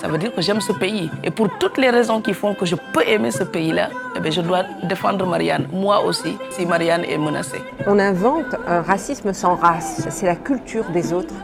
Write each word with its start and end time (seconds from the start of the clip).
Ça 0.00 0.06
veut 0.06 0.18
dire 0.18 0.32
que 0.32 0.40
j'aime 0.40 0.60
ce 0.60 0.70
pays. 0.72 1.10
Et 1.24 1.30
pour 1.32 1.48
toutes 1.58 1.76
les 1.76 1.90
raisons 1.90 2.20
qui 2.20 2.32
font 2.32 2.54
que 2.54 2.64
je 2.64 2.76
peux 2.92 3.02
aimer 3.04 3.32
ce 3.32 3.42
pays-là, 3.42 3.90
eh 4.14 4.20
bien, 4.20 4.30
je 4.30 4.40
dois 4.40 4.62
défendre 4.84 5.26
Marianne, 5.26 5.66
moi 5.72 6.04
aussi, 6.04 6.36
si 6.50 6.64
Marianne 6.64 7.02
est 7.04 7.18
menacée. 7.18 7.60
On 7.84 7.98
invente 7.98 8.54
un 8.68 8.80
racisme 8.80 9.32
sans 9.32 9.56
race. 9.56 10.06
C'est 10.08 10.26
la 10.26 10.36
culture 10.36 10.84
des 10.90 11.12
autres 11.12 11.34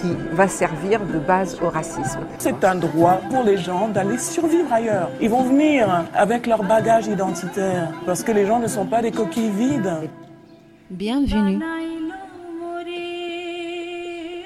qui 0.00 0.08
va 0.32 0.48
servir 0.48 1.00
de 1.00 1.18
base 1.18 1.58
au 1.62 1.68
racisme. 1.68 2.20
C'est 2.38 2.64
un 2.64 2.76
droit 2.76 3.20
pour 3.30 3.42
les 3.42 3.58
gens 3.58 3.88
d'aller 3.88 4.16
survivre 4.16 4.72
ailleurs. 4.72 5.10
Ils 5.20 5.28
vont 5.28 5.42
venir 5.42 6.06
avec 6.14 6.46
leur 6.46 6.62
bagage 6.62 7.08
identitaire 7.08 7.88
parce 8.06 8.22
que 8.22 8.32
les 8.32 8.46
gens 8.46 8.58
ne 8.58 8.68
sont 8.68 8.86
pas 8.86 9.02
des 9.02 9.10
coquilles 9.10 9.50
vides. 9.50 10.08
Bienvenue 10.88 11.60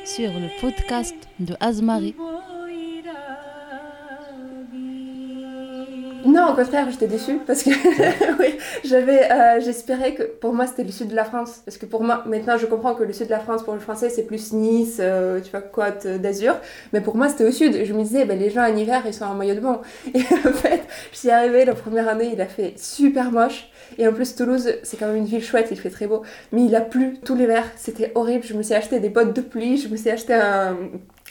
sur 0.05 0.31
le 0.31 0.49
podcast 0.61 1.15
de 1.39 1.55
Azmarie. 1.61 2.17
Au 6.53 6.57
contraire, 6.57 6.87
j'étais 6.91 7.07
déçue 7.07 7.39
parce 7.47 7.63
que 7.63 7.71
oui, 8.41 8.59
j'avais, 8.85 9.31
euh, 9.31 9.61
j'espérais 9.61 10.15
que 10.15 10.23
pour 10.23 10.53
moi 10.53 10.67
c'était 10.67 10.85
le 10.85 10.91
sud 10.91 11.09
de 11.09 11.17
la 11.17 11.25
France. 11.25 11.63
Parce 11.65 11.79
que 11.79 11.87
pour 11.87 12.03
moi, 12.03 12.23
maintenant 12.27 12.57
je 12.59 12.67
comprends 12.67 12.95
que 12.95 13.03
le 13.03 13.13
sud 13.13 13.27
de 13.27 13.33
la 13.33 13.41
France 13.41 13.63
pour 13.63 13.75
le 13.75 13.81
français 13.81 14.11
c'est 14.11 14.25
plus 14.25 14.53
Nice, 14.53 14.99
euh, 15.01 15.41
tu 15.41 15.51
vois, 15.51 15.61
Côte 15.61 16.07
d'Azur. 16.07 16.57
Mais 16.93 17.01
pour 17.01 17.17
moi 17.17 17.29
c'était 17.29 17.45
au 17.45 17.53
sud. 17.53 17.85
Je 17.85 17.93
me 17.93 18.03
disais, 18.03 18.25
ben, 18.25 18.39
les 18.39 18.51
gens 18.51 18.63
en 18.63 18.77
hiver 18.77 19.03
ils 19.07 19.15
sont 19.15 19.25
en 19.25 19.35
maillot 19.35 19.55
de 19.55 19.61
bain. 19.61 19.81
Et 20.15 20.21
en 20.21 20.53
fait, 20.53 20.83
je 21.13 21.19
suis 21.19 21.31
arrivée 21.31 21.65
la 21.65 21.75
première 21.75 22.09
année, 22.09 22.31
il 22.33 22.41
a 22.41 22.47
fait 22.47 22.75
super 22.77 23.31
moche. 23.31 23.69
Et 23.99 24.07
en 24.09 24.13
plus, 24.13 24.35
Toulouse, 24.35 24.73
c'est 24.83 24.97
quand 24.97 25.07
même 25.07 25.17
une 25.17 25.27
ville 25.27 25.45
chouette, 25.45 25.69
il 25.71 25.77
fait 25.77 25.91
très 25.91 26.07
beau. 26.07 26.23
Mais 26.53 26.65
il 26.65 26.75
a 26.75 26.81
plu 26.81 27.19
tout 27.25 27.35
l'hiver, 27.35 27.65
c'était 27.77 28.13
horrible. 28.15 28.45
Je 28.45 28.55
me 28.55 28.63
suis 28.63 28.75
acheté 28.75 29.01
des 29.01 29.11
bottes 29.11 29.35
de 29.35 29.43
pluie, 29.43 29.77
je 29.77 29.89
me 29.89 29.97
suis 29.97 30.11
acheté 30.11 30.35
un 30.35 30.77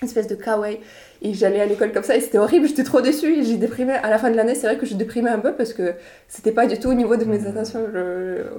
espèce 0.04 0.28
de 0.28 0.34
kawaii. 0.34 0.80
Et 1.22 1.36
j'allais 1.36 1.62
à 1.62 1.66
l'école 1.68 1.92
comme 1.92 2.02
ça 2.02 2.16
et 2.16 2.22
c'était 2.22 2.40
horrible 2.40 2.68
j'étais 2.68 2.84
trop 2.84 3.02
déçue 3.02 3.40
et 3.40 3.44
j'ai 3.44 3.58
déprimé 3.58 3.94
à 3.94 4.10
la 4.10 4.18
fin 4.18 4.32
de 4.32 4.36
l'année 4.36 4.56
c'est 4.56 4.66
vrai 4.66 4.78
que 4.78 4.88
je 4.88 4.96
déprimais 4.96 5.30
un 5.30 5.38
peu 5.38 5.54
parce 5.54 5.74
que 5.74 5.94
c'était 6.28 6.52
pas 6.52 6.66
du 6.66 6.80
tout 6.80 6.90
au 6.90 6.96
niveau 6.96 7.16
de 7.16 7.26
mes 7.26 7.46
attentions 7.46 7.86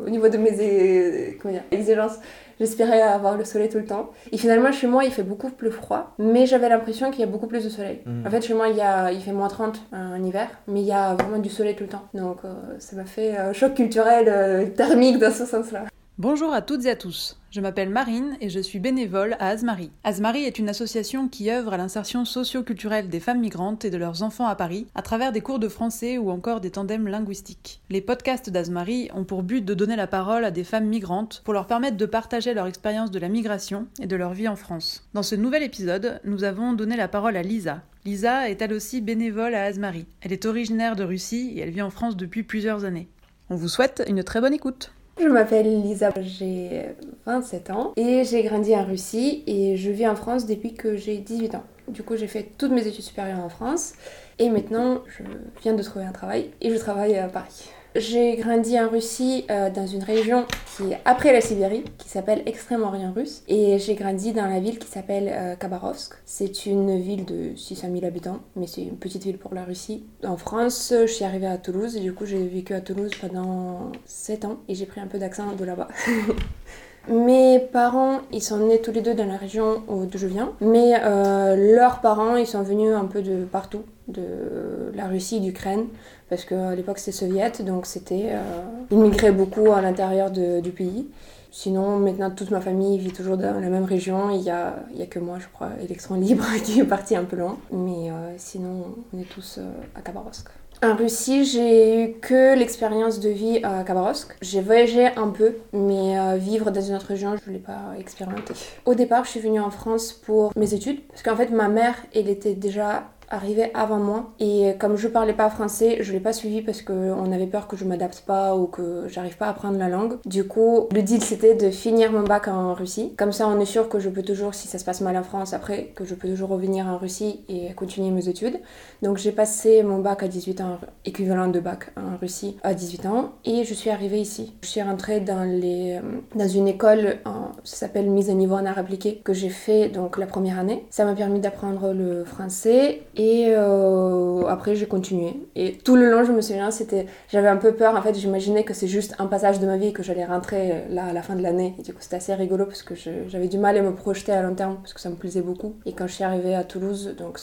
au 0.07 0.09
niveau 0.09 0.29
de 0.29 0.37
mes 0.37 1.37
comment 1.43 1.53
dire, 1.53 1.65
exigences. 1.73 2.19
J'espérais 2.61 3.03
avoir 3.03 3.37
le 3.37 3.45
soleil 3.45 3.69
tout 3.69 3.79
le 3.79 3.87
temps. 3.87 4.11
Et 4.31 4.39
finalement 4.39 4.71
chez 4.71 4.87
moi 4.87 5.03
il 5.05 5.11
fait 5.11 5.25
beaucoup 5.25 5.51
plus 5.51 5.73
froid 5.73 6.15
mais 6.21 6.47
j'avais 6.47 6.69
l'impression 6.69 7.11
qu'il 7.11 7.21
y 7.21 7.25
a 7.25 7.27
beaucoup 7.27 7.49
plus 7.49 7.65
de 7.65 7.69
soleil. 7.69 7.99
En 8.25 8.31
fait 8.31 8.43
chez 8.43 8.55
moi 8.55 8.69
il, 8.69 8.77
y 8.77 8.81
a, 8.81 9.11
il 9.11 9.21
fait 9.21 9.33
moins 9.33 9.49
30 9.49 9.83
en 9.93 10.23
hiver 10.23 10.49
mais 10.69 10.83
il 10.83 10.87
y 10.87 10.93
a 10.93 11.15
vraiment 11.15 11.39
du 11.39 11.49
soleil 11.49 11.75
tout 11.75 11.83
le 11.85 11.91
temps. 11.91 12.07
Donc 12.15 12.39
euh, 12.45 12.55
ça 12.79 12.95
m'a 12.95 13.05
fait 13.05 13.37
un 13.37 13.53
choc 13.53 13.75
culturel 13.75 14.27
euh, 14.29 14.67
thermique 14.67 15.19
dans 15.19 15.33
ce 15.33 15.45
sens 15.45 15.73
là 15.73 15.87
Bonjour 16.19 16.53
à 16.53 16.61
toutes 16.61 16.85
et 16.85 16.91
à 16.91 16.95
tous. 16.95 17.41
Je 17.51 17.63
m'appelle 17.63 17.89
Marine 17.89 18.37
et 18.43 18.51
je 18.51 18.61
suis 18.61 18.79
bénévole 18.79 19.35
à 19.41 19.49
Azmarie. 19.49 19.91
Azmarie 20.05 20.45
est 20.45 20.59
une 20.59 20.69
association 20.69 21.27
qui 21.27 21.51
œuvre 21.51 21.73
à 21.73 21.79
l'insertion 21.79 22.27
socio-culturelle 22.27 23.09
des 23.09 23.19
femmes 23.19 23.41
migrantes 23.41 23.87
et 23.87 23.91
de 23.91 23.97
leurs 23.97 24.23
enfants 24.23 24.47
à 24.47 24.55
Paris 24.55 24.87
à 24.95 25.01
travers 25.01 25.33
des 25.33 25.41
cours 25.41 25.59
de 25.59 25.69
français 25.69 26.19
ou 26.19 26.31
encore 26.31 26.61
des 26.61 26.71
tandems 26.71 27.09
linguistiques. 27.09 27.81
Les 27.89 28.03
podcasts 28.03 28.51
d'Azmarie 28.51 29.09
ont 29.15 29.25
pour 29.25 29.43
but 29.43 29.65
de 29.65 29.73
donner 29.73 29.97
la 29.97 30.07
parole 30.07 30.45
à 30.45 30.51
des 30.51 30.65
femmes 30.65 30.87
migrantes 30.87 31.41
pour 31.47 31.55
leur 31.55 31.67
permettre 31.67 31.97
de 31.97 32.05
partager 32.05 32.53
leur 32.53 32.67
expérience 32.67 33.11
de 33.11 33.19
la 33.19 33.31
migration 33.31 33.87
et 33.99 34.07
de 34.07 34.17
leur 34.17 34.35
vie 34.35 34.49
en 34.49 34.57
France. 34.57 35.09
Dans 35.15 35.23
ce 35.23 35.35
nouvel 35.35 35.63
épisode, 35.63 36.21
nous 36.25 36.45
avons 36.45 36.75
donné 36.75 36.95
la 36.95 37.09
parole 37.09 37.39
à 37.39 37.43
Lisa. 37.43 37.81
Lisa 38.05 38.51
est 38.51 38.61
elle 38.61 38.75
aussi 38.75 39.01
bénévole 39.01 39.55
à 39.55 39.65
Azmarie. 39.65 40.07
Elle 40.21 40.35
est 40.35 40.45
originaire 40.45 40.95
de 40.95 41.05
Russie 41.05 41.55
et 41.57 41.61
elle 41.61 41.71
vit 41.71 41.81
en 41.81 41.91
France 41.91 42.19
depuis 42.19 42.43
plusieurs 42.43 42.85
années. 42.85 43.09
On 43.49 43.57
vous 43.57 43.69
souhaite 43.69 44.05
une 44.07 44.23
très 44.23 44.43
bonne 44.43 44.55
écoute. 44.55 44.93
Je 45.21 45.29
m'appelle 45.29 45.83
Lisa, 45.83 46.11
j'ai 46.21 46.87
27 47.27 47.71
ans 47.71 47.93
et 47.97 48.25
j'ai 48.25 48.43
grandi 48.43 48.75
en 48.75 48.85
Russie 48.85 49.45
et 49.47 49.77
je 49.77 49.91
vis 49.91 50.09
en 50.09 50.17
France 50.17 50.47
depuis 50.47 50.75
que 50.75 50.97
j'ai 50.97 51.19
18 51.19 51.55
ans. 51.55 51.65
Du 51.89 52.03
coup, 52.03 52.17
j'ai 52.17 52.27
fait 52.27 52.49
toutes 52.57 52.73
mes 52.73 52.87
études 52.87 53.05
supérieures 53.05 53.45
en 53.45 53.49
France 53.49 53.93
et 54.39 54.49
maintenant 54.49 55.03
je 55.07 55.23
viens 55.63 55.75
de 55.75 55.83
trouver 55.83 56.07
un 56.07 56.13
travail 56.13 56.51
et 56.61 56.71
je 56.71 56.77
travaille 56.77 57.17
à 57.17 57.29
Paris. 57.29 57.71
J'ai 57.95 58.37
grandi 58.37 58.81
en 58.81 58.89
Russie 58.89 59.45
euh, 59.51 59.69
dans 59.69 59.87
une 59.87 60.03
région 60.03 60.47
qui 60.77 60.93
est 60.93 60.99
après 61.05 61.31
la 61.31 61.43
Sibérie, 61.43 61.85
qui 61.99 62.09
s'appelle 62.09 62.43
Extrême-Orient 62.47 63.13
russe. 63.13 63.43
Et 63.49 63.79
j'ai 63.79 63.95
grandi 63.95 64.33
dans 64.33 64.47
la 64.47 64.61
ville 64.61 64.79
qui 64.79 64.89
s'appelle 64.89 65.29
euh, 65.31 65.57
Khabarovsk. 65.57 66.15
C'est 66.25 66.65
une 66.65 66.99
ville 66.99 67.27
de 67.27 67.55
600 67.55 67.89
000 67.93 68.07
habitants, 68.07 68.41
mais 68.57 68.67
c'est 68.67 68.83
une 68.83 68.97
petite 68.97 69.25
ville 69.25 69.37
pour 69.37 69.53
la 69.55 69.65
Russie. 69.65 70.05
En 70.25 70.39
France, 70.39 70.95
je 71.03 71.07
suis 71.07 71.25
arrivée 71.27 71.47
à 71.47 71.59
Toulouse 71.59 71.95
et 71.97 72.01
du 72.01 72.15
coup 72.15 72.25
j'ai 72.25 72.47
vécu 72.47 72.73
à 72.73 72.81
Toulouse 72.81 73.11
pendant 73.21 73.93
7 74.07 74.47
ans 74.47 74.57
et 74.69 74.75
j'ai 74.75 74.87
pris 74.87 75.03
un 75.03 75.07
peu 75.07 75.19
d'accent 75.19 75.53
de 75.53 75.65
là-bas. 75.65 75.89
Mes 77.09 77.59
parents, 77.59 78.21
ils 78.33 78.43
sont 78.43 78.59
nés 78.59 78.81
tous 78.81 78.93
les 78.93 79.01
deux 79.01 79.15
dans 79.15 79.27
la 79.27 79.37
région 79.37 79.83
d'où 79.89 80.19
je 80.19 80.27
viens, 80.27 80.53
mais 80.61 80.95
euh, 81.03 81.75
leurs 81.75 82.01
parents, 82.01 82.37
ils 82.37 82.47
sont 82.47 82.63
venus 82.63 82.95
un 82.95 83.07
peu 83.07 83.23
de 83.23 83.45
partout, 83.45 83.83
de 84.09 84.93
la 84.95 85.09
Russie, 85.09 85.41
d'Ukraine, 85.41 85.87
parce 86.29 86.45
qu'à 86.45 86.75
l'époque 86.75 86.99
c'était 86.99 87.17
soviète, 87.17 87.65
donc 87.65 87.87
c'était... 87.87 88.31
Euh, 88.33 88.63
ils 88.91 88.99
migraient 88.99 89.33
beaucoup 89.33 89.73
à 89.73 89.81
l'intérieur 89.81 90.31
du 90.31 90.71
pays. 90.71 91.09
Sinon, 91.55 91.99
maintenant, 91.99 92.31
toute 92.31 92.51
ma 92.51 92.63
famille 92.63 92.99
vit 92.99 93.13
toujours 93.13 93.37
dans 93.37 93.61
la 93.61 93.69
même 93.69 93.85
région. 93.85 94.31
Il 94.31 94.41
n'y 94.41 94.51
a, 94.51 94.75
y 94.95 95.03
a 95.03 95.07
que 95.07 95.19
moi, 95.19 95.37
je 95.39 95.47
crois, 95.53 95.69
Electron 95.83 96.15
Libre, 96.15 96.47
qui 96.65 96.81
est 96.81 96.85
parti 96.85 97.15
un 97.15 97.25
peu 97.25 97.37
loin. 97.37 97.59
Mais 97.71 98.11
euh, 98.11 98.33
sinon, 98.39 98.95
on 99.13 99.21
est 99.21 99.29
tous 99.29 99.59
euh, 99.59 99.71
à 99.95 100.01
Khabarovsk. 100.01 100.49
En 100.85 100.97
Russie, 100.97 101.45
j'ai 101.45 102.03
eu 102.03 102.15
que 102.15 102.59
l'expérience 102.59 103.21
de 103.21 103.29
vie 103.29 103.61
à 103.63 103.85
Khabarovsk. 103.85 104.35
J'ai 104.43 104.61
voyagé 104.61 105.07
un 105.17 105.29
peu, 105.29 105.55
mais 105.73 106.19
euh, 106.19 106.35
vivre 106.37 106.73
dans 106.73 106.81
une 106.81 106.97
autre 106.97 107.07
région, 107.07 107.37
je 107.37 107.49
ne 107.49 107.55
l'ai 107.55 107.63
pas 107.63 107.95
expérimenté. 108.01 108.53
Au 108.85 108.97
départ, 108.97 109.25
je 109.25 109.31
suis 109.31 109.39
venue 109.39 109.61
en 109.61 109.71
France 109.71 110.13
pour 110.13 110.51
mes 110.57 110.75
études, 110.75 111.01
parce 111.07 111.23
qu'en 111.23 111.37
fait, 111.37 111.51
ma 111.51 111.69
mère, 111.69 111.95
elle 112.13 112.29
était 112.29 112.55
déjà 112.55 113.05
arrivée 113.33 113.71
avant 113.75 113.99
moi. 113.99 114.31
Et 114.39 114.75
comme 114.79 114.97
je 114.97 115.09
parlais 115.09 115.33
pas 115.33 115.51
français 115.51 115.99
je 116.01 116.13
l'ai 116.13 116.21
pas 116.21 116.33
suivi 116.33 116.63
parce 116.63 116.83
qu'on 116.83 117.33
avait 117.33 117.47
peur 117.47 117.67
que 117.67 117.77
je 117.77 117.85
m'adapte 117.85 118.23
pas 118.27 118.57
ou 118.57 118.67
que 118.67 119.07
j'arrive 119.09 119.37
pas 119.37 119.47
à 119.47 119.51
apprendre 119.51 119.79
la 119.79 119.89
langue. 119.89 120.19
Du 120.25 120.45
coup 120.45 120.89
le 120.93 121.03
deal 121.03 121.23
c'était 121.23 121.55
de 121.55 121.71
finir 121.71 122.13
mon 122.13 122.23
bac 122.23 122.49
en 122.49 122.75
Russie. 122.75 123.15
Comme 123.17 123.33
ça 123.33 123.49
on 123.49 123.59
est 123.59 123.65
sûr 123.67 123.89
que 123.89 123.99
je 123.99 124.09
peux 124.09 124.23
toujours 124.23 124.55
si 124.55 124.69
ça 124.69 124.79
se 124.79 124.85
passe 124.85 125.01
mal 125.01 125.17
en 125.17 125.23
France 125.23 125.53
après 125.53 125.93
que 125.95 126.05
je 126.05 126.15
peux 126.15 126.29
toujours 126.29 126.51
revenir 126.51 126.87
en 126.87 126.99
Russie 126.99 127.41
et 127.49 127.73
continuer 127.75 128.11
mes 128.11 128.29
études. 128.29 128.61
Donc 129.03 129.19
j'ai 129.19 129.33
passé 129.33 129.83
mon 129.83 129.99
bac 129.99 130.23
à 130.23 130.29
18 130.29 130.61
ans 130.61 130.79
équivalent 131.05 131.49
de 131.49 131.61
bac 131.61 131.91
en 131.97 132.17
Russie 132.19 132.57
à 132.63 132.75
18 132.75 133.07
ans. 133.07 133.33
Et 133.45 133.65
je 133.65 133.75
suis 133.75 133.91
arrivée 133.91 134.21
ici. 134.21 134.55
Je 134.63 134.69
suis 134.69 134.83
rentrée 134.83 135.21
dans 135.21 135.45
les 135.45 136.01
dans 136.35 136.49
une 136.49 136.69
école 136.69 137.19
ça 137.65 137.77
s'appelle 137.77 138.11
mise 138.11 138.31
à 138.31 138.35
niveau 138.35 138.55
en 138.55 138.67
art 138.67 138.79
appliqué 138.79 139.21
que 139.25 139.33
j'ai 139.33 139.49
fait 139.49 139.89
donc 139.89 140.19
la 140.19 140.27
première 140.27 140.59
année. 140.59 140.85
Ça 140.91 141.05
m'a 141.05 141.15
permis 141.15 141.41
d'apprendre 141.41 141.93
le 141.93 142.25
français 142.25 143.03
et 143.17 143.22
euh, 143.49 144.47
après, 144.47 144.75
j'ai 144.75 144.87
continué. 144.87 145.35
Et 145.55 145.77
tout 145.79 145.97
le 145.97 146.11
long, 146.11 146.25
je 146.25 146.33
me 146.33 146.41
souviens, 146.41 146.71
c'était, 146.71 147.07
j'avais 147.29 147.49
un 147.49 147.57
peu 147.57 147.75
peur. 147.75 147.95
En 147.95 148.03
fait, 148.03 148.15
j'imaginais 148.15 148.65
que 148.65 148.75
c'est 148.75 148.87
juste 148.87 149.15
un 149.19 149.27
passage 149.27 149.61
de 149.61 149.67
ma 149.67 149.77
vie 149.77 149.93
que 149.93 150.03
j'allais 150.03 150.25
rentrer 150.25 150.73
euh, 150.73 150.81
là 150.91 151.07
à 151.07 151.13
la 151.13 151.23
fin 151.23 151.35
de 151.35 151.43
l'année. 151.43 151.75
Et 151.79 151.83
du 151.83 151.93
coup, 151.93 152.01
c'était 152.01 152.17
assez 152.17 152.35
rigolo 152.35 152.67
parce 152.67 152.83
que 152.83 152.95
j'avais 152.95 153.49
du 153.49 153.59
mal 153.59 153.77
à 153.77 153.83
me 153.83 153.95
projeter 153.95 154.33
à 154.33 154.43
long 154.43 154.55
terme 154.55 154.77
parce 154.77 154.95
que 154.95 155.01
ça 155.01 155.11
me 155.11 155.17
plaisait 155.17 155.43
beaucoup. 155.43 155.75
Et 155.85 155.93
quand 155.93 156.07
je 156.07 156.13
suis 156.13 156.25
arrivée 156.25 156.55
à 156.55 156.65
Toulouse, 156.65 157.15
donc 157.19 157.39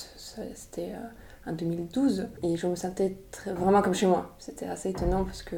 c'était 0.55 0.91
euh, 0.93 1.07
en 1.49 1.53
2012 1.53 2.27
et 2.43 2.55
je 2.55 2.67
me 2.67 2.75
sentais 2.75 3.17
très, 3.31 3.53
vraiment 3.53 3.81
comme 3.81 3.93
chez 3.93 4.05
moi. 4.05 4.35
C'était 4.37 4.67
assez 4.67 4.89
étonnant 4.89 5.23
parce 5.23 5.43
que 5.43 5.55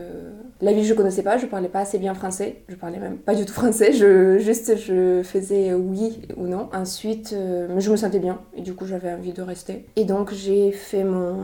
la 0.61 0.73
ville 0.73 0.85
je 0.85 0.93
connaissais 0.93 1.23
pas, 1.23 1.37
je 1.37 1.45
parlais 1.45 1.67
pas 1.67 1.79
assez 1.79 1.99
bien 1.99 2.13
français, 2.13 2.63
je 2.67 2.75
parlais 2.75 2.99
même 2.99 3.17
pas 3.17 3.35
du 3.35 3.45
tout 3.45 3.53
français, 3.53 3.91
je 3.93 4.37
juste 4.39 4.77
je 4.77 5.21
faisais 5.23 5.73
oui 5.73 6.21
ou 6.37 6.47
non. 6.47 6.69
Ensuite, 6.73 7.33
euh, 7.33 7.79
je 7.79 7.91
me 7.91 7.95
sentais 7.95 8.19
bien 8.19 8.41
et 8.55 8.61
du 8.61 8.73
coup 8.73 8.85
j'avais 8.85 9.11
envie 9.11 9.33
de 9.33 9.41
rester. 9.41 9.85
Et 9.95 10.05
donc 10.05 10.33
j'ai 10.33 10.71
fait 10.71 11.03
mon, 11.03 11.41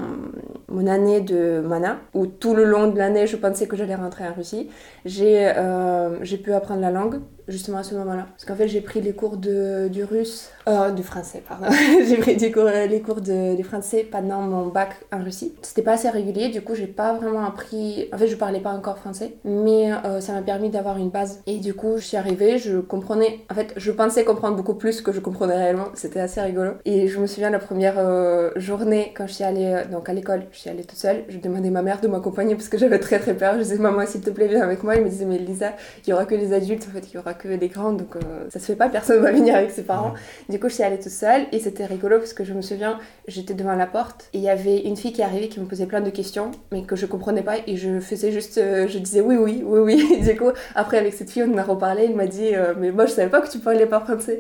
mon 0.70 0.88
année 0.88 1.22
de 1.22 1.62
mana 1.66 2.00
où 2.14 2.26
tout 2.26 2.54
le 2.54 2.64
long 2.64 2.88
de 2.88 2.98
l'année 2.98 3.28
je 3.28 3.36
pensais 3.36 3.68
que 3.68 3.76
j'allais 3.76 3.96
rentrer 3.96 4.28
en 4.28 4.34
Russie. 4.34 4.70
J'ai 5.06 5.48
euh, 5.48 6.24
j'ai 6.24 6.38
pu 6.38 6.54
apprendre 6.54 6.82
la 6.82 6.92
langue 6.92 7.20
justement 7.48 7.80
à 7.80 7.84
ce 7.84 7.96
moment-là. 7.96 8.28
Parce 8.32 8.46
qu'en 8.46 8.56
fait, 8.56 8.68
j'ai 8.68 8.82
pris 8.82 9.02
les 9.02 9.14
cours 9.14 9.38
de, 9.38 9.88
du 9.90 10.04
russe, 10.04 10.50
euh, 10.68 10.92
du 10.92 11.04
français, 11.04 11.44
pardon. 11.48 11.68
j'ai 12.08 12.18
pris 12.18 12.38
cours, 12.52 12.66
les 12.66 13.02
cours 13.02 13.22
de, 13.22 13.62
français 13.64 14.08
pendant 14.10 14.42
mon 14.42 14.68
bac 14.68 14.96
en 15.12 15.24
Russie. 15.24 15.54
C'était 15.62 15.82
pas 15.82 15.94
assez 15.94 16.10
régulier, 16.10 16.50
du 16.50 16.62
coup, 16.62 16.76
j'ai 16.76 16.88
pas 16.88 17.14
vraiment 17.14 17.46
appris. 17.46 18.10
En 18.14 18.18
fait, 18.18 18.28
je 18.28 18.36
parlais 18.36 18.60
pas 18.60 18.72
encore 18.72 18.98
français, 18.98 19.34
mais 19.44 19.92
euh, 19.92 20.22
ça 20.22 20.34
m'a 20.34 20.42
permis 20.42 20.70
d'avoir 20.70 20.98
une 20.98 21.10
base. 21.10 21.42
Et 21.48 21.58
du 21.58 21.74
coup, 21.74 21.98
je 21.98 22.04
suis 22.04 22.18
arrivée, 22.18 22.58
je 22.58 22.80
comprenais. 22.80 23.40
En 23.50 23.56
fait, 23.56 23.74
je 23.78 23.92
pensais 23.92 24.24
comprendre 24.24 24.56
beaucoup 24.56 24.76
plus 24.76 25.02
que 25.02 25.12
je 25.12 25.20
comprenais 25.20 25.56
réellement. 25.56 25.88
C'était 25.94 26.20
assez 26.20 26.42
rigolo. 26.42 26.74
Et 26.86 27.08
je 27.08 27.20
me 27.20 27.28
souviens 27.28 27.50
la 27.50 27.60
première 27.60 27.96
euh, 27.98 28.52
journée 28.56 29.14
quand 29.16 29.28
je 29.28 29.34
suis 29.34 29.44
allée 29.44 29.66
euh, 29.66 29.86
donc 29.86 30.10
à 30.10 30.14
l'école, 30.14 30.44
je 30.52 30.58
suis 30.58 30.70
allée 30.70 30.84
toute 30.84 30.98
seule. 30.98 31.24
Je 31.30 31.38
demandais 31.38 31.70
à 31.70 31.72
ma 31.72 31.82
mère 31.82 32.02
de 32.02 32.08
m'accompagner 32.08 32.56
parce 32.56 32.70
que 32.70 32.78
j'avais 32.78 33.00
très 33.00 33.20
très 33.20 33.34
peur. 33.34 33.54
Je 33.56 33.64
disais, 33.64 33.78
maman, 33.78 34.06
s'il 34.06 34.22
te 34.22 34.30
plaît, 34.30 34.48
viens 34.48 34.62
avec 34.62 34.84
moi. 34.84 34.96
Elle 34.96 35.04
me 35.04 35.10
disait, 35.10 35.26
mais 35.26 35.38
Lisa, 35.38 35.74
il 36.06 36.10
y 36.10 36.14
aura 36.14 36.26
que 36.26 36.36
les 36.36 36.54
adultes, 36.54 36.88
en 36.90 36.92
fait, 36.92 37.08
il 37.12 37.16
y 37.16 37.18
aura 37.18 37.34
que 37.38 37.56
des 37.56 37.68
grands, 37.68 37.94
donc 37.94 38.16
euh, 38.16 38.46
ça 38.50 38.60
se 38.60 38.66
fait 38.66 38.76
pas, 38.76 38.90
personne 38.90 39.22
va 39.22 39.32
venir 39.40 39.56
avec 39.56 39.72
ses 39.72 39.84
parents. 39.84 40.14
Du 40.50 40.60
coup, 40.60 40.70
je 40.70 40.76
suis 40.76 40.84
allée 40.84 41.00
toute 41.00 41.12
seule 41.12 41.46
et 41.52 41.60
c'était 41.60 41.86
rigolo 41.86 42.18
parce 42.18 42.34
que 42.34 42.44
je 42.44 42.54
me 42.54 42.62
souviens, 42.62 43.00
j'étais 43.28 43.54
devant 43.54 43.76
la 43.76 43.88
porte 43.88 44.30
et 44.34 44.38
il 44.38 44.44
y 44.44 44.50
avait 44.50 44.82
une 44.82 44.98
fille 44.98 45.14
qui 45.14 45.22
arrivait 45.22 45.48
qui 45.48 45.60
me 45.60 45.66
posait 45.66 45.86
plein 45.86 46.02
de 46.02 46.10
questions, 46.10 46.52
mais 46.72 46.84
que 46.84 46.96
je 46.96 47.06
comprenais 47.06 47.44
pas 47.44 47.56
et 47.66 47.78
je 47.78 48.00
faisais 48.00 48.32
juste, 48.32 48.58
euh, 48.58 48.88
je 48.88 49.00
disais 49.00 49.22
oui, 49.22 49.38
oui, 49.38 49.64
oui, 49.66 49.80
oui. 49.80 50.22
du 50.28 50.38
coup, 50.38 50.52
après, 50.76 50.98
avec 50.98 51.14
cette 51.14 51.30
fille, 51.30 51.44
on 51.44 51.54
en 51.54 51.58
a 51.58 51.64
reparlé, 51.64 52.06
elle 52.06 52.16
m'a 52.16 52.28
dit, 52.28 52.56
euh, 52.56 52.74
mais 52.78 52.92
moi, 52.92 53.06
je 53.06 53.12
savais 53.12 53.30
pas 53.30 53.42
que 53.42 53.50
tu 53.50 53.60
parlais 53.60 53.86
pas 53.86 54.00
français. 54.00 54.40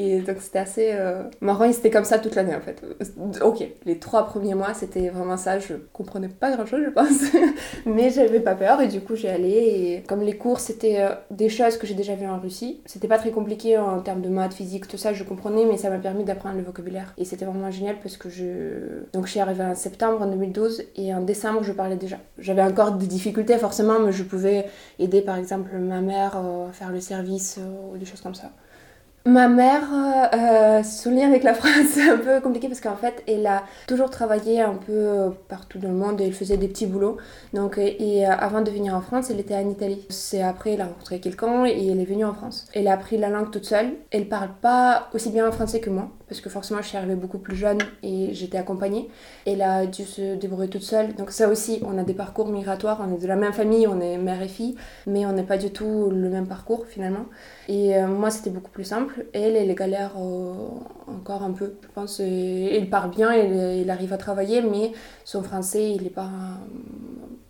Et 0.00 0.20
donc 0.20 0.36
c'était 0.38 0.60
assez 0.60 0.90
euh, 0.92 1.24
marrant. 1.40 1.64
Et 1.64 1.72
c'était 1.72 1.90
comme 1.90 2.04
ça 2.04 2.20
toute 2.20 2.36
l'année 2.36 2.54
en 2.54 2.60
fait. 2.60 2.80
Ok, 3.42 3.64
les 3.84 3.98
trois 3.98 4.26
premiers 4.26 4.54
mois 4.54 4.72
c'était 4.72 5.08
vraiment 5.08 5.36
ça, 5.36 5.58
je 5.58 5.74
comprenais 5.92 6.28
pas 6.28 6.52
grand 6.52 6.66
chose 6.66 6.82
je 6.84 6.90
pense, 6.90 7.32
mais 7.86 8.08
j'avais 8.10 8.38
pas 8.38 8.54
peur. 8.54 8.80
Et 8.80 8.86
du 8.86 9.00
coup 9.00 9.16
j'ai 9.16 9.28
allé. 9.28 9.48
Et 9.48 10.04
comme 10.06 10.20
les 10.20 10.36
cours 10.36 10.60
c'était 10.60 11.00
euh, 11.00 11.14
des 11.32 11.48
choses 11.48 11.76
que 11.78 11.86
j'ai 11.86 11.94
déjà 11.94 12.14
vues 12.14 12.28
en 12.28 12.38
Russie, 12.38 12.80
c'était 12.86 13.08
pas 13.08 13.18
très 13.18 13.32
compliqué 13.32 13.76
en 13.76 13.98
termes 14.00 14.22
de 14.22 14.28
maths, 14.28 14.54
physique, 14.54 14.86
tout 14.86 14.98
ça 14.98 15.12
je 15.12 15.24
comprenais. 15.24 15.64
Mais 15.64 15.76
ça 15.76 15.90
m'a 15.90 15.98
permis 15.98 16.22
d'apprendre 16.22 16.58
le 16.58 16.62
vocabulaire. 16.62 17.12
Et 17.18 17.24
c'était 17.24 17.44
vraiment 17.44 17.72
génial 17.72 17.96
parce 18.00 18.16
que 18.16 18.30
je... 18.30 19.02
Donc 19.12 19.26
je 19.26 19.32
suis 19.32 19.40
arrivée 19.40 19.64
en 19.64 19.74
septembre 19.74 20.22
en 20.22 20.26
2012 20.28 20.84
et 20.94 21.12
en 21.12 21.22
décembre 21.22 21.64
je 21.64 21.72
parlais 21.72 21.96
déjà. 21.96 22.18
J'avais 22.38 22.62
encore 22.62 22.92
des 22.92 23.08
difficultés 23.08 23.58
forcément 23.58 23.98
mais 23.98 24.12
je 24.12 24.22
pouvais 24.22 24.66
aider 25.00 25.22
par 25.22 25.36
exemple 25.36 25.76
ma 25.76 26.00
mère 26.00 26.36
euh, 26.36 26.68
à 26.68 26.72
faire 26.72 26.92
le 26.92 27.00
service 27.00 27.58
ou 27.58 27.96
des 27.98 28.06
choses 28.06 28.20
comme 28.20 28.36
ça. 28.36 28.52
Ma 29.28 29.46
mère, 29.46 29.82
euh, 30.32 30.82
lien 31.10 31.28
avec 31.28 31.42
la 31.42 31.52
France, 31.60 31.88
c'est 31.90 32.08
un 32.08 32.16
peu 32.16 32.40
compliqué 32.40 32.66
parce 32.66 32.80
qu'en 32.80 32.96
fait, 32.96 33.22
elle 33.28 33.46
a 33.46 33.62
toujours 33.86 34.08
travaillé 34.08 34.62
un 34.62 34.72
peu 34.72 35.34
partout 35.48 35.78
dans 35.78 35.90
le 35.90 35.94
monde 35.94 36.18
et 36.22 36.24
elle 36.28 36.32
faisait 36.32 36.56
des 36.56 36.66
petits 36.66 36.86
boulots. 36.86 37.18
Donc, 37.52 37.76
et 37.76 38.26
euh, 38.26 38.30
avant 38.30 38.62
de 38.62 38.70
venir 38.70 38.94
en 38.94 39.02
France, 39.02 39.28
elle 39.28 39.38
était 39.38 39.54
en 39.54 39.68
Italie. 39.68 40.06
C'est 40.08 40.40
après, 40.40 40.72
elle 40.72 40.80
a 40.80 40.86
rencontré 40.86 41.20
quelqu'un 41.20 41.66
et 41.66 41.88
elle 41.88 42.00
est 42.00 42.06
venue 42.06 42.24
en 42.24 42.32
France. 42.32 42.68
Elle 42.72 42.88
a 42.88 42.94
appris 42.94 43.18
la 43.18 43.28
langue 43.28 43.50
toute 43.50 43.66
seule. 43.66 43.90
Elle 44.12 44.30
parle 44.30 44.48
pas 44.62 45.10
aussi 45.12 45.28
bien 45.28 45.52
français 45.52 45.80
que 45.80 45.90
moi 45.90 46.08
parce 46.28 46.40
que 46.40 46.50
forcément, 46.50 46.82
je 46.82 46.88
suis 46.88 46.96
arrivée 46.96 47.14
beaucoup 47.14 47.38
plus 47.38 47.56
jeune 47.56 47.78
et 48.02 48.34
j'étais 48.34 48.58
accompagnée. 48.58 49.08
Elle 49.46 49.62
a 49.62 49.86
dû 49.86 50.04
se 50.04 50.36
débrouiller 50.36 50.68
toute 50.68 50.82
seule. 50.82 51.14
Donc, 51.14 51.30
ça 51.30 51.48
aussi, 51.48 51.80
on 51.82 51.96
a 51.98 52.04
des 52.04 52.14
parcours 52.14 52.48
migratoires. 52.48 53.00
On 53.00 53.14
est 53.14 53.20
de 53.20 53.26
la 53.26 53.36
même 53.36 53.52
famille, 53.52 53.86
on 53.86 54.00
est 54.00 54.18
mère 54.18 54.42
et 54.42 54.48
fille, 54.48 54.76
mais 55.06 55.24
on 55.26 55.32
n'est 55.32 55.42
pas 55.42 55.58
du 55.58 55.70
tout 55.70 56.10
le 56.10 56.28
même 56.28 56.46
parcours 56.46 56.86
finalement. 56.86 57.26
Et 57.68 57.96
euh, 57.96 58.06
moi, 58.06 58.30
c'était 58.30 58.50
beaucoup 58.50 58.70
plus 58.70 58.84
simple. 58.84 59.26
Elle, 59.32 59.56
elle 59.56 59.74
galère 59.74 60.12
euh, 60.18 60.68
encore 61.06 61.42
un 61.42 61.52
peu. 61.52 61.74
Je 61.82 61.88
pense 61.94 62.18
il 62.18 62.88
part 62.90 63.08
bien, 63.08 63.34
il, 63.34 63.82
il, 63.82 63.90
arrive 63.90 64.12
à 64.12 64.18
travailler, 64.18 64.60
mais 64.60 64.92
son 65.24 65.42
français, 65.42 65.92
il 65.92 66.02
n'est 66.02 66.10
pas 66.10 66.30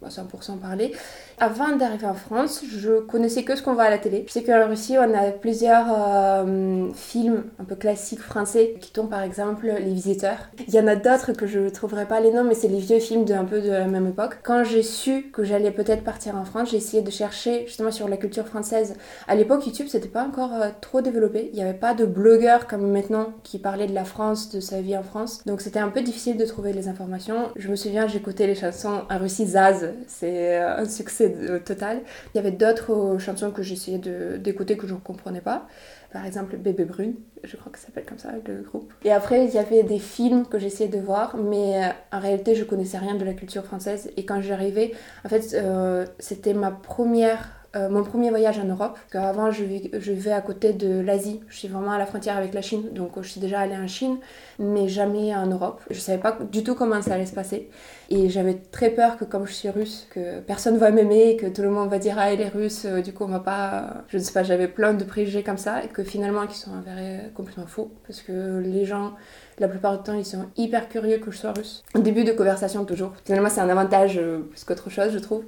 à 0.04 0.08
100% 0.08 0.58
parlé. 0.58 0.92
Avant 1.38 1.76
d'arriver 1.76 2.06
en 2.06 2.14
France, 2.14 2.62
je 2.68 3.00
connaissais 3.00 3.44
que 3.44 3.56
ce 3.56 3.62
qu'on 3.62 3.74
voit 3.74 3.84
à 3.84 3.90
la 3.90 3.98
télé. 3.98 4.24
Je 4.26 4.32
sais 4.32 4.42
qu'en 4.42 4.68
Russie, 4.68 4.96
on 4.98 5.14
a 5.14 5.30
plusieurs 5.30 5.86
euh, 5.88 6.88
films 6.94 7.44
un 7.60 7.64
peu 7.64 7.76
classiques 7.76 8.20
français 8.20 8.74
qui 8.80 8.92
tournent 8.92 9.08
par 9.08 9.22
exemple 9.22 9.66
Les 9.66 9.92
Visiteurs. 9.92 10.38
Il 10.66 10.74
y 10.74 10.80
en 10.80 10.86
a 10.86 10.96
d'autres 10.96 11.32
que 11.32 11.46
je 11.46 11.60
ne 11.60 11.68
trouverai 11.68 12.06
pas 12.06 12.20
les 12.20 12.32
noms, 12.32 12.44
mais 12.44 12.54
c'est 12.54 12.68
les 12.68 12.80
vieux 12.80 12.98
films 12.98 13.24
de 13.24 13.34
un 13.34 13.44
peu 13.44 13.60
de 13.60 13.70
la 13.70 13.86
même 13.86 14.08
époque. 14.08 14.38
Quand 14.42 14.64
j'ai 14.64 14.82
su 14.82 15.30
que 15.32 15.44
j'allais 15.44 15.70
peut-être 15.70 16.02
partir 16.02 16.36
en 16.36 16.44
France, 16.44 16.70
j'ai 16.70 16.76
essayé 16.78 17.02
de 17.02 17.10
chercher 17.10 17.66
justement 17.66 17.92
sur 17.92 18.08
la 18.08 18.16
culture 18.16 18.46
française. 18.46 18.96
À 19.28 19.36
l'époque, 19.36 19.64
YouTube, 19.66 19.86
c'était 19.88 20.08
pas 20.08 20.24
encore 20.24 20.54
euh, 20.54 20.70
trop 20.80 21.00
développé. 21.00 21.50
Il 21.52 21.56
n'y 21.56 21.62
avait 21.62 21.78
pas 21.78 21.94
de 21.94 22.04
blogueurs 22.04 22.66
comme 22.66 22.90
maintenant 22.90 23.32
qui 23.44 23.58
parlaient 23.58 23.86
de 23.86 23.94
la 23.94 24.04
France, 24.04 24.50
de 24.50 24.60
sa 24.60 24.80
vie 24.80 24.96
en 24.96 25.02
France. 25.02 25.44
Donc 25.46 25.60
c'était 25.60 25.78
un 25.78 25.88
peu 25.88 26.02
difficile 26.02 26.36
de 26.36 26.44
trouver 26.44 26.72
les 26.72 26.88
informations. 26.88 27.50
Je 27.56 27.68
me 27.68 27.76
souviens, 27.76 28.08
j'écoutais 28.08 28.46
les 28.46 28.54
chansons 28.54 29.02
en 29.08 29.18
Russie 29.18 29.46
Zaz. 29.46 29.87
C'est 30.06 30.58
euh, 30.58 30.78
un 30.78 30.84
succès 30.84 31.34
total. 31.64 32.00
Il 32.34 32.36
y 32.36 32.40
avait 32.40 32.52
d'autres 32.52 32.92
euh, 32.92 33.18
chansons 33.18 33.50
que 33.50 33.62
j'essayais 33.62 33.98
d'écouter 34.38 34.76
que 34.76 34.86
je 34.86 34.94
ne 34.94 35.00
comprenais 35.00 35.40
pas. 35.40 35.66
Par 36.12 36.24
exemple, 36.24 36.56
Bébé 36.56 36.86
Brune, 36.86 37.16
je 37.44 37.56
crois 37.56 37.70
que 37.70 37.78
ça 37.78 37.86
s'appelle 37.86 38.06
comme 38.06 38.18
ça 38.18 38.30
le 38.46 38.62
groupe. 38.62 38.92
Et 39.04 39.12
après, 39.12 39.44
il 39.44 39.52
y 39.52 39.58
avait 39.58 39.82
des 39.82 39.98
films 39.98 40.46
que 40.46 40.58
j'essayais 40.58 40.88
de 40.88 40.98
voir, 40.98 41.36
mais 41.36 41.84
euh, 41.84 41.88
en 42.12 42.20
réalité, 42.20 42.54
je 42.54 42.64
connaissais 42.64 42.96
rien 42.96 43.14
de 43.14 43.24
la 43.24 43.34
culture 43.34 43.64
française. 43.64 44.10
Et 44.16 44.24
quand 44.24 44.40
j'arrivais, 44.40 44.94
en 45.24 45.28
fait, 45.28 45.54
euh, 45.54 46.06
c'était 46.18 46.54
ma 46.54 46.70
première 46.70 47.57
euh, 47.78 47.88
mon 47.88 48.02
premier 48.02 48.30
voyage 48.30 48.58
en 48.58 48.64
Europe. 48.64 48.98
Avant, 49.14 49.50
je, 49.50 49.64
vivais 49.64 50.32
à 50.32 50.40
côté 50.40 50.72
de 50.72 51.00
l'Asie. 51.00 51.40
Je 51.48 51.56
suis 51.56 51.68
vraiment 51.68 51.92
à 51.92 51.98
la 51.98 52.06
frontière 52.06 52.36
avec 52.36 52.54
la 52.54 52.62
Chine. 52.62 52.90
Donc, 52.92 53.12
je 53.20 53.28
suis 53.28 53.40
déjà 53.40 53.60
allée 53.60 53.76
en 53.76 53.86
Chine, 53.86 54.18
mais 54.58 54.88
jamais 54.88 55.34
en 55.34 55.46
Europe. 55.46 55.80
Je 55.90 55.98
savais 55.98 56.18
pas 56.18 56.36
du 56.50 56.64
tout 56.64 56.74
comment 56.74 57.00
ça 57.02 57.14
allait 57.14 57.26
se 57.26 57.34
passer. 57.34 57.70
Et 58.10 58.28
j'avais 58.28 58.54
très 58.54 58.90
peur 58.90 59.16
que, 59.16 59.24
comme 59.24 59.46
je 59.46 59.52
suis 59.52 59.70
russe, 59.70 60.06
que 60.10 60.40
personne 60.40 60.78
va 60.78 60.90
m'aimer, 60.90 61.36
que 61.36 61.46
tout 61.46 61.62
le 61.62 61.70
monde 61.70 61.90
va 61.90 61.98
dire 61.98 62.16
Ah, 62.18 62.32
elle 62.32 62.40
est 62.40 62.48
russe, 62.48 62.84
euh, 62.84 63.00
du 63.00 63.12
coup, 63.12 63.24
on 63.24 63.28
va 63.28 63.40
pas. 63.40 64.04
Je 64.08 64.18
ne 64.18 64.22
sais 64.22 64.32
pas, 64.32 64.42
j'avais 64.42 64.68
plein 64.68 64.94
de 64.94 65.04
préjugés 65.04 65.42
comme 65.42 65.58
ça. 65.58 65.84
Et 65.84 65.88
que 65.88 66.02
finalement, 66.02 66.46
qui 66.46 66.58
sont 66.58 66.74
avérés 66.74 67.30
complètement 67.34 67.66
faux. 67.66 67.90
Parce 68.06 68.20
que 68.20 68.58
les 68.58 68.84
gens 68.84 69.12
la 69.60 69.68
plupart 69.68 69.98
du 69.98 70.04
temps, 70.04 70.14
ils 70.14 70.24
sont 70.24 70.46
hyper 70.56 70.88
curieux 70.88 71.18
que 71.18 71.30
je 71.30 71.38
sois 71.38 71.52
russe. 71.52 71.84
Au 71.94 72.00
début 72.00 72.24
de 72.24 72.32
conversation, 72.32 72.84
toujours. 72.84 73.12
Finalement, 73.24 73.48
c'est 73.48 73.60
un 73.60 73.68
avantage 73.68 74.16
euh, 74.18 74.40
plus 74.40 74.64
qu'autre 74.64 74.90
chose, 74.90 75.12
je 75.12 75.18
trouve. 75.18 75.44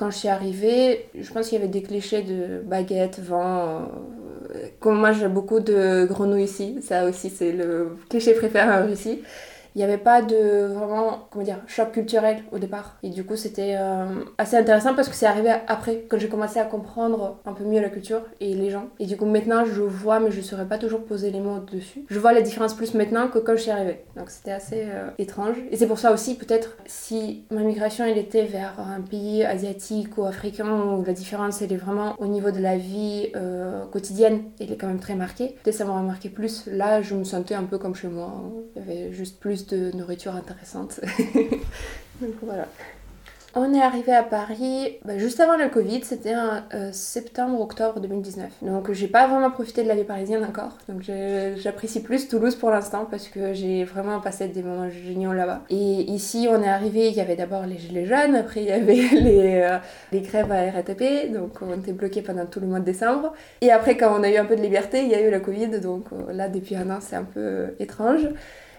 Quand 0.00 0.10
je 0.10 0.16
suis 0.16 0.28
arrivée, 0.28 1.10
je 1.14 1.30
pense 1.30 1.50
qu'il 1.50 1.58
y 1.58 1.60
avait 1.60 1.70
des 1.70 1.82
clichés 1.82 2.22
de 2.22 2.62
baguette, 2.66 3.18
vent. 3.20 3.82
Euh, 4.54 4.68
comme 4.78 4.98
moi, 4.98 5.12
j'ai 5.12 5.28
beaucoup 5.28 5.60
de 5.60 6.06
grenouilles 6.08 6.44
ici. 6.44 6.78
Ça 6.80 7.04
aussi, 7.04 7.28
c'est 7.28 7.52
le 7.52 7.98
cliché 8.08 8.32
préféré 8.32 8.66
en 8.66 8.86
Russie 8.86 9.20
il 9.74 9.78
n'y 9.78 9.84
avait 9.84 9.98
pas 9.98 10.22
de 10.22 10.66
vraiment 10.66 11.26
comment 11.30 11.44
dire 11.44 11.58
choc 11.66 11.92
culturel 11.92 12.42
au 12.52 12.58
départ. 12.58 12.98
Et 13.02 13.10
du 13.10 13.24
coup 13.24 13.36
c'était 13.36 13.76
euh, 13.78 14.24
assez 14.38 14.56
intéressant 14.56 14.94
parce 14.94 15.08
que 15.08 15.14
c'est 15.14 15.26
arrivé 15.26 15.50
après 15.68 16.04
quand 16.08 16.18
j'ai 16.18 16.28
commencé 16.28 16.58
à 16.58 16.64
comprendre 16.64 17.38
un 17.46 17.52
peu 17.52 17.64
mieux 17.64 17.80
la 17.80 17.88
culture 17.88 18.22
et 18.40 18.54
les 18.54 18.70
gens. 18.70 18.88
Et 18.98 19.06
du 19.06 19.16
coup 19.16 19.26
maintenant 19.26 19.64
je 19.64 19.82
vois 19.82 20.20
mais 20.20 20.30
je 20.30 20.38
ne 20.38 20.42
saurais 20.42 20.66
pas 20.66 20.78
toujours 20.78 21.04
poser 21.04 21.30
les 21.30 21.40
mots 21.40 21.58
dessus. 21.72 22.04
Je 22.08 22.18
vois 22.18 22.32
la 22.32 22.42
différence 22.42 22.74
plus 22.74 22.94
maintenant 22.94 23.28
que 23.28 23.38
quand 23.38 23.56
je 23.56 23.62
suis 23.62 23.70
arrivée. 23.70 24.04
Donc 24.16 24.30
c'était 24.30 24.52
assez 24.52 24.84
euh, 24.86 25.10
étrange. 25.18 25.56
Et 25.70 25.76
c'est 25.76 25.86
pour 25.86 25.98
ça 25.98 26.12
aussi 26.12 26.36
peut-être 26.36 26.76
si 26.86 27.44
ma 27.50 27.62
migration 27.62 28.04
elle 28.04 28.18
était 28.18 28.44
vers 28.44 28.74
un 28.80 29.00
pays 29.00 29.44
asiatique 29.44 30.18
ou 30.18 30.24
africain 30.24 30.96
où 30.96 31.04
la 31.04 31.12
différence 31.12 31.62
elle 31.62 31.72
est 31.72 31.76
vraiment 31.76 32.16
au 32.18 32.26
niveau 32.26 32.50
de 32.50 32.60
la 32.60 32.76
vie 32.76 33.30
euh, 33.36 33.84
quotidienne 33.86 34.42
elle 34.60 34.72
est 34.72 34.76
quand 34.76 34.88
même 34.88 35.00
très 35.00 35.14
marquée. 35.14 35.56
Peut-être 35.62 35.76
ça 35.76 35.84
m'aurait 35.84 36.02
marqué 36.02 36.28
plus. 36.28 36.66
Là 36.66 37.02
je 37.02 37.14
me 37.14 37.24
sentais 37.24 37.54
un 37.54 37.64
peu 37.64 37.78
comme 37.78 37.94
chez 37.94 38.08
moi. 38.08 38.32
Il 38.74 38.82
y 38.82 38.84
avait 38.84 39.12
juste 39.12 39.38
plus 39.38 39.59
de 39.66 39.94
nourriture 39.96 40.34
intéressante. 40.34 41.00
Donc 42.20 42.34
voilà. 42.42 42.66
On 43.56 43.74
est 43.74 43.82
arrivé 43.82 44.12
à 44.12 44.22
Paris 44.22 44.98
bah, 45.04 45.18
juste 45.18 45.40
avant 45.40 45.56
le 45.56 45.68
Covid, 45.68 46.04
c'était 46.04 46.34
euh, 46.36 46.92
septembre-octobre 46.92 47.98
2019. 47.98 48.48
Donc 48.62 48.92
j'ai 48.92 49.08
pas 49.08 49.26
vraiment 49.26 49.50
profité 49.50 49.82
de 49.82 49.88
la 49.88 49.96
vie 49.96 50.04
parisienne 50.04 50.44
encore. 50.44 50.78
Donc 50.88 51.02
j'apprécie 51.56 52.00
plus 52.00 52.28
Toulouse 52.28 52.54
pour 52.54 52.70
l'instant 52.70 53.08
parce 53.10 53.26
que 53.26 53.52
j'ai 53.52 53.82
vraiment 53.82 54.20
passé 54.20 54.46
des 54.46 54.62
moments 54.62 54.88
géniaux 54.88 55.32
là-bas. 55.32 55.62
Et 55.68 55.74
ici 55.74 56.46
on 56.48 56.62
est 56.62 56.68
arrivé, 56.68 57.08
il 57.08 57.14
y 57.14 57.20
avait 57.20 57.34
d'abord 57.34 57.66
les 57.66 57.76
gilets 57.76 58.06
jaunes, 58.06 58.36
après 58.36 58.62
il 58.62 58.68
y 58.68 58.72
avait 58.72 58.94
les, 59.20 59.62
euh, 59.62 59.78
les 60.12 60.20
grèves 60.20 60.52
à 60.52 60.70
RATP, 60.70 61.32
donc 61.32 61.58
on 61.60 61.76
était 61.76 61.92
bloqué 61.92 62.22
pendant 62.22 62.46
tout 62.46 62.60
le 62.60 62.68
mois 62.68 62.78
de 62.78 62.84
décembre. 62.84 63.32
Et 63.62 63.72
après 63.72 63.96
quand 63.96 64.16
on 64.16 64.22
a 64.22 64.30
eu 64.30 64.36
un 64.36 64.44
peu 64.44 64.54
de 64.54 64.62
liberté, 64.62 65.02
il 65.02 65.08
y 65.08 65.14
a 65.16 65.20
eu 65.20 65.30
le 65.30 65.40
Covid, 65.40 65.80
donc 65.80 66.04
euh, 66.12 66.32
là 66.32 66.48
depuis 66.48 66.76
un 66.76 66.88
an 66.88 66.98
c'est 67.00 67.16
un 67.16 67.24
peu 67.24 67.74
étrange. 67.80 68.28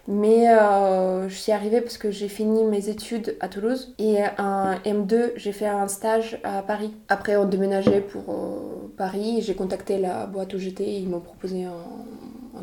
Mais 0.07 0.49
euh, 0.49 1.29
je 1.29 1.35
suis 1.35 1.51
arrivée 1.51 1.81
parce 1.81 1.97
que 1.97 2.11
j'ai 2.11 2.27
fini 2.27 2.63
mes 2.63 2.89
études 2.89 3.37
à 3.39 3.47
Toulouse 3.47 3.93
et 3.99 4.17
un 4.37 4.75
M2, 4.85 5.31
j'ai 5.35 5.51
fait 5.51 5.67
un 5.67 5.87
stage 5.87 6.39
à 6.43 6.61
Paris. 6.63 6.93
Après, 7.07 7.37
on 7.37 7.45
déménageait 7.45 8.01
pour 8.01 8.23
euh, 8.29 8.91
Paris. 8.97 9.41
J'ai 9.41 9.55
contacté 9.55 9.99
la 9.99 10.25
boîte 10.25 10.53
où 10.53 10.57
j'étais 10.57 10.85
et 10.85 10.97
ils 10.97 11.09
m'ont 11.09 11.19
proposé 11.19 11.65
un, 11.65 11.73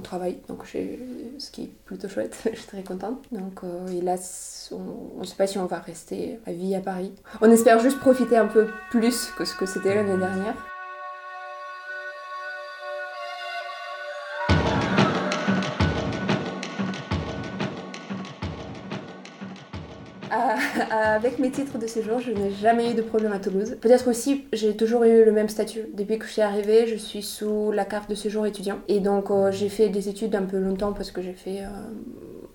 travail. 0.00 0.38
Donc, 0.48 0.62
ce 0.64 1.50
qui 1.50 1.62
est 1.62 1.70
plutôt 1.84 2.08
chouette. 2.08 2.38
je 2.52 2.56
suis 2.56 2.68
très 2.68 2.84
contente. 2.84 3.24
Donc, 3.32 3.60
euh, 3.64 3.88
et 3.88 4.00
là, 4.00 4.14
on 4.70 5.20
ne 5.20 5.24
sait 5.24 5.34
pas 5.34 5.48
si 5.48 5.58
on 5.58 5.66
va 5.66 5.80
rester 5.80 6.38
à 6.46 6.52
vie 6.52 6.76
à 6.76 6.80
Paris. 6.80 7.12
On 7.40 7.50
espère 7.50 7.80
juste 7.80 7.98
profiter 7.98 8.36
un 8.36 8.46
peu 8.46 8.68
plus 8.90 9.26
que 9.36 9.44
ce 9.44 9.56
que 9.56 9.66
c'était 9.66 9.96
l'année 9.96 10.16
dernière. 10.16 10.54
Avec 20.90 21.38
mes 21.38 21.50
titres 21.50 21.78
de 21.78 21.86
séjour, 21.86 22.20
je 22.20 22.30
n'ai 22.30 22.50
jamais 22.50 22.90
eu 22.90 22.94
de 22.94 23.02
problème 23.02 23.32
à 23.32 23.38
Toulouse. 23.38 23.76
Peut-être 23.80 24.08
aussi, 24.08 24.44
j'ai 24.52 24.76
toujours 24.76 25.04
eu 25.04 25.24
le 25.24 25.32
même 25.32 25.48
statut. 25.48 25.86
Depuis 25.94 26.18
que 26.18 26.26
je 26.26 26.32
suis 26.32 26.42
arrivée, 26.42 26.86
je 26.86 26.96
suis 26.96 27.22
sous 27.22 27.72
la 27.72 27.84
carte 27.84 28.08
de 28.10 28.14
séjour 28.14 28.46
étudiant. 28.46 28.78
Et 28.88 29.00
donc, 29.00 29.30
euh, 29.30 29.50
j'ai 29.52 29.68
fait 29.68 29.88
des 29.88 30.08
études 30.08 30.34
un 30.34 30.42
peu 30.42 30.58
longtemps 30.58 30.92
parce 30.92 31.10
que 31.10 31.22
j'ai 31.22 31.32
fait 31.32 31.60
euh, 31.60 31.68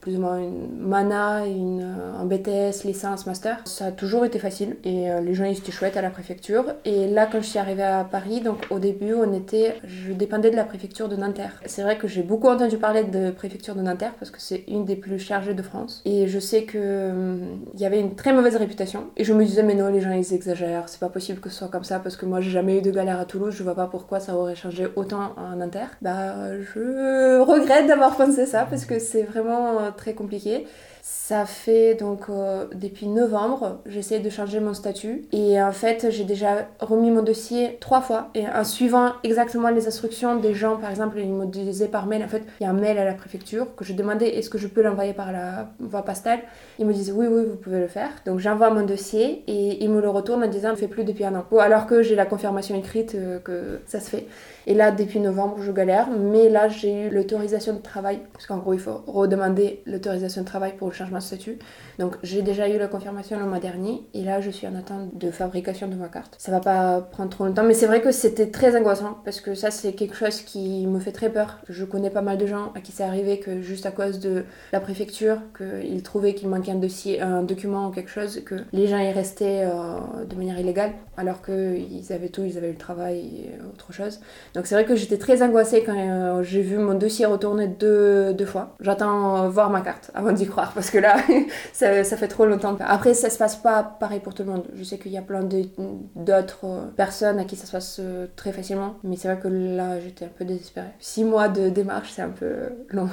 plus 0.04 0.18
ou 0.18 0.20
moins 0.20 0.38
une 0.38 0.68
mana, 0.82 1.46
une, 1.48 1.82
euh, 1.82 2.22
un 2.22 2.26
BTS, 2.26 2.84
licence, 2.84 3.26
master. 3.26 3.62
Ça 3.64 3.86
a 3.86 3.92
toujours 3.92 4.26
été 4.26 4.38
facile 4.38 4.76
et 4.84 5.10
euh, 5.10 5.22
les 5.22 5.34
gens 5.34 5.46
ils 5.46 5.58
étaient 5.58 5.72
chouettes 5.72 5.96
à 5.96 6.02
la 6.02 6.10
préfecture. 6.10 6.66
Et 6.84 7.08
là, 7.08 7.26
quand 7.26 7.40
je 7.40 7.48
suis 7.48 7.58
arrivée 7.58 7.84
à 7.84 8.04
Paris, 8.04 8.42
donc 8.42 8.68
au 8.70 8.80
début, 8.80 9.14
on 9.14 9.34
était, 9.34 9.78
je 9.86 10.12
dépendais 10.12 10.52
de 10.52 10.58
la 10.58 10.66
préfecture 10.66 11.08
de 11.08 11.16
Nanterre. 11.16 11.62
C'est 11.66 11.84
vrai 11.84 11.98
que 11.98 12.10
j'ai 12.10 12.22
beaucoup 12.22 12.50
entendu 12.50 12.78
parler 12.78 13.06
de 13.06 13.32
préfecture 13.32 13.76
de 13.76 13.82
Nanterre 13.82 14.14
parce 14.20 14.30
que 14.30 14.42
c'est 14.42 14.66
une 14.68 14.84
des 14.84 14.98
plus 14.98 15.20
chargées 15.20 15.54
de 15.54 15.62
France. 15.62 16.02
Et 16.04 16.28
je 16.28 16.40
sais 16.40 16.64
que 16.64 17.38
il 17.74 17.80
y 17.80 17.86
avait 17.86 18.02
une 18.02 18.16
très 18.16 18.34
mauvaise 18.34 18.58
réputation. 18.58 19.06
Et 19.16 19.24
je 19.24 19.32
me 19.34 19.46
disais, 19.46 19.64
mais 19.64 19.76
non, 19.76 19.88
les 19.88 20.02
gens 20.02 20.12
ils 20.12 20.34
exagèrent, 20.34 20.90
c'est 20.90 21.00
pas 21.00 21.08
possible 21.08 21.40
que 21.40 21.50
ce 21.50 21.60
soit 21.60 21.70
comme 21.70 21.86
ça 21.86 22.00
parce 22.00 22.18
que 22.18 22.26
moi 22.26 22.42
j'ai 22.42 22.52
jamais 22.52 22.80
eu 22.80 22.82
de 22.82 22.92
galère 22.92 23.22
à 23.22 23.26
Toulouse, 23.26 23.56
je 23.58 23.64
vois 23.64 23.76
pas 23.76 23.88
pourquoi 23.88 24.20
ça 24.20 24.36
aurait 24.36 24.56
changé 24.56 24.86
autant 24.98 25.34
à 25.38 25.56
Nanterre. 25.56 25.92
Bah, 26.02 26.60
je 26.60 27.40
regrette 27.40 27.88
d'avoir 27.88 28.18
pensé 28.18 28.46
ça 28.46 28.68
parce 28.70 28.84
que 28.84 29.00
c'est 29.00 29.24
vraiment 29.24 29.93
très 29.94 30.14
compliqué. 30.14 30.68
Ça 31.06 31.46
fait 31.46 31.96
donc 31.96 32.30
euh, 32.30 32.66
depuis 32.76 33.08
novembre, 33.08 33.82
j'essaie 33.86 34.20
de 34.20 34.30
changer 34.30 34.62
mon 34.62 34.74
statut. 34.74 35.26
Et 35.34 35.62
en 35.62 35.74
fait 35.74 36.08
j'ai 36.10 36.24
déjà 36.24 36.70
remis 36.80 37.12
mon 37.12 37.22
dossier 37.22 37.78
trois 37.82 38.00
fois. 38.00 38.30
Et 38.36 38.48
en 38.48 38.64
suivant 38.64 39.12
exactement 39.26 39.70
les 39.70 39.86
instructions 39.86 40.38
des 40.38 40.54
gens, 40.54 40.78
par 40.78 40.90
exemple 40.90 41.20
ils 41.20 41.30
me 41.30 41.46
disaient 41.46 41.90
par 41.90 42.06
mail, 42.06 42.24
en 42.24 42.30
fait 42.30 42.44
il 42.62 42.64
y 42.64 42.66
a 42.66 42.70
un 42.70 42.74
mail 42.74 42.98
à 42.98 43.04
la 43.04 43.16
préfecture 43.16 43.76
que 43.76 43.84
je 43.84 43.92
demandais 43.92 44.30
est-ce 44.30 44.50
que 44.50 44.58
je 44.58 44.68
peux 44.68 44.82
l'envoyer 44.82 45.12
par 45.12 45.34
la 45.34 45.74
voie 45.82 46.06
postale, 46.06 46.40
ils 46.80 46.86
me 46.86 46.94
disaient 46.94 47.12
oui 47.12 47.28
oui 47.28 47.44
vous 47.50 47.58
pouvez 47.58 47.82
le 47.82 47.90
faire, 47.90 48.10
donc 48.26 48.40
j'envoie 48.40 48.70
mon 48.70 48.86
dossier 48.86 49.44
et 49.48 49.84
ils 49.84 49.90
me 49.90 50.00
le 50.00 50.08
retournent 50.08 50.44
en 50.46 50.48
disant 50.48 50.72
ne 50.72 50.76
fait 50.78 50.88
plus 50.88 51.04
depuis 51.04 51.26
un 51.26 51.36
an, 51.36 51.44
ou 51.52 51.60
alors 51.60 51.86
que 51.86 52.02
j'ai 52.02 52.16
la 52.16 52.26
confirmation 52.26 52.78
écrite 52.78 53.16
euh, 53.16 53.40
que 53.40 53.82
ça 53.88 54.00
se 54.00 54.10
fait. 54.10 54.26
Et 54.68 54.74
là 54.74 54.92
depuis 54.92 55.20
novembre 55.20 55.58
je 55.60 55.72
galère, 55.74 56.08
mais 56.18 56.48
là 56.48 56.70
j'ai 56.70 57.08
eu 57.08 57.10
l'autorisation 57.10 57.74
de 57.74 57.82
travail, 57.82 58.22
parce 58.32 58.46
qu'en 58.46 58.60
gros 58.60 58.72
il 58.72 58.80
faut 58.80 59.04
redemander 59.06 59.84
l'autorisation 59.86 60.44
de 60.44 60.48
travail 60.48 60.72
pour 60.78 60.93
changement 60.94 61.18
de 61.18 61.24
statut. 61.24 61.60
Donc 62.00 62.16
j'ai 62.24 62.42
déjà 62.42 62.68
eu 62.70 62.78
la 62.78 62.88
confirmation 62.88 63.40
le 63.40 63.46
mois 63.46 63.60
dernier 63.60 64.04
et 64.14 64.24
là 64.24 64.42
je 64.42 64.50
suis 64.50 64.68
en 64.68 64.76
attente 64.76 65.18
de 65.18 65.32
fabrication 65.32 65.88
de 65.88 65.96
ma 65.96 66.08
carte. 66.08 66.36
Ça 66.38 66.52
va 66.52 66.60
pas 66.60 67.02
prendre 67.02 67.30
trop 67.30 67.46
longtemps, 67.46 67.64
mais 67.64 67.74
c'est 67.74 67.88
vrai 67.88 68.02
que 68.02 68.12
c'était 68.12 68.50
très 68.50 68.76
angoissant 68.76 69.18
parce 69.26 69.42
que 69.42 69.56
ça 69.56 69.72
c'est 69.72 69.94
quelque 69.94 70.16
chose 70.16 70.42
qui 70.42 70.88
me 70.88 71.00
fait 71.00 71.12
très 71.12 71.30
peur. 71.30 71.60
Je 71.70 71.86
connais 71.86 72.10
pas 72.10 72.22
mal 72.22 72.38
de 72.38 72.46
gens 72.46 72.72
à 72.76 72.82
qui 72.82 72.92
c'est 72.92 73.04
arrivé 73.04 73.40
que 73.40 73.62
juste 73.62 73.86
à 73.86 73.92
cause 73.92 74.20
de 74.20 74.46
la 74.72 74.80
préfecture, 74.80 75.38
qu'ils 75.58 76.04
trouvaient 76.04 76.34
qu'il 76.34 76.50
manquait 76.50 76.72
un 76.72 76.76
dossier, 76.76 77.22
un 77.22 77.44
document 77.44 77.88
ou 77.88 77.92
quelque 77.92 78.10
chose, 78.10 78.42
que 78.46 78.56
les 78.72 78.88
gens 78.88 79.00
y 79.00 79.12
restaient 79.12 79.64
euh, 79.66 80.26
de 80.30 80.36
manière 80.36 80.60
illégale 80.60 80.94
alors 81.18 81.42
qu'ils 81.42 82.12
avaient 82.12 82.30
tout, 82.30 82.44
ils 82.44 82.58
avaient 82.58 82.72
le 82.72 82.78
travail 82.78 83.20
et 83.20 83.52
autre 83.72 83.94
chose. 83.94 84.20
Donc 84.56 84.66
c'est 84.66 84.76
vrai 84.76 84.86
que 84.86 84.96
j'étais 84.96 85.18
très 85.18 85.44
angoissée 85.44 85.84
quand 85.84 85.96
euh, 85.96 86.44
j'ai 86.44 86.62
vu 86.62 86.78
mon 86.78 86.96
dossier 86.96 87.26
retourner 87.26 87.68
deux, 87.68 88.34
deux 88.34 88.46
fois. 88.46 88.76
J'attends 88.80 89.44
euh, 89.44 89.50
voir 89.50 89.70
ma 89.70 89.82
carte 89.82 90.12
avant 90.14 90.32
d'y 90.32 90.48
croire 90.48 90.74
parce 90.84 90.92
que 90.92 90.98
là 90.98 91.16
ça, 92.04 92.18
fait 92.18 92.28
trop 92.28 92.46
longtemps. 92.46 92.76
Après 92.82 93.14
ça 93.14 93.30
se 93.30 93.38
passe 93.38 93.56
pas 93.56 93.84
pareil 93.84 94.20
pour 94.20 94.34
tout 94.34 94.44
le 94.44 94.52
monde. 94.52 94.66
Je 94.76 94.84
sais 94.84 94.98
qu'il 94.98 95.14
y 95.14 95.18
a 95.18 95.22
plein 95.22 95.44
d'autres 95.44 96.92
personnes 96.98 97.40
à 97.40 97.46
qui 97.46 97.56
ça 97.56 97.66
se 97.66 97.72
passe 97.72 98.02
très 98.36 98.52
facilement, 98.52 98.96
mais 99.04 99.16
c'est 99.16 99.30
vrai 99.30 99.40
que 99.42 99.48
là 99.48 100.02
j'étais 100.02 100.26
un 100.26 100.32
peu 100.38 100.44
désespérée. 100.44 100.92
Six 101.00 101.24
mois 101.24 101.48
de 101.48 101.70
démarche 101.70 102.12
c'est 102.12 102.22
un 102.22 102.30
peu 102.30 102.70
long 102.90 103.08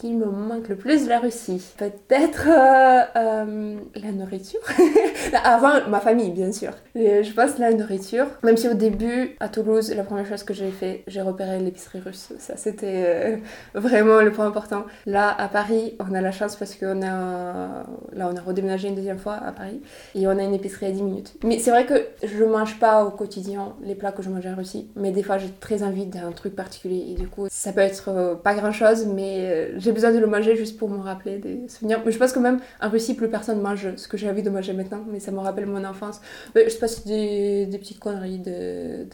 qui 0.00 0.14
me 0.14 0.24
manque 0.24 0.68
le 0.68 0.76
plus 0.76 1.04
de 1.04 1.10
la 1.10 1.18
Russie 1.18 1.62
Peut-être 1.76 2.48
euh, 2.48 3.02
euh, 3.16 3.74
la 3.94 4.12
nourriture. 4.12 4.60
Avant, 5.44 5.86
ma 5.88 6.00
famille, 6.00 6.30
bien 6.30 6.52
sûr. 6.52 6.70
je 6.94 7.32
pense 7.34 7.58
la 7.58 7.72
nourriture. 7.74 8.26
Même 8.42 8.56
si 8.56 8.66
au 8.66 8.74
début, 8.74 9.36
à 9.40 9.50
Toulouse, 9.50 9.92
la 9.94 10.02
première 10.02 10.26
chose 10.26 10.42
que 10.42 10.54
j'ai 10.54 10.70
fait, 10.70 11.04
j'ai 11.06 11.20
repéré 11.20 11.58
l'épicerie 11.58 12.00
russe. 12.00 12.32
Ça, 12.38 12.56
c'était 12.56 13.04
euh, 13.06 13.36
vraiment 13.74 14.22
le 14.22 14.32
point 14.32 14.46
important. 14.46 14.84
Là, 15.04 15.34
à 15.38 15.48
Paris, 15.48 15.96
on 16.00 16.14
a 16.14 16.22
la 16.22 16.32
chance 16.32 16.56
parce 16.56 16.74
qu'on 16.76 17.02
a... 17.02 17.84
Là, 18.14 18.30
on 18.32 18.36
a 18.36 18.40
redéménagé 18.40 18.88
une 18.88 18.94
deuxième 18.94 19.18
fois 19.18 19.34
à 19.34 19.52
Paris. 19.52 19.82
Et 20.14 20.26
on 20.26 20.30
a 20.30 20.42
une 20.42 20.54
épicerie 20.54 20.86
à 20.86 20.90
10 20.92 21.02
minutes. 21.02 21.34
Mais 21.44 21.58
c'est 21.58 21.70
vrai 21.70 21.84
que 21.84 22.06
je 22.26 22.42
mange 22.44 22.78
pas 22.78 23.04
au 23.04 23.10
quotidien 23.10 23.74
les 23.82 23.94
plats 23.94 24.12
que 24.12 24.22
je 24.22 24.30
mange 24.30 24.46
en 24.46 24.56
Russie. 24.56 24.88
Mais 24.96 25.10
des 25.10 25.22
fois, 25.22 25.36
j'ai 25.36 25.50
très 25.60 25.82
envie 25.82 26.06
d'un 26.06 26.32
truc 26.32 26.56
particulier. 26.56 27.04
Et 27.10 27.14
du 27.20 27.28
coup, 27.28 27.48
ça 27.50 27.74
peut 27.74 27.80
être 27.80 28.40
pas 28.42 28.54
grand-chose, 28.54 29.04
mais 29.06 29.72
j'ai 29.76 29.89
besoin 29.92 30.12
de 30.12 30.18
le 30.18 30.26
manger 30.26 30.56
juste 30.56 30.78
pour 30.78 30.88
me 30.88 30.98
rappeler 30.98 31.38
des 31.38 31.68
souvenirs. 31.68 32.00
Mais 32.04 32.12
je 32.12 32.18
pense 32.18 32.32
que 32.32 32.38
même 32.38 32.60
en 32.80 32.88
Russie, 32.88 33.14
plus 33.14 33.28
personne 33.28 33.60
mange 33.60 33.96
ce 33.96 34.08
que 34.08 34.16
j'ai 34.16 34.28
envie 34.28 34.42
de 34.42 34.50
manger 34.50 34.72
maintenant, 34.72 35.04
mais 35.10 35.20
ça 35.20 35.30
me 35.30 35.38
rappelle 35.38 35.66
mon 35.66 35.84
enfance. 35.84 36.20
Mais 36.54 36.64
je 36.64 36.70
sais 36.70 36.78
pas 36.78 36.88
si 36.88 37.06
des, 37.06 37.66
des 37.66 37.78
petites 37.78 37.98
conneries 38.00 38.38
de 38.38 39.06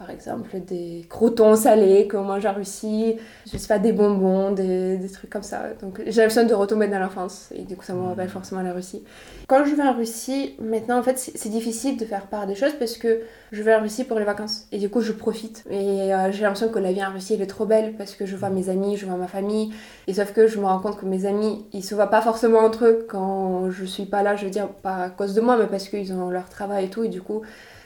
par 0.00 0.08
exemple 0.08 0.58
des 0.60 1.04
croutons 1.10 1.56
salés 1.56 2.08
qu'on 2.08 2.22
mange 2.22 2.46
en 2.46 2.54
Russie, 2.54 3.16
je 3.44 3.58
sais 3.58 3.68
pas, 3.68 3.78
des 3.78 3.92
bonbons, 3.92 4.50
des, 4.50 4.96
des 4.96 5.10
trucs 5.10 5.28
comme 5.28 5.42
ça. 5.42 5.60
Donc 5.82 6.00
j'ai 6.06 6.22
l'impression 6.22 6.46
de 6.46 6.54
retomber 6.54 6.88
dans 6.88 6.98
l'enfance. 6.98 7.50
Et 7.54 7.64
du 7.64 7.76
coup 7.76 7.84
ça 7.84 7.92
me 7.92 8.00
rappelle 8.00 8.30
forcément 8.30 8.62
la 8.62 8.72
Russie. 8.72 9.04
Quand 9.46 9.62
je 9.66 9.74
vais 9.74 9.82
en 9.82 9.92
Russie, 9.92 10.56
maintenant 10.58 10.98
en 10.98 11.02
fait 11.02 11.18
c'est 11.18 11.50
difficile 11.50 11.98
de 11.98 12.06
faire 12.06 12.28
part 12.28 12.46
des 12.46 12.54
choses 12.54 12.72
parce 12.78 12.96
que 12.96 13.20
je 13.52 13.62
vais 13.62 13.74
en 13.74 13.82
Russie 13.82 14.04
pour 14.04 14.18
les 14.18 14.24
vacances. 14.24 14.66
Et 14.72 14.78
du 14.78 14.88
coup 14.88 15.02
je 15.02 15.12
profite. 15.12 15.64
Et 15.68 16.14
euh, 16.14 16.32
j'ai 16.32 16.44
l'impression 16.44 16.70
que 16.70 16.78
la 16.78 16.92
vie 16.92 17.04
en 17.04 17.12
Russie 17.12 17.34
elle 17.34 17.42
est 17.42 17.46
trop 17.46 17.66
belle 17.66 17.92
parce 17.98 18.14
que 18.14 18.24
je 18.24 18.36
vois 18.36 18.48
mes 18.48 18.70
amis, 18.70 18.96
je 18.96 19.04
vois 19.04 19.16
ma 19.16 19.28
famille. 19.28 19.70
Et 20.06 20.14
sauf 20.14 20.32
que 20.32 20.46
je 20.46 20.58
me 20.58 20.64
rends 20.64 20.80
compte 20.80 20.98
que 20.98 21.04
mes 21.04 21.26
amis 21.26 21.66
ils 21.74 21.84
se 21.84 21.94
voient 21.94 22.06
pas 22.06 22.22
forcément 22.22 22.60
entre 22.60 22.86
eux. 22.86 23.06
Quand 23.06 23.70
je 23.70 23.84
suis 23.84 24.06
pas 24.06 24.22
là, 24.22 24.34
je 24.34 24.46
veux 24.46 24.50
dire 24.50 24.68
pas 24.68 24.96
à 24.96 25.10
cause 25.10 25.34
de 25.34 25.42
moi 25.42 25.58
mais 25.58 25.66
parce 25.66 25.90
qu'ils 25.90 26.14
ont 26.14 26.30
leur 26.30 26.48
travail 26.48 26.86
et 26.86 26.88
tout. 26.88 27.04
Et 27.04 27.08
du 27.08 27.20
coup 27.20 27.42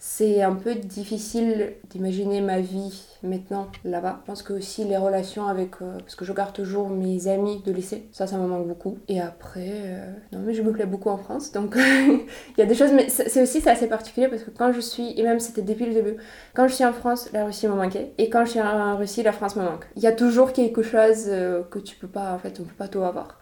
c'est 0.06 0.42
un 0.42 0.54
peu 0.54 0.74
difficile 0.74 1.72
d'imaginer 1.88 2.42
ma 2.42 2.60
vie 2.60 3.06
maintenant 3.22 3.68
là-bas. 3.86 4.18
Je 4.20 4.26
pense 4.26 4.42
que 4.42 4.52
aussi 4.52 4.84
les 4.84 4.98
relations 4.98 5.46
avec... 5.48 5.80
Euh, 5.80 5.96
parce 5.98 6.14
que 6.14 6.26
je 6.26 6.32
garde 6.34 6.52
toujours 6.52 6.90
mes 6.90 7.26
amis 7.26 7.62
de 7.64 7.72
lycée, 7.72 8.06
ça, 8.12 8.26
ça 8.26 8.36
me 8.36 8.46
manque 8.46 8.68
beaucoup. 8.68 8.98
Et 9.08 9.18
après, 9.18 9.70
euh, 9.72 10.12
non 10.32 10.40
mais 10.40 10.52
je 10.52 10.60
me 10.60 10.72
plais 10.72 10.84
beaucoup 10.84 11.08
en 11.08 11.16
France, 11.16 11.52
donc 11.52 11.74
il 11.76 12.58
y 12.58 12.62
a 12.62 12.66
des 12.66 12.74
choses, 12.74 12.92
mais 12.92 13.08
c'est 13.08 13.42
aussi 13.42 13.62
c'est 13.62 13.70
assez 13.70 13.88
particulier 13.88 14.28
parce 14.28 14.42
que 14.42 14.50
quand 14.50 14.72
je 14.72 14.80
suis, 14.80 15.18
et 15.18 15.22
même 15.22 15.40
c'était 15.40 15.62
depuis 15.62 15.86
le 15.86 15.94
début, 15.94 16.16
quand 16.52 16.68
je 16.68 16.74
suis 16.74 16.84
en 16.84 16.92
France, 16.92 17.30
la 17.32 17.46
Russie 17.46 17.66
me 17.66 17.74
manquait, 17.74 18.12
et 18.18 18.28
quand 18.28 18.44
je 18.44 18.50
suis 18.50 18.60
en 18.60 18.98
Russie, 18.98 19.22
la 19.22 19.32
France 19.32 19.56
me 19.56 19.64
manque. 19.64 19.86
Il 19.96 20.02
y 20.02 20.06
a 20.06 20.12
toujours 20.12 20.52
quelque 20.52 20.82
chose 20.82 21.24
euh, 21.28 21.62
que 21.62 21.78
tu 21.78 21.96
peux 21.96 22.08
pas, 22.08 22.34
en 22.34 22.38
fait, 22.38 22.60
on 22.60 22.64
peut 22.64 22.74
pas 22.76 22.88
tout 22.88 23.02
avoir. 23.02 23.38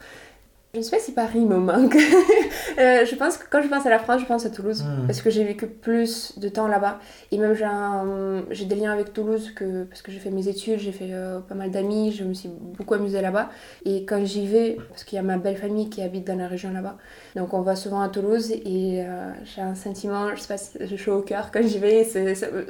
Je 0.74 0.78
ne 0.78 0.84
sais 0.84 0.96
pas 0.96 1.02
si 1.02 1.12
Paris 1.12 1.44
me 1.44 1.58
manque. 1.58 1.96
euh, 2.78 3.04
je 3.04 3.14
pense 3.14 3.36
que 3.36 3.44
quand 3.50 3.60
je 3.60 3.68
pense 3.68 3.84
à 3.84 3.90
la 3.90 3.98
France, 3.98 4.22
je 4.22 4.26
pense 4.26 4.46
à 4.46 4.48
Toulouse. 4.48 4.82
Hmm. 4.82 5.06
Parce 5.06 5.20
que 5.20 5.28
j'ai 5.28 5.44
vécu 5.44 5.66
plus 5.66 6.38
de 6.38 6.48
temps 6.48 6.66
là-bas. 6.66 6.98
Et 7.30 7.36
même 7.36 7.54
j'ai 8.50 8.64
des 8.64 8.76
liens 8.76 8.90
avec 8.90 9.12
Toulouse 9.12 9.52
que, 9.54 9.84
parce 9.84 10.00
que 10.00 10.10
j'ai 10.10 10.18
fait 10.18 10.30
mes 10.30 10.48
études, 10.48 10.78
j'ai 10.78 10.92
fait 10.92 11.10
euh, 11.10 11.40
pas 11.40 11.54
mal 11.54 11.70
d'amis, 11.70 12.12
je 12.12 12.24
me 12.24 12.32
suis 12.32 12.48
beaucoup 12.48 12.94
amusée 12.94 13.20
là-bas. 13.20 13.50
Et 13.84 14.06
quand 14.06 14.24
j'y 14.24 14.46
vais, 14.46 14.78
parce 14.88 15.04
qu'il 15.04 15.16
y 15.16 15.18
a 15.18 15.22
ma 15.22 15.36
belle 15.36 15.58
famille 15.58 15.90
qui 15.90 16.00
habite 16.00 16.26
dans 16.26 16.38
la 16.38 16.48
région 16.48 16.72
là-bas, 16.72 16.96
donc 17.36 17.52
on 17.52 17.60
va 17.60 17.76
souvent 17.76 18.00
à 18.00 18.08
Toulouse 18.08 18.50
et 18.50 19.04
euh, 19.04 19.30
j'ai 19.44 19.60
un 19.60 19.74
sentiment, 19.74 20.34
je 20.34 20.40
sais 20.40 20.54
pas, 20.54 20.86
j'ai 20.86 20.96
chaud 20.96 21.18
au 21.18 21.22
cœur 21.22 21.50
quand 21.52 21.60
j'y 21.62 21.80
vais. 21.80 22.04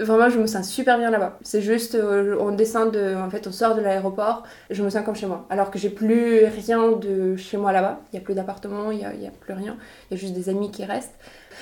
vraiment, 0.00 0.28
je 0.28 0.40
me 0.40 0.48
sens 0.48 0.68
super 0.68 0.98
bien 0.98 1.10
là-bas. 1.12 1.38
C'est 1.42 1.62
juste, 1.62 1.96
on 2.40 2.50
descend 2.50 2.92
de, 2.92 3.14
en 3.14 3.30
fait, 3.30 3.46
on 3.46 3.52
sort 3.52 3.76
de 3.76 3.80
l'aéroport, 3.80 4.42
je 4.70 4.82
me 4.82 4.90
sens 4.90 5.04
comme 5.04 5.14
chez 5.14 5.26
moi. 5.26 5.46
Alors 5.50 5.70
que 5.70 5.78
j'ai 5.78 5.90
plus 5.90 6.46
rien 6.46 6.90
de 6.90 7.36
chez 7.36 7.56
moi 7.56 7.70
là-bas 7.70 7.91
il 8.12 8.16
n'y 8.16 8.22
a 8.22 8.24
plus 8.24 8.34
d'appartement, 8.34 8.90
il 8.90 8.98
n'y 8.98 9.04
a, 9.04 9.08
a, 9.08 9.32
plus 9.40 9.54
rien, 9.54 9.76
il 10.10 10.14
y 10.14 10.16
a 10.18 10.20
juste 10.20 10.34
des 10.34 10.48
amis 10.48 10.70
qui 10.70 10.84
restent. 10.84 11.14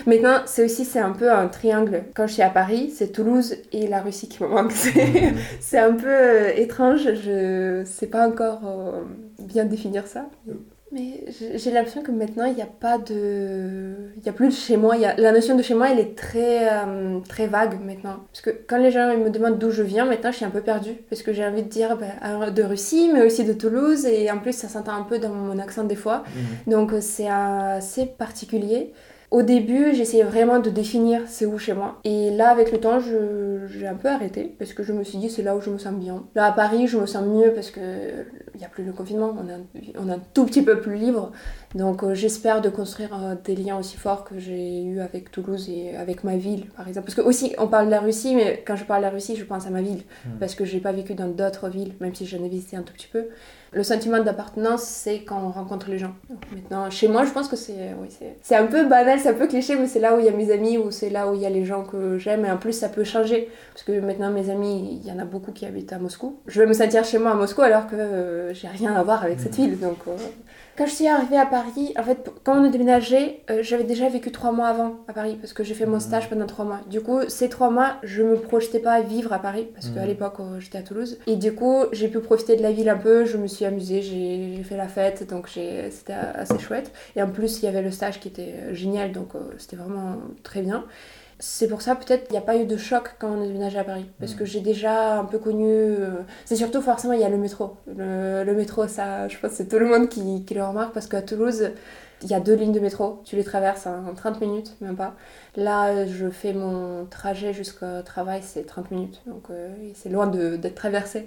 Maintenant, 0.06 0.38
c'est 0.46 0.64
aussi 0.64 0.84
c'est 0.84 1.00
un 1.00 1.12
peu 1.12 1.30
un 1.30 1.48
triangle. 1.48 2.04
Quand 2.14 2.26
je 2.26 2.34
suis 2.34 2.42
à 2.42 2.50
Paris, 2.50 2.92
c'est 2.94 3.12
Toulouse 3.12 3.56
et 3.72 3.86
la 3.86 4.00
Russie 4.00 4.28
qui 4.28 4.42
me 4.42 4.48
manquent. 4.48 4.72
C'est 5.60 5.78
un 5.78 5.92
peu 5.92 6.08
euh, 6.08 6.52
étrange, 6.56 7.02
je 7.14 7.80
ne 7.80 7.84
sais 7.84 8.06
pas 8.06 8.28
encore 8.28 8.60
euh, 8.64 9.02
bien 9.38 9.64
définir 9.64 10.06
ça. 10.06 10.26
Mais 10.92 11.24
j'ai 11.54 11.70
l'impression 11.70 12.02
que 12.02 12.10
maintenant, 12.10 12.46
il 12.46 12.54
n'y 12.54 12.62
a 12.62 12.66
pas 12.66 12.98
de... 12.98 13.94
Il 14.16 14.22
n'y 14.22 14.28
a 14.28 14.32
plus 14.32 14.48
de 14.48 14.52
chez 14.52 14.76
moi. 14.76 14.96
Y 14.96 15.04
a... 15.04 15.14
La 15.16 15.30
notion 15.30 15.56
de 15.56 15.62
chez 15.62 15.74
moi, 15.74 15.90
elle 15.90 16.00
est 16.00 16.16
très, 16.16 16.68
euh, 16.68 17.20
très 17.28 17.46
vague 17.46 17.80
maintenant. 17.80 18.16
Parce 18.32 18.40
que 18.40 18.50
quand 18.50 18.78
les 18.78 18.90
gens 18.90 19.16
me 19.16 19.30
demandent 19.30 19.58
d'où 19.58 19.70
je 19.70 19.84
viens, 19.84 20.04
maintenant, 20.04 20.32
je 20.32 20.36
suis 20.38 20.44
un 20.44 20.50
peu 20.50 20.62
perdue. 20.62 20.94
Parce 21.08 21.22
que 21.22 21.32
j'ai 21.32 21.46
envie 21.46 21.62
de 21.62 21.68
dire 21.68 21.96
bah, 21.96 22.50
de 22.50 22.62
Russie, 22.64 23.08
mais 23.12 23.22
aussi 23.22 23.44
de 23.44 23.52
Toulouse. 23.52 24.04
Et 24.04 24.30
en 24.32 24.38
plus, 24.38 24.52
ça 24.52 24.68
s'entend 24.68 24.94
un 24.94 25.04
peu 25.04 25.20
dans 25.20 25.30
mon 25.30 25.60
accent 25.60 25.84
des 25.84 25.94
fois. 25.94 26.24
Mhm. 26.66 26.72
Donc, 26.72 26.92
c'est 27.00 27.28
assez 27.28 28.06
particulier. 28.06 28.92
Au 29.30 29.42
début, 29.42 29.94
j'essayais 29.94 30.24
vraiment 30.24 30.58
de 30.58 30.70
définir 30.70 31.22
c'est 31.26 31.46
où 31.46 31.56
chez 31.56 31.72
moi. 31.72 32.00
Et 32.02 32.30
là, 32.30 32.50
avec 32.50 32.72
le 32.72 32.78
temps, 32.78 32.98
j'ai 33.00 33.86
un 33.86 33.94
peu 33.94 34.08
arrêté 34.08 34.56
parce 34.58 34.72
que 34.72 34.82
je 34.82 34.92
me 34.92 35.04
suis 35.04 35.18
dit 35.18 35.30
c'est 35.30 35.42
là 35.42 35.54
où 35.54 35.60
je 35.60 35.70
me 35.70 35.78
sens 35.78 35.94
bien. 35.94 36.24
Là, 36.34 36.46
à 36.46 36.52
Paris, 36.52 36.88
je 36.88 36.98
me 36.98 37.06
sens 37.06 37.24
mieux 37.24 37.52
parce 37.54 37.70
que 37.70 37.80
il 38.54 38.58
n'y 38.58 38.66
a 38.66 38.68
plus 38.68 38.84
le 38.84 38.92
confinement, 38.92 39.34
on 39.38 39.48
est, 39.48 39.52
un, 39.52 39.62
on 39.98 40.08
est 40.08 40.12
un 40.12 40.20
tout 40.34 40.44
petit 40.44 40.62
peu 40.62 40.80
plus 40.80 40.96
libre. 40.96 41.32
Donc, 41.74 42.02
euh, 42.02 42.14
j'espère 42.14 42.60
de 42.60 42.68
construire 42.68 43.10
euh, 43.14 43.34
des 43.42 43.54
liens 43.56 43.78
aussi 43.78 43.96
forts 43.96 44.24
que 44.24 44.38
j'ai 44.38 44.82
eu 44.82 45.00
avec 45.00 45.30
Toulouse 45.30 45.70
et 45.70 45.96
avec 45.96 46.24
ma 46.24 46.36
ville, 46.36 46.66
par 46.76 46.86
exemple. 46.86 47.06
Parce 47.06 47.14
que 47.14 47.22
aussi, 47.22 47.54
on 47.56 47.68
parle 47.68 47.86
de 47.86 47.90
la 47.90 48.00
Russie, 48.00 48.34
mais 48.34 48.62
quand 48.66 48.76
je 48.76 48.84
parle 48.84 49.00
de 49.00 49.06
la 49.06 49.12
Russie, 49.12 49.36
je 49.36 49.44
pense 49.44 49.66
à 49.66 49.70
ma 49.70 49.80
ville 49.80 50.02
hmm. 50.26 50.38
parce 50.40 50.54
que 50.54 50.64
j'ai 50.64 50.80
pas 50.80 50.92
vécu 50.92 51.14
dans 51.14 51.28
d'autres 51.28 51.68
villes, 51.68 51.94
même 52.00 52.14
si 52.14 52.26
j'en 52.26 52.44
ai 52.44 52.48
visité 52.48 52.76
un 52.76 52.82
tout 52.82 52.92
petit 52.92 53.08
peu. 53.10 53.28
Le 53.72 53.84
sentiment 53.84 54.20
d'appartenance, 54.20 54.82
c'est 54.82 55.22
quand 55.22 55.40
on 55.40 55.50
rencontre 55.50 55.90
les 55.90 55.98
gens. 55.98 56.12
maintenant, 56.52 56.90
chez 56.90 57.06
moi, 57.06 57.24
je 57.24 57.30
pense 57.30 57.46
que 57.46 57.54
c'est 57.54 57.94
oui, 58.00 58.08
c'est 58.42 58.56
un 58.56 58.66
peu 58.66 58.86
banal, 58.86 59.20
c'est 59.20 59.28
un 59.28 59.34
peu 59.34 59.46
cliché, 59.46 59.76
mais 59.76 59.86
c'est 59.86 60.00
là 60.00 60.16
où 60.16 60.18
il 60.18 60.26
y 60.26 60.28
a 60.28 60.32
mes 60.32 60.50
amis, 60.50 60.76
ou 60.76 60.90
c'est 60.90 61.08
là 61.08 61.30
où 61.30 61.34
il 61.34 61.40
y 61.40 61.46
a 61.46 61.50
les 61.50 61.64
gens 61.64 61.84
que 61.84 62.18
j'aime. 62.18 62.44
Et 62.44 62.50
en 62.50 62.56
plus, 62.56 62.72
ça 62.72 62.88
peut 62.88 63.04
changer. 63.04 63.48
Parce 63.72 63.84
que 63.84 64.00
maintenant, 64.00 64.30
mes 64.30 64.50
amis, 64.50 65.00
il 65.00 65.08
y 65.08 65.12
en 65.12 65.20
a 65.20 65.24
beaucoup 65.24 65.52
qui 65.52 65.66
habitent 65.66 65.92
à 65.92 65.98
Moscou. 65.98 66.40
Je 66.46 66.60
vais 66.60 66.66
me 66.66 66.72
sentir 66.72 67.04
chez 67.04 67.18
moi 67.18 67.30
à 67.30 67.34
Moscou 67.34 67.62
alors 67.62 67.86
que 67.86 67.94
euh, 67.94 68.54
j'ai 68.54 68.68
rien 68.68 68.92
à 68.94 69.02
voir 69.04 69.22
avec 69.22 69.38
cette 69.38 69.54
ville. 69.54 69.78
Donc, 69.78 69.98
euh, 70.08 70.16
quand 70.76 70.86
je 70.86 70.92
suis 70.92 71.06
arrivée 71.08 71.36
à 71.36 71.46
Paris, 71.46 71.92
en 71.98 72.02
fait, 72.02 72.30
quand 72.44 72.60
on 72.60 72.64
a 72.64 72.68
déménagé, 72.68 73.42
euh, 73.50 73.62
j'avais 73.62 73.84
déjà 73.84 74.08
vécu 74.08 74.30
trois 74.30 74.52
mois 74.52 74.68
avant 74.68 74.96
à 75.08 75.12
Paris 75.12 75.36
parce 75.40 75.52
que 75.52 75.64
j'ai 75.64 75.74
fait 75.74 75.86
mon 75.86 75.96
mmh. 75.96 76.00
stage 76.00 76.30
pendant 76.30 76.46
trois 76.46 76.64
mois. 76.64 76.80
Du 76.88 77.00
coup, 77.00 77.20
ces 77.28 77.48
trois 77.48 77.70
mois, 77.70 77.96
je 78.02 78.22
me 78.22 78.36
projetais 78.36 78.78
pas 78.78 78.92
à 78.92 79.00
vivre 79.02 79.32
à 79.32 79.38
Paris 79.40 79.68
parce 79.74 79.88
qu'à 79.88 80.04
mmh. 80.04 80.08
l'époque, 80.08 80.40
euh, 80.40 80.60
j'étais 80.60 80.78
à 80.78 80.82
Toulouse. 80.82 81.18
Et 81.26 81.36
du 81.36 81.54
coup, 81.54 81.84
j'ai 81.92 82.08
pu 82.08 82.20
profiter 82.20 82.56
de 82.56 82.62
la 82.62 82.72
ville 82.72 82.88
un 82.88 82.96
peu, 82.96 83.24
je 83.24 83.36
me 83.36 83.46
suis 83.46 83.64
amusée, 83.64 84.02
j'ai 84.02 84.62
fait 84.62 84.76
la 84.76 84.88
fête, 84.88 85.28
donc 85.28 85.48
c'était 85.48 86.12
assez 86.12 86.58
chouette. 86.58 86.92
Et 87.16 87.22
en 87.22 87.28
plus, 87.28 87.62
il 87.62 87.66
y 87.66 87.68
avait 87.68 87.82
le 87.82 87.90
stage 87.90 88.20
qui 88.20 88.28
était 88.28 88.54
euh, 88.56 88.74
génial, 88.74 89.12
donc 89.12 89.30
c'était 89.58 89.76
vraiment 89.76 90.16
très 90.42 90.62
bien. 90.62 90.84
C'est 91.42 91.68
pour 91.68 91.80
ça 91.80 91.96
peut-être 91.96 92.24
qu'il 92.24 92.32
n'y 92.32 92.38
a 92.38 92.42
pas 92.42 92.56
eu 92.58 92.66
de 92.66 92.76
choc 92.76 93.14
quand 93.18 93.30
on 93.30 93.42
a 93.42 93.46
déménagé 93.46 93.78
à 93.78 93.84
Paris. 93.84 94.06
Parce 94.20 94.34
que 94.34 94.44
j'ai 94.44 94.60
déjà 94.60 95.18
un 95.18 95.24
peu 95.24 95.38
connu... 95.38 95.64
euh, 95.66 96.22
C'est 96.44 96.56
surtout 96.56 96.82
forcément, 96.82 97.14
il 97.14 97.20
y 97.20 97.24
a 97.24 97.30
le 97.30 97.38
métro. 97.38 97.76
Le, 97.96 98.44
le 98.44 98.54
métro, 98.54 98.86
ça, 98.88 99.26
je 99.28 99.38
pense 99.38 99.52
que 99.52 99.56
c'est 99.56 99.68
tout 99.68 99.78
le 99.78 99.86
monde 99.86 100.10
qui, 100.10 100.44
qui 100.44 100.52
le 100.54 100.62
remarque 100.64 100.92
parce 100.92 101.06
qu'à 101.06 101.22
Toulouse, 101.22 101.70
il 102.22 102.28
y 102.30 102.34
a 102.34 102.40
deux 102.40 102.54
lignes 102.54 102.72
de 102.72 102.80
métro. 102.80 103.22
Tu 103.24 103.36
les 103.36 103.44
traverses 103.44 103.86
en 103.86 104.12
30 104.14 104.42
minutes, 104.42 104.76
même 104.82 104.96
pas. 104.96 105.16
Là, 105.56 106.06
je 106.06 106.28
fais 106.28 106.52
mon 106.52 107.06
trajet 107.06 107.54
jusqu'au 107.54 108.02
travail, 108.04 108.42
c'est 108.42 108.64
30 108.66 108.90
minutes. 108.90 109.22
Donc 109.26 109.44
euh, 109.50 109.74
c'est 109.94 110.10
loin 110.10 110.26
d'être 110.26 110.74
traversé. 110.74 111.26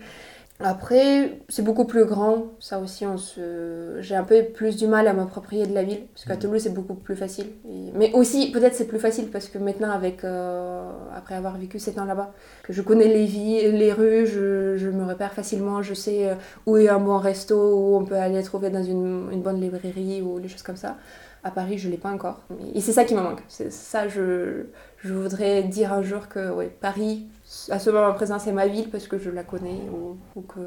Après, 0.59 1.39
c'est 1.49 1.63
beaucoup 1.63 1.83
plus 1.85 2.05
grand. 2.05 2.53
Ça 2.59 2.79
aussi, 2.79 3.05
on 3.05 3.17
se... 3.17 3.97
j'ai 3.99 4.15
un 4.15 4.23
peu 4.23 4.43
plus 4.45 4.77
du 4.77 4.87
mal 4.87 5.07
à 5.07 5.13
m'approprier 5.13 5.65
de 5.67 5.73
la 5.73 5.83
ville. 5.83 6.01
Parce 6.13 6.25
qu'à 6.25 6.37
Toulouse, 6.37 6.61
c'est 6.63 6.73
beaucoup 6.73 6.93
plus 6.93 7.15
facile. 7.17 7.47
Et- 7.67 7.91
Mais 7.95 8.13
aussi, 8.13 8.51
peut-être 8.51 8.73
c'est 8.75 8.87
plus 8.87 8.99
facile 8.99 9.29
parce 9.29 9.49
que 9.49 9.57
maintenant, 9.57 9.91
avec, 9.91 10.23
euh, 10.23 10.89
après 11.13 11.35
avoir 11.35 11.57
vécu 11.57 11.79
7 11.79 11.97
ans 11.97 12.05
là-bas, 12.05 12.31
que 12.63 12.71
je 12.71 12.81
connais 12.81 13.07
les 13.07 13.25
vies, 13.25 13.71
les 13.71 13.91
rues, 13.91 14.25
je, 14.27 14.77
je 14.77 14.89
me 14.89 15.03
repère 15.05 15.33
facilement. 15.33 15.81
Je 15.81 15.93
sais 15.95 16.29
euh, 16.29 16.35
où 16.65 16.77
est 16.77 16.87
un 16.87 16.99
bon 16.99 17.17
resto, 17.17 17.55
où 17.57 17.97
on 17.97 18.05
peut 18.05 18.15
aller 18.15 18.41
trouver 18.43 18.69
dans 18.69 18.83
une, 18.83 19.29
une 19.33 19.41
bonne 19.41 19.59
librairie 19.59 20.21
ou 20.21 20.39
des 20.39 20.47
choses 20.47 20.63
comme 20.63 20.77
ça. 20.77 20.97
À 21.43 21.51
Paris, 21.51 21.77
je 21.77 21.89
l'ai 21.89 21.97
pas 21.97 22.09
encore. 22.11 22.41
Et 22.73 22.79
c'est 22.79 22.93
ça 22.93 23.03
qui 23.03 23.15
me 23.15 23.21
manque. 23.21 23.41
C'est 23.49 23.71
ça, 23.71 24.07
je, 24.07 24.63
je 24.99 25.13
voudrais 25.13 25.63
dire 25.63 25.91
un 25.91 26.01
jour 26.01 26.29
que 26.29 26.51
ouais, 26.53 26.69
Paris, 26.79 27.27
à 27.69 27.79
ce 27.79 27.89
moment 27.89 28.13
présent, 28.13 28.39
c'est 28.39 28.51
ma 28.51 28.67
ville 28.67 28.89
parce 28.89 29.07
que 29.07 29.17
je 29.17 29.29
la 29.29 29.43
connais 29.43 29.81
ou, 29.91 30.41
que 30.41 30.59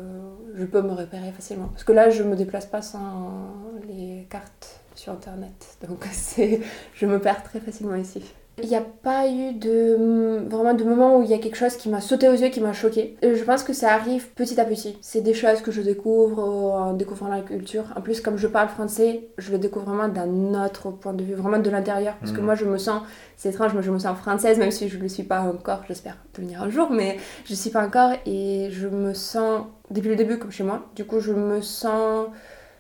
je 0.55 0.65
peux 0.65 0.83
me 0.83 0.93
repérer 0.93 1.33
facilement. 1.33 1.69
Parce 1.69 1.85
que 1.85 1.93
là, 1.93 2.11
je 2.11 2.23
me 2.23 2.37
déplace 2.37 2.67
pas 2.67 2.83
sans 2.83 3.55
les 3.87 4.27
cartes 4.31 4.81
sur 4.95 5.13
Internet. 5.13 5.79
Donc, 5.87 6.05
je 6.95 7.07
me 7.07 7.21
perds 7.21 7.43
très 7.43 7.61
facilement 7.61 7.97
ici. 7.97 8.23
Il 8.63 8.71
n'y 8.71 8.75
a 8.77 8.81
pas 9.03 9.29
eu 9.29 9.53
de 9.53 10.47
vraiment 10.49 10.73
de 10.73 10.83
moment 10.83 11.19
où 11.19 11.23
il 11.23 11.29
y 11.29 11.35
a 11.35 11.39
quelque 11.39 11.57
chose 11.59 11.77
qui 11.77 11.91
m'a 11.91 12.01
sauté 12.01 12.27
aux 12.29 12.33
yeux, 12.33 12.49
qui 12.49 12.61
m'a 12.63 12.73
choqué. 12.73 13.17
Je 13.23 13.45
pense 13.45 13.63
que 13.63 13.75
ça 13.75 13.93
arrive 13.93 14.29
petit 14.29 14.59
à 14.59 14.65
petit. 14.65 14.97
C'est 15.03 15.21
des 15.21 15.35
choses 15.35 15.61
que 15.61 15.71
je 15.71 15.83
découvre 15.83 16.39
euh, 16.41 16.89
en 16.91 16.93
découvrant 16.95 17.29
la 17.29 17.43
culture. 17.43 17.85
En 17.97 18.01
plus, 18.01 18.23
comme 18.23 18.39
je 18.39 18.47
parle 18.47 18.69
français, 18.69 19.29
je 19.37 19.53
le 19.53 19.59
découvre 19.59 19.85
vraiment 19.93 20.09
d'un 20.09 20.65
autre 20.65 20.91
point 20.91 21.13
de 21.13 21.23
vue, 21.23 21.35
vraiment 21.35 21.59
de 21.59 21.69
l'intérieur. 21.69 22.15
Parce 22.19 22.33
que 22.33 22.39
Mhm. 22.39 22.47
moi, 22.47 22.55
je 22.55 22.65
me 22.65 22.79
sens, 22.79 23.03
c'est 23.37 23.51
étrange, 23.51 23.75
mais 23.75 23.83
je 23.83 23.91
me 23.91 23.99
sens 23.99 24.17
française, 24.17 24.59
même 24.59 24.71
si 24.71 24.89
je 24.89 24.97
ne 24.97 25.03
le 25.03 25.09
suis 25.11 25.25
pas 25.25 25.41
encore. 25.43 25.83
J'espère 25.87 26.17
devenir 26.35 26.63
un 26.63 26.71
jour, 26.71 26.91
mais 26.91 27.19
je 27.45 27.53
ne 27.53 27.57
suis 27.57 27.71
pas 27.71 27.85
encore. 27.85 28.13
Et 28.25 28.69
je 28.71 28.89
me 28.89 29.13
sens, 29.13 29.67
depuis 29.91 30.09
le 30.09 30.17
début, 30.17 30.39
comme 30.39 30.51
chez 30.51 30.65
moi. 30.65 30.87
Du 30.97 31.05
coup, 31.05 31.21
je 31.21 31.33
me 31.33 31.61
sens 31.61 32.29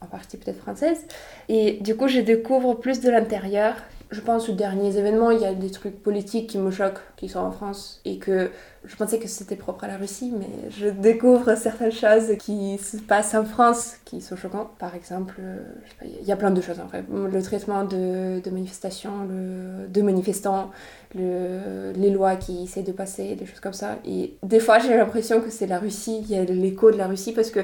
en 0.00 0.06
partie 0.06 0.38
peut-être 0.38 0.58
française. 0.60 1.04
Et 1.50 1.78
du 1.82 1.96
coup, 1.96 2.08
je 2.08 2.20
découvre 2.20 2.72
plus 2.74 3.00
de 3.00 3.10
l'intérieur. 3.10 3.74
Je 4.10 4.20
pense 4.20 4.48
aux 4.48 4.54
derniers 4.54 4.96
événements, 4.98 5.30
il 5.30 5.40
y 5.40 5.44
a 5.44 5.52
des 5.52 5.70
trucs 5.70 6.00
politiques 6.00 6.48
qui 6.50 6.58
me 6.58 6.70
choquent, 6.70 7.02
qui 7.16 7.28
sont 7.28 7.40
en 7.40 7.50
France, 7.50 8.00
et 8.04 8.18
que 8.18 8.50
je 8.86 8.96
pensais 8.96 9.18
que 9.18 9.28
c'était 9.28 9.56
propre 9.56 9.84
à 9.84 9.88
la 9.88 9.96
Russie, 9.96 10.32
mais 10.38 10.70
je 10.70 10.88
découvre 10.88 11.56
certaines 11.56 11.92
choses 11.92 12.36
qui 12.38 12.78
se 12.78 12.96
passent 12.98 13.34
en 13.34 13.44
France 13.44 13.96
qui 14.04 14.20
sont 14.20 14.36
choquantes. 14.36 14.70
Par 14.78 14.94
exemple, 14.94 15.34
euh, 15.40 15.62
il 16.02 16.26
y 16.26 16.32
a 16.32 16.36
plein 16.36 16.50
de 16.50 16.60
choses 16.60 16.80
en 16.80 16.88
fait. 16.88 17.04
Le 17.10 17.42
traitement 17.42 17.84
de, 17.84 18.40
de 18.40 18.50
manifestations, 18.50 19.24
le, 19.28 19.88
de 19.88 20.02
manifestants, 20.02 20.70
le, 21.14 21.92
les 21.92 22.10
lois 22.10 22.36
qui 22.36 22.64
essaient 22.64 22.82
de 22.82 22.92
passer, 22.92 23.34
des 23.34 23.46
choses 23.46 23.60
comme 23.60 23.72
ça. 23.72 23.98
Et 24.06 24.36
des 24.42 24.60
fois, 24.60 24.78
j'ai 24.78 24.96
l'impression 24.96 25.40
que 25.40 25.50
c'est 25.50 25.66
la 25.66 25.78
Russie, 25.78 26.18
il 26.22 26.30
y 26.30 26.36
a 26.36 26.44
l'écho 26.44 26.90
de 26.90 26.96
la 26.96 27.06
Russie, 27.06 27.32
parce 27.32 27.50
que, 27.50 27.60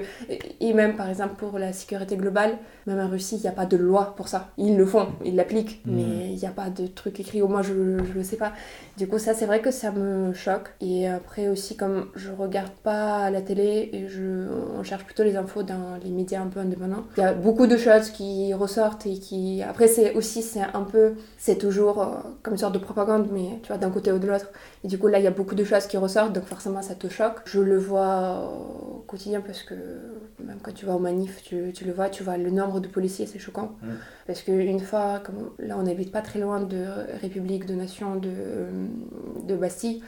et 0.61 0.73
même 0.73 0.97
par 0.97 1.09
exemple 1.09 1.35
pour 1.37 1.59
la 1.59 1.73
sécurité 1.73 2.17
globale, 2.17 2.59
même 2.87 2.99
en 2.99 3.09
Russie, 3.09 3.37
il 3.37 3.43
n'y 3.43 3.49
a 3.49 3.53
pas 3.53 3.67
de 3.67 3.77
loi 3.77 4.15
pour 4.17 4.29
ça. 4.29 4.51
Ils 4.59 4.77
le 4.77 4.87
font, 4.87 5.09
ils 5.25 5.37
l'appliquent, 5.37 5.83
mais 5.87 6.31
il 6.33 6.37
n'y 6.37 6.47
a 6.47 6.51
pas 6.51 6.71
de 6.71 6.87
truc 6.87 7.21
écrit, 7.21 7.43
au 7.43 7.49
moins 7.49 7.63
je 7.63 7.75
ne 7.75 8.13
le 8.13 8.25
sais 8.25 8.37
pas. 8.37 8.53
Du 8.97 9.07
coup, 9.07 9.19
ça, 9.19 9.35
c'est 9.35 9.47
vrai 9.47 9.61
que 9.61 9.71
ça 9.71 9.93
me 9.93 10.33
choque. 10.33 10.71
Et 10.81 11.09
après 11.13 11.49
aussi, 11.49 11.77
comme 11.77 12.07
je 12.15 12.31
regarde 12.31 12.73
pas 12.83 13.31
la 13.31 13.41
télé 13.41 13.91
et 13.93 14.09
je, 14.09 14.49
on 14.77 14.83
cherche 14.83 15.05
plutôt 15.05 15.23
les 15.23 15.37
infos 15.37 15.63
dans 15.63 15.99
les 16.03 16.11
médias 16.11 16.41
un 16.41 16.47
peu 16.47 16.61
indépendants, 16.61 17.05
il 17.17 17.21
y 17.21 17.25
a 17.25 17.33
beaucoup 17.33 17.67
de 17.67 17.77
choses 17.77 18.11
qui 18.11 18.53
ressortent 18.55 19.07
et 19.07 19.19
qui... 19.19 19.63
Après, 19.63 19.89
c'est 19.89 20.15
aussi, 20.15 20.43
c'est 20.43 20.63
un 20.75 20.83
peu... 20.83 21.15
C'est 21.39 21.59
toujours 21.59 22.03
euh, 22.03 22.07
comme 22.43 22.55
une 22.55 22.59
sorte 22.59 22.75
de 22.75 22.79
propagande, 22.79 23.29
mais 23.33 23.61
tu 23.63 23.69
vois, 23.69 23.79
d'un 23.79 23.91
côté 23.91 24.13
ou 24.13 24.19
de 24.19 24.27
l'autre. 24.27 24.51
Et 24.85 24.89
du 24.89 24.99
coup, 24.99 25.09
là, 25.09 25.19
il 25.19 25.25
y 25.25 25.29
a 25.29 25.33
beaucoup 25.33 25.55
de 25.55 25.65
choses 25.65 25.87
qui 25.87 25.97
ressortent, 25.97 26.33
donc 26.33 26.45
forcément, 26.45 26.83
ça 26.83 26.95
te 26.95 27.09
choque. 27.09 27.41
Je 27.45 27.61
le 27.61 27.79
vois 27.79 28.51
au 28.53 29.05
quotidien 29.07 29.41
parce 29.41 29.63
que 29.63 29.75
même 30.45 30.59
quand 30.63 30.73
tu 30.73 30.87
vas 30.87 30.95
au 30.95 30.99
manif, 30.99 31.43
tu, 31.43 31.73
tu 31.73 31.85
le 31.85 31.93
vois, 31.93 32.09
tu 32.09 32.23
vois 32.23 32.37
le 32.37 32.51
nombre 32.51 32.81
de 32.81 32.89
policiers, 32.89 33.27
c'est 33.27 33.39
choquant. 33.39 33.73
Mm. 33.83 33.89
Parce 34.27 34.43
qu'une 34.43 34.81
fois, 34.81 35.21
comme 35.25 35.51
là, 35.59 35.77
on 35.79 35.83
n'habite 35.83 36.13
pas 36.13 36.23
très 36.23 36.39
loin 36.39 36.61
de 36.61 36.85
République, 37.21 37.67
de 37.67 37.75
Nation, 37.75 38.17
de, 38.17 38.31
de 39.47 39.57
Bastille. 39.57 40.03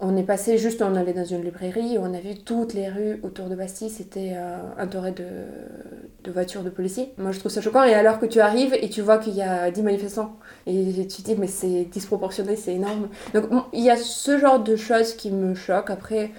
On 0.00 0.16
est 0.16 0.24
passé 0.24 0.58
juste, 0.58 0.82
on 0.82 0.96
allait 0.96 1.12
dans 1.12 1.24
une 1.24 1.42
librairie, 1.42 1.96
on 1.98 2.12
a 2.14 2.18
vu 2.20 2.34
toutes 2.36 2.74
les 2.74 2.88
rues 2.88 3.20
autour 3.22 3.48
de 3.48 3.54
Bastille, 3.54 3.90
c'était 3.90 4.32
euh, 4.34 4.58
entouré 4.78 5.12
de, 5.12 5.24
de 6.24 6.30
voitures 6.32 6.62
de 6.62 6.70
policiers. 6.70 7.12
Moi 7.16 7.30
je 7.30 7.38
trouve 7.38 7.52
ça 7.52 7.60
choquant, 7.60 7.84
et 7.84 7.94
alors 7.94 8.18
que 8.18 8.26
tu 8.26 8.40
arrives 8.40 8.74
et 8.74 8.90
tu 8.90 9.02
vois 9.02 9.18
qu'il 9.18 9.34
y 9.34 9.42
a 9.42 9.70
10 9.70 9.82
manifestants, 9.82 10.36
et 10.66 11.06
tu 11.06 11.22
te 11.22 11.30
dis 11.30 11.36
mais 11.38 11.46
c'est 11.46 11.84
disproportionné, 11.84 12.56
c'est 12.56 12.74
énorme. 12.74 13.08
Donc 13.34 13.44
il 13.72 13.84
y 13.84 13.90
a 13.90 13.96
ce 13.96 14.36
genre 14.38 14.58
de 14.58 14.74
choses 14.76 15.14
qui 15.14 15.30
me 15.30 15.54
choquent. 15.54 15.90
Après, 15.90 16.32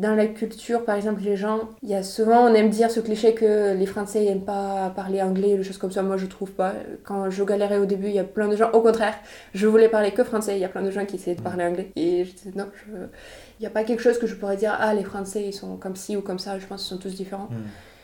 dans 0.00 0.14
la 0.14 0.26
culture, 0.26 0.86
par 0.86 0.96
exemple, 0.96 1.20
les 1.22 1.36
gens, 1.36 1.68
il 1.82 1.90
y 1.90 1.94
a 1.94 2.02
souvent, 2.02 2.46
on 2.50 2.54
aime 2.54 2.70
dire 2.70 2.90
ce 2.90 3.00
cliché 3.00 3.34
que 3.34 3.74
les 3.74 3.84
Français 3.84 4.24
n'aiment 4.24 4.46
pas 4.46 4.90
parler 4.96 5.20
anglais, 5.20 5.58
des 5.58 5.62
choses 5.62 5.76
comme 5.76 5.92
ça. 5.92 6.02
Moi, 6.02 6.16
je 6.16 6.24
trouve 6.24 6.52
pas. 6.52 6.72
Quand 7.04 7.28
je 7.28 7.44
galérais 7.44 7.76
au 7.76 7.84
début, 7.84 8.06
il 8.06 8.14
y 8.14 8.18
a 8.18 8.24
plein 8.24 8.48
de 8.48 8.56
gens. 8.56 8.70
Au 8.72 8.80
contraire, 8.80 9.14
je 9.52 9.66
voulais 9.66 9.90
parler 9.90 10.12
que 10.12 10.24
français. 10.24 10.56
Il 10.56 10.60
y 10.60 10.64
a 10.64 10.70
plein 10.70 10.82
de 10.82 10.90
gens 10.90 11.04
qui 11.04 11.16
essayaient 11.16 11.36
de 11.36 11.42
parler 11.42 11.64
anglais. 11.64 11.92
Et 11.96 12.24
je 12.24 12.32
disais 12.32 12.52
non, 12.56 12.68
il 12.88 13.60
n'y 13.60 13.66
a 13.66 13.70
pas 13.70 13.84
quelque 13.84 14.02
chose 14.02 14.18
que 14.18 14.26
je 14.26 14.34
pourrais 14.36 14.56
dire. 14.56 14.74
Ah, 14.80 14.94
les 14.94 15.04
Français, 15.04 15.44
ils 15.44 15.52
sont 15.52 15.76
comme 15.76 15.96
ci 15.96 16.16
ou 16.16 16.22
comme 16.22 16.38
ça. 16.38 16.58
Je 16.58 16.66
pense 16.66 16.80
qu'ils 16.80 16.96
sont 16.96 17.02
tous 17.02 17.14
différents. 17.14 17.48
Mm. 17.50 17.56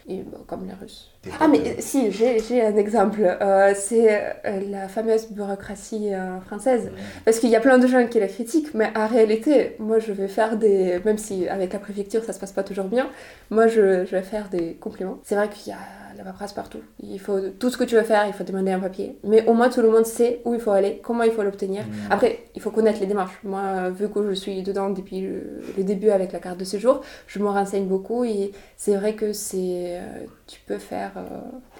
Et 0.08 0.22
bon, 0.22 0.38
comme 0.46 0.66
les 0.66 0.72
Russes. 0.72 1.10
Ah, 1.40 1.48
mais 1.48 1.58
euh, 1.58 1.74
si, 1.80 2.12
j'ai 2.12 2.38
j'ai 2.38 2.64
un 2.64 2.76
exemple. 2.76 3.20
Euh, 3.22 3.72
c'est 3.74 4.22
euh, 4.44 4.60
la 4.70 4.86
fameuse 4.86 5.28
bureaucratie 5.32 6.14
euh, 6.14 6.40
française. 6.42 6.92
Parce 7.24 7.40
qu'il 7.40 7.50
y 7.50 7.56
a 7.56 7.60
plein 7.60 7.78
de 7.78 7.88
gens 7.88 8.06
qui 8.06 8.20
la 8.20 8.28
critiquent, 8.28 8.72
mais 8.74 8.92
en 8.96 9.08
réalité, 9.08 9.74
moi 9.80 9.98
je 9.98 10.12
vais 10.12 10.28
faire 10.28 10.56
des. 10.56 11.00
Même 11.04 11.18
si 11.18 11.48
avec 11.48 11.72
la 11.72 11.80
préfecture 11.80 12.22
ça 12.22 12.32
se 12.32 12.38
passe 12.38 12.52
pas 12.52 12.62
toujours 12.62 12.84
bien, 12.86 13.08
moi 13.50 13.66
je, 13.66 14.04
je 14.04 14.10
vais 14.12 14.22
faire 14.22 14.48
des 14.48 14.74
compliments. 14.74 15.18
C'est 15.24 15.34
vrai 15.34 15.48
qu'il 15.48 15.72
y 15.72 15.74
a 15.74 15.78
la 16.16 16.24
paperasse 16.24 16.52
partout. 16.52 16.81
Il 17.02 17.20
faut 17.20 17.38
tout 17.59 17.70
ce 17.70 17.76
que 17.76 17.85
tu 17.85 17.94
veux 17.94 18.02
faire, 18.02 18.26
il 18.26 18.33
faut 18.33 18.44
demander 18.44 18.72
un 18.72 18.81
papier. 18.81 19.16
Mais 19.24 19.46
au 19.46 19.55
moins 19.55 19.68
tout 19.68 19.83
le 19.83 19.90
monde 19.90 20.07
sait 20.07 20.40
où 20.44 20.55
il 20.55 20.61
faut 20.61 20.70
aller, 20.70 21.00
comment 21.02 21.22
il 21.22 21.33
faut 21.33 21.42
l'obtenir. 21.42 21.83
Mm. 21.83 22.12
Après, 22.12 22.40
il 22.55 22.62
faut 22.62 22.70
connaître 22.70 23.00
les 23.00 23.07
démarches. 23.07 23.38
Moi, 23.44 23.90
vu 23.90 24.09
que 24.09 24.26
je 24.29 24.35
suis 24.35 24.62
dedans 24.62 24.90
depuis 24.90 25.20
le, 25.20 25.62
le 25.76 25.85
début 25.85 26.11
avec 26.11 26.33
la 26.33 26.38
carte 26.38 26.59
de 26.59 26.64
séjour, 26.64 27.00
je 27.26 27.38
me 27.38 27.48
renseigne 27.48 27.87
beaucoup 27.87 28.24
et 28.24 28.52
c'est 28.76 28.96
vrai 28.96 29.14
que 29.14 29.33
c'est. 29.33 29.57
euh, 29.57 30.24
tu 30.46 30.61
peux 30.66 30.79
faire 30.79 31.12
euh, 31.16 31.22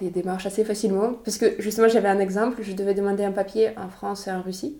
des 0.01 0.09
démarches 0.09 0.45
assez 0.45 0.63
facilement. 0.63 1.13
Parce 1.23 1.37
que 1.37 1.59
justement, 1.59 1.87
j'avais 1.87 2.09
un 2.09 2.19
exemple, 2.19 2.61
je 2.61 2.73
devais 2.73 2.93
demander 2.93 3.23
un 3.23 3.31
papier 3.31 3.71
en 3.77 3.89
France 3.89 4.27
et 4.27 4.31
en 4.31 4.41
Russie. 4.41 4.77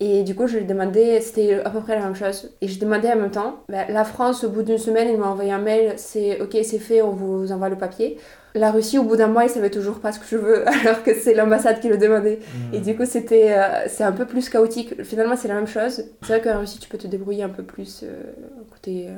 Et 0.00 0.22
du 0.22 0.34
coup, 0.36 0.46
je 0.46 0.58
lui 0.58 0.64
demandais, 0.64 1.20
c'était 1.20 1.54
à 1.54 1.70
peu 1.70 1.80
près 1.80 1.96
la 1.96 2.04
même 2.04 2.14
chose. 2.14 2.52
Et 2.60 2.68
je 2.68 2.78
demandais 2.78 3.12
en 3.12 3.16
même 3.16 3.30
temps, 3.32 3.64
bah, 3.68 3.84
la 3.88 4.04
France, 4.04 4.44
au 4.44 4.48
bout 4.50 4.62
d'une 4.62 4.78
semaine, 4.78 5.08
il 5.08 5.18
m'a 5.18 5.26
envoyé 5.26 5.50
un 5.50 5.58
mail, 5.58 5.94
c'est 5.96 6.40
ok, 6.40 6.56
c'est 6.62 6.78
fait, 6.78 7.02
on 7.02 7.10
vous 7.10 7.50
envoie 7.50 7.68
le 7.68 7.76
papier. 7.76 8.16
La 8.54 8.70
Russie, 8.70 8.98
au 8.98 9.02
bout 9.02 9.16
d'un 9.16 9.28
mois, 9.28 9.44
ils 9.44 9.50
savaient 9.50 9.70
toujours 9.70 10.00
pas 10.00 10.12
ce 10.12 10.18
que 10.18 10.26
je 10.26 10.36
veux, 10.36 10.66
alors 10.80 11.02
que 11.02 11.14
c'est 11.14 11.34
l'ambassade 11.34 11.80
qui 11.80 11.88
le 11.88 11.98
demandait. 11.98 12.38
Mm. 12.38 12.74
Et 12.74 12.80
du 12.80 12.96
coup, 12.96 13.04
c'était, 13.04 13.52
euh, 13.52 13.86
c'est 13.88 14.04
un 14.04 14.12
peu 14.12 14.26
plus 14.26 14.48
chaotique. 14.48 15.02
Finalement, 15.02 15.36
c'est 15.36 15.48
la 15.48 15.54
même 15.54 15.66
chose. 15.66 16.04
C'est 16.22 16.28
vrai 16.28 16.40
qu'en 16.40 16.60
Russie, 16.60 16.78
tu 16.78 16.88
peux 16.88 16.98
te 16.98 17.06
débrouiller 17.06 17.42
un 17.42 17.48
peu 17.48 17.62
plus 17.62 18.02
euh, 18.02 18.22
côté 18.70 19.06
euh, 19.08 19.14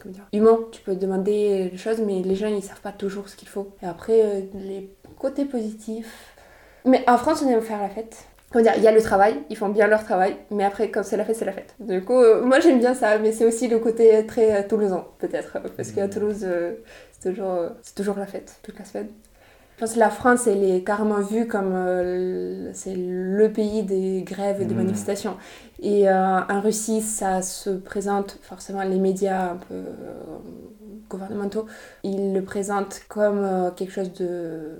comment 0.00 0.14
dire, 0.14 0.24
humain. 0.32 0.58
Tu 0.72 0.82
peux 0.82 0.94
demander 0.94 1.68
des 1.70 1.78
choses, 1.78 2.00
mais 2.04 2.22
les 2.22 2.34
gens, 2.34 2.48
ils 2.48 2.62
savent 2.62 2.80
pas 2.80 2.92
toujours 2.92 3.28
ce 3.28 3.36
qu'il 3.36 3.48
faut. 3.48 3.70
Et 3.82 3.86
après, 3.86 4.22
euh, 4.24 4.40
les 4.54 4.90
côtés 5.18 5.44
positifs. 5.44 6.34
Mais 6.84 7.04
en 7.08 7.18
France, 7.18 7.42
on 7.44 7.48
aime 7.48 7.60
faire 7.60 7.80
la 7.80 7.88
fête. 7.88 8.24
Comment 8.52 8.64
dire, 8.64 8.72
il 8.76 8.82
y 8.82 8.88
a 8.88 8.92
le 8.92 9.00
travail, 9.00 9.36
ils 9.48 9.56
font 9.56 9.68
bien 9.68 9.86
leur 9.86 10.02
travail, 10.02 10.36
mais 10.50 10.64
après, 10.64 10.90
quand 10.90 11.04
c'est 11.04 11.16
la 11.16 11.24
fête, 11.24 11.36
c'est 11.36 11.44
la 11.44 11.52
fête. 11.52 11.74
Du 11.78 12.02
coup, 12.02 12.18
euh, 12.20 12.42
moi 12.44 12.58
j'aime 12.58 12.80
bien 12.80 12.94
ça, 12.94 13.16
mais 13.18 13.30
c'est 13.30 13.44
aussi 13.44 13.68
le 13.68 13.78
côté 13.78 14.26
très 14.26 14.64
euh, 14.64 14.68
toulousain, 14.68 15.04
peut-être. 15.18 15.58
Parce 15.76 15.92
qu'à 15.92 16.08
Toulouse, 16.08 16.40
euh, 16.42 16.72
c'est 17.12 17.30
toujours, 17.30 17.50
euh, 17.52 17.68
c'est 17.82 17.94
toujours 17.94 18.18
la 18.18 18.26
fête, 18.26 18.56
toute 18.64 18.76
la 18.78 18.84
semaine. 18.84 19.08
Je 19.76 19.80
pense 19.86 19.94
que 19.94 19.98
la 20.00 20.10
France, 20.10 20.46
elle 20.46 20.64
est 20.64 20.82
carrément 20.82 21.20
vue 21.20 21.46
comme 21.46 21.72
euh, 21.74 22.66
le- 22.68 22.74
c'est 22.74 22.94
le 22.96 23.50
pays 23.52 23.82
des 23.84 24.22
grèves 24.22 24.60
et 24.60 24.64
des 24.66 24.74
Mhm. 24.74 24.82
manifestations. 24.82 25.36
Et 25.82 26.08
euh, 26.08 26.40
en 26.40 26.60
Russie, 26.60 27.00
ça 27.00 27.40
se 27.40 27.70
présente 27.70 28.38
forcément 28.42 28.82
les 28.82 28.98
médias 28.98 29.52
un 29.52 29.56
peu 29.56 29.74
euh, 29.74 29.84
gouvernementaux, 31.08 31.66
ils 32.04 32.34
le 32.34 32.42
présentent 32.42 33.02
comme 33.08 33.42
euh, 33.42 33.70
quelque 33.70 33.90
chose 33.90 34.12
de 34.12 34.76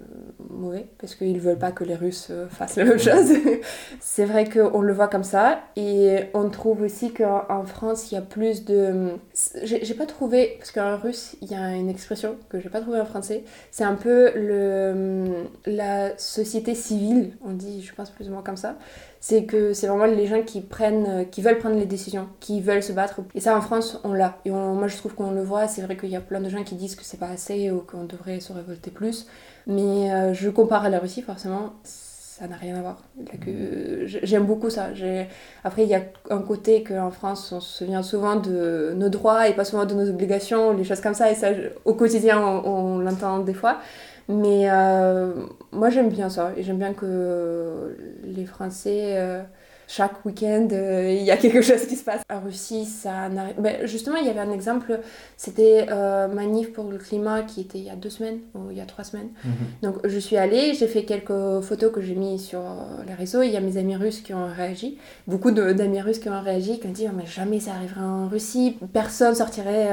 mauvais 0.50 0.86
parce 0.98 1.14
qu'ils 1.14 1.40
veulent 1.40 1.58
pas 1.58 1.72
que 1.72 1.84
les 1.84 1.94
Russes 1.94 2.30
fassent 2.50 2.76
la 2.76 2.84
même 2.84 2.98
chose. 2.98 3.32
c'est 4.00 4.26
vrai 4.26 4.48
qu'on 4.48 4.82
le 4.82 4.92
voit 4.92 5.08
comme 5.08 5.24
ça 5.24 5.60
et 5.74 6.24
on 6.34 6.50
trouve 6.50 6.82
aussi 6.82 7.12
qu'en 7.14 7.44
en 7.48 7.64
France, 7.64 8.12
il 8.12 8.16
y 8.16 8.18
a 8.18 8.22
plus 8.22 8.66
de. 8.66 9.14
J'ai 9.62 9.84
j'ai 9.84 9.94
pas 9.94 10.06
trouvé 10.06 10.56
parce 10.58 10.70
qu'en 10.70 10.98
russe, 10.98 11.34
il 11.40 11.50
y 11.50 11.54
a 11.54 11.74
une 11.74 11.88
expression 11.88 12.36
que 12.50 12.60
j'ai 12.60 12.68
pas 12.68 12.82
trouvée 12.82 13.00
en 13.00 13.06
français. 13.06 13.42
C'est 13.70 13.84
un 13.84 13.94
peu 13.94 14.32
le 14.36 14.90
hum, 14.92 15.48
la 15.64 16.16
société 16.18 16.74
civile, 16.74 17.32
on 17.42 17.52
dit, 17.52 17.82
je 17.82 17.94
pense 17.94 18.10
plus 18.10 18.28
ou 18.28 18.32
moins 18.32 18.42
comme 18.42 18.58
ça, 18.58 18.76
c'est 19.20 19.44
que 19.44 19.74
c'est 19.74 19.86
vraiment 19.86 20.06
les 20.06 20.26
gens 20.26 20.42
qui 20.42 20.62
prennent, 20.62 21.06
euh, 21.06 21.24
qui 21.24 21.42
veulent 21.42 21.58
prendre 21.58 21.76
les 21.76 21.86
décisions, 21.86 22.28
qui 22.40 22.60
veulent 22.60 22.82
se 22.82 22.92
battre. 22.92 23.20
Et 23.34 23.40
ça, 23.40 23.56
en 23.56 23.60
France, 23.60 24.00
on 24.02 24.14
l'a. 24.14 24.38
Et 24.46 24.50
moi, 24.50 24.88
je 24.88 24.96
trouve 24.96 25.14
qu'on 25.14 25.30
le 25.30 25.42
voit. 25.42 25.68
C'est 25.68 25.82
vrai 25.82 25.96
qu'il 25.96 26.08
y 26.08 26.16
a 26.16 26.20
plein 26.20 26.40
de 26.40 26.48
gens 26.48 26.64
qui 26.64 26.74
disent 26.74 26.96
que 26.96 27.04
c'est 27.04 27.18
pas 27.18 27.28
assez 27.28 27.70
ou 27.70 27.80
qu'on 27.80 28.04
devrait 28.04 28.40
se 28.40 28.52
révolter 28.52 28.90
plus. 28.90 29.26
Mais 29.66 30.12
euh, 30.12 30.32
je 30.32 30.48
compare 30.48 30.84
à 30.84 30.88
la 30.88 30.98
Russie, 30.98 31.22
forcément 31.22 31.74
ça 32.40 32.48
n'a 32.48 32.56
rien 32.56 32.74
à 32.76 32.80
voir. 32.80 32.96
J'aime 34.06 34.46
beaucoup 34.46 34.70
ça. 34.70 34.86
Après, 35.62 35.82
il 35.82 35.90
y 35.90 35.94
a 35.94 36.00
un 36.30 36.40
côté 36.40 36.82
qu'en 36.82 37.10
France, 37.10 37.52
on 37.52 37.60
se 37.60 37.84
souvient 37.84 38.02
souvent 38.02 38.36
de 38.36 38.94
nos 38.96 39.10
droits 39.10 39.46
et 39.46 39.52
pas 39.52 39.66
souvent 39.66 39.84
de 39.84 39.92
nos 39.92 40.08
obligations, 40.08 40.72
les 40.72 40.84
choses 40.84 41.02
comme 41.02 41.12
ça. 41.12 41.30
Et 41.30 41.34
ça, 41.34 41.48
au 41.84 41.92
quotidien, 41.92 42.40
on, 42.40 42.98
l'entend 42.98 43.40
des 43.40 43.52
fois. 43.52 43.80
Mais 44.28 44.70
euh, 44.70 45.46
moi, 45.72 45.90
j'aime 45.90 46.08
bien 46.10 46.28
ça. 46.30 46.52
Et 46.56 46.62
j'aime 46.62 46.78
bien 46.78 46.94
que 46.94 47.96
les 48.24 48.46
Français... 48.46 49.44
Chaque 49.92 50.24
week-end, 50.24 50.68
euh, 50.70 51.12
il 51.18 51.24
y 51.24 51.32
a 51.32 51.36
quelque 51.36 51.62
chose 51.62 51.84
qui 51.84 51.96
se 51.96 52.04
passe. 52.04 52.22
En 52.32 52.38
Russie, 52.38 52.84
ça 52.84 53.28
n'arrive. 53.28 53.56
Ben, 53.58 53.88
justement, 53.88 54.18
il 54.18 54.26
y 54.26 54.30
avait 54.30 54.38
un 54.38 54.52
exemple, 54.52 55.00
c'était 55.36 55.86
euh, 55.90 56.28
Manif 56.28 56.72
pour 56.72 56.88
le 56.88 56.96
climat 56.96 57.42
qui 57.42 57.62
était 57.62 57.78
il 57.78 57.86
y 57.86 57.90
a 57.90 57.96
deux 57.96 58.08
semaines, 58.08 58.38
ou 58.54 58.70
il 58.70 58.78
y 58.78 58.80
a 58.80 58.84
trois 58.84 59.02
semaines. 59.02 59.30
Mhm. 59.44 59.52
Donc, 59.82 59.96
je 60.04 60.16
suis 60.20 60.36
allée, 60.36 60.74
j'ai 60.74 60.86
fait 60.86 61.02
quelques 61.02 61.60
photos 61.62 61.90
que 61.90 62.00
j'ai 62.00 62.14
mis 62.14 62.38
sur 62.38 62.60
euh, 62.60 63.02
les 63.04 63.14
réseaux. 63.14 63.42
Il 63.42 63.50
y 63.50 63.56
a 63.56 63.60
mes 63.60 63.78
amis 63.78 63.96
russes 63.96 64.20
qui 64.20 64.32
ont 64.32 64.46
réagi, 64.46 64.96
beaucoup 65.26 65.50
d'amis 65.50 66.00
russes 66.00 66.20
qui 66.20 66.28
ont 66.28 66.40
réagi, 66.40 66.78
qui 66.78 66.86
ont 66.86 66.92
dit 66.92 67.06
oh, 67.08 67.12
mais 67.12 67.26
jamais 67.26 67.58
ça 67.58 67.72
arriverait 67.72 68.00
en 68.00 68.28
Russie, 68.28 68.78
personne 68.92 69.34
sortirait 69.34 69.88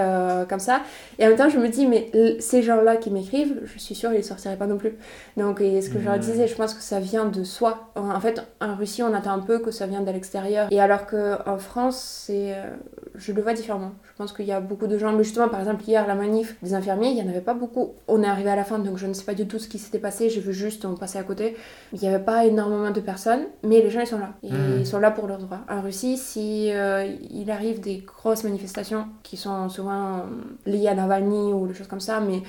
comme 0.47 0.59
ça. 0.59 0.81
Et 1.17 1.25
en 1.25 1.29
même 1.29 1.37
temps, 1.39 1.49
je 1.49 1.57
me 1.57 1.69
dis 1.69 1.87
mais 1.87 2.11
ces 2.39 2.61
gens-là 2.61 2.97
qui 2.97 3.09
m'écrivent, 3.09 3.61
je 3.65 3.79
suis 3.79 3.95
sûre 3.95 4.13
ils 4.13 4.23
sortiraient 4.23 4.57
pas 4.57 4.67
non 4.67 4.77
plus. 4.77 4.93
Donc, 5.37 5.59
et 5.59 5.81
ce 5.81 5.89
que 5.89 5.99
je 5.99 6.05
leur 6.05 6.19
disais, 6.19 6.47
je 6.47 6.53
pense 6.53 6.75
que 6.75 6.83
ça 6.83 6.99
vient 6.99 7.25
de 7.25 7.43
soi. 7.43 7.91
En 7.95 8.19
fait, 8.19 8.43
en 8.61 8.75
Russie, 8.75 9.01
on 9.01 9.11
attend 9.15 9.31
un 9.31 9.39
peu 9.39 9.57
que 9.57 9.71
ça 9.71 9.86
vient 9.87 10.01
de 10.01 10.11
l'extérieur. 10.11 10.67
Et 10.71 10.79
alors 10.79 11.05
qu'en 11.07 11.57
France, 11.57 12.23
c'est, 12.25 12.53
euh, 12.53 12.75
je 13.15 13.31
le 13.31 13.41
vois 13.41 13.53
différemment. 13.53 13.91
Je 14.03 14.15
pense 14.17 14.33
qu'il 14.33 14.45
y 14.45 14.51
a 14.51 14.59
beaucoup 14.59 14.87
de 14.87 14.97
gens, 14.97 15.13
mais 15.13 15.23
justement, 15.23 15.49
par 15.49 15.59
exemple, 15.59 15.83
hier, 15.87 16.05
la 16.07 16.15
manif 16.15 16.55
des 16.61 16.73
infirmiers, 16.73 17.09
il 17.09 17.15
n'y 17.15 17.21
en 17.21 17.29
avait 17.29 17.41
pas 17.41 17.53
beaucoup. 17.53 17.93
On 18.07 18.23
est 18.23 18.27
arrivé 18.27 18.49
à 18.49 18.55
la 18.55 18.63
fin, 18.63 18.79
donc 18.79 18.97
je 18.97 19.07
ne 19.07 19.13
sais 19.13 19.25
pas 19.25 19.33
du 19.33 19.47
tout 19.47 19.59
ce 19.59 19.67
qui 19.67 19.79
s'était 19.79 19.99
passé, 19.99 20.29
j'ai 20.29 20.41
vu 20.41 20.53
juste, 20.53 20.85
on 20.85 20.95
passait 20.95 21.19
à 21.19 21.23
côté. 21.23 21.55
Il 21.93 21.99
n'y 21.99 22.07
avait 22.07 22.23
pas 22.23 22.45
énormément 22.45 22.91
de 22.91 23.01
personnes, 23.01 23.45
mais 23.63 23.81
les 23.81 23.89
gens, 23.89 24.01
ils 24.01 24.07
sont 24.07 24.19
là. 24.19 24.33
Et 24.43 24.51
mmh. 24.51 24.79
ils 24.79 24.87
sont 24.87 24.99
là 24.99 25.11
pour 25.11 25.27
leurs 25.27 25.39
droits. 25.39 25.61
En 25.69 25.81
Russie, 25.81 26.17
si 26.17 26.71
euh, 26.71 27.07
il 27.31 27.49
arrive 27.49 27.79
des 27.79 27.97
grosses 27.97 28.43
manifestations 28.43 29.07
qui 29.23 29.37
sont 29.37 29.69
souvent 29.69 30.23
liées 30.65 30.87
à 30.87 30.95
Navalny 30.95 31.53
ou 31.53 31.67
des 31.67 31.73
choses 31.73 31.87
comme 31.87 31.99
ça, 31.99 32.19
mais 32.19 32.41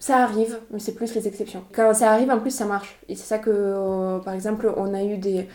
ça 0.00 0.22
arrive, 0.22 0.58
mais 0.70 0.78
c'est 0.78 0.94
plus 0.94 1.14
les 1.14 1.28
exceptions. 1.28 1.62
Quand 1.72 1.92
ça 1.92 2.10
arrive, 2.10 2.30
en 2.30 2.40
plus, 2.40 2.50
ça 2.50 2.64
marche. 2.64 2.98
Et 3.08 3.14
c'est 3.14 3.26
ça 3.26 3.38
que, 3.38 3.50
euh, 3.52 4.18
par 4.18 4.32
exemple, 4.32 4.72
on 4.76 4.94
a 4.94 5.04
eu 5.04 5.18
des, 5.18 5.46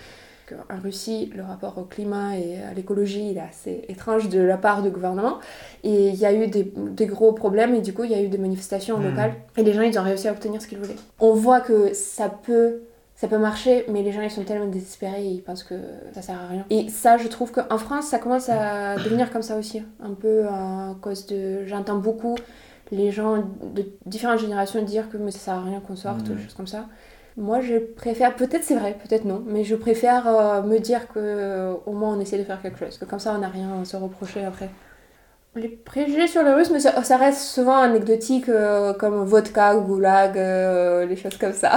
en 0.69 0.79
Russie, 0.79 1.31
le 1.35 1.43
rapport 1.43 1.77
au 1.77 1.83
climat 1.83 2.37
et 2.37 2.61
à 2.61 2.73
l'écologie 2.73 3.35
est 3.35 3.39
assez 3.39 3.85
étrange 3.89 4.29
de 4.29 4.39
la 4.39 4.57
part 4.57 4.81
du 4.81 4.89
gouvernement. 4.89 5.39
Et 5.83 6.09
il 6.09 6.15
y 6.15 6.25
a 6.25 6.33
eu 6.33 6.47
des, 6.47 7.05
gros 7.05 7.33
problèmes 7.33 7.73
et 7.75 7.81
du 7.81 7.93
coup, 7.93 8.03
il 8.03 8.11
y 8.11 8.15
a 8.15 8.21
eu 8.21 8.27
des 8.27 8.37
manifestations 8.37 8.97
hmm. 8.97 9.09
locales. 9.09 9.33
Et 9.57 9.63
les 9.63 9.73
gens, 9.73 9.81
ils 9.81 9.97
ont 9.97 10.03
réussi 10.03 10.27
à 10.27 10.31
obtenir 10.31 10.61
ce 10.61 10.67
qu'ils 10.67 10.79
voulaient. 10.79 10.95
On 11.19 11.33
voit 11.33 11.61
que 11.61 11.93
ça 11.93 12.29
peut 12.29 12.81
ça 13.17 13.29
peut 13.29 13.37
marcher, 13.37 13.85
mais 13.87 14.03
les 14.03 14.11
gens 14.11 14.19
ils 14.19 14.29
sont 14.29 14.43
tellement 14.43 14.67
désespérés, 14.67 15.23
ils 15.23 15.41
pensent 15.41 15.63
que 15.63 15.75
ça 16.13 16.21
sert 16.21 16.37
à 16.37 16.47
rien. 16.47 16.65
Et 16.69 16.89
ça, 16.89 17.15
je 17.15 17.29
trouve 17.29 17.49
qu'en 17.49 17.77
France, 17.77 18.07
ça 18.07 18.19
commence 18.19 18.49
à 18.49 18.97
devenir 18.97 19.31
comme 19.31 19.41
ça 19.41 19.57
aussi. 19.57 19.81
Un 20.03 20.13
peu 20.13 20.45
à 20.47 20.95
cause 21.01 21.25
de. 21.27 21.65
J'entends 21.65 21.97
beaucoup 21.97 22.35
les 22.91 23.11
gens 23.11 23.43
de 23.63 23.85
différentes 24.05 24.39
générations 24.39 24.81
dire 24.83 25.09
que 25.09 25.17
mais 25.17 25.31
ça 25.31 25.39
sert 25.39 25.53
à 25.55 25.63
rien 25.63 25.79
qu'on 25.79 25.95
sorte, 25.95 26.23
des 26.23 26.41
choses 26.41 26.53
comme 26.53 26.67
ça. 26.67 26.85
Moi, 27.37 27.59
je 27.59 27.75
préfère, 27.77 28.33
peut-être 28.35 28.63
c'est 28.63 28.75
vrai, 28.75 28.97
peut-être 29.03 29.25
non, 29.25 29.43
mais 29.45 29.65
je 29.65 29.75
préfère 29.75 30.25
euh, 30.27 30.61
me 30.61 30.79
dire 30.79 31.07
que 31.09 31.19
euh, 31.19 31.73
au 31.85 31.91
moins 31.91 32.15
on 32.15 32.19
essaie 32.21 32.37
de 32.37 32.45
faire 32.45 32.61
quelque 32.61 32.79
chose, 32.79 32.97
que 32.97 33.03
comme 33.03 33.19
ça 33.19 33.33
on 33.35 33.39
n'a 33.39 33.49
rien 33.49 33.81
à 33.81 33.83
se 33.83 33.97
reprocher 33.97 34.45
après. 34.45 34.69
Les 35.55 35.69
préjugés 35.69 36.27
sur 36.27 36.43
le 36.43 36.53
russe, 36.53 36.69
mais 36.69 36.79
ça, 36.79 37.17
reste 37.17 37.41
souvent 37.41 37.77
anecdotique, 37.77 38.47
euh, 38.49 38.93
comme 38.93 39.23
vodka, 39.25 39.75
goulag, 39.75 40.35
les 40.35 41.15
choses 41.15 41.37
comme 41.37 41.53
ça. 41.53 41.75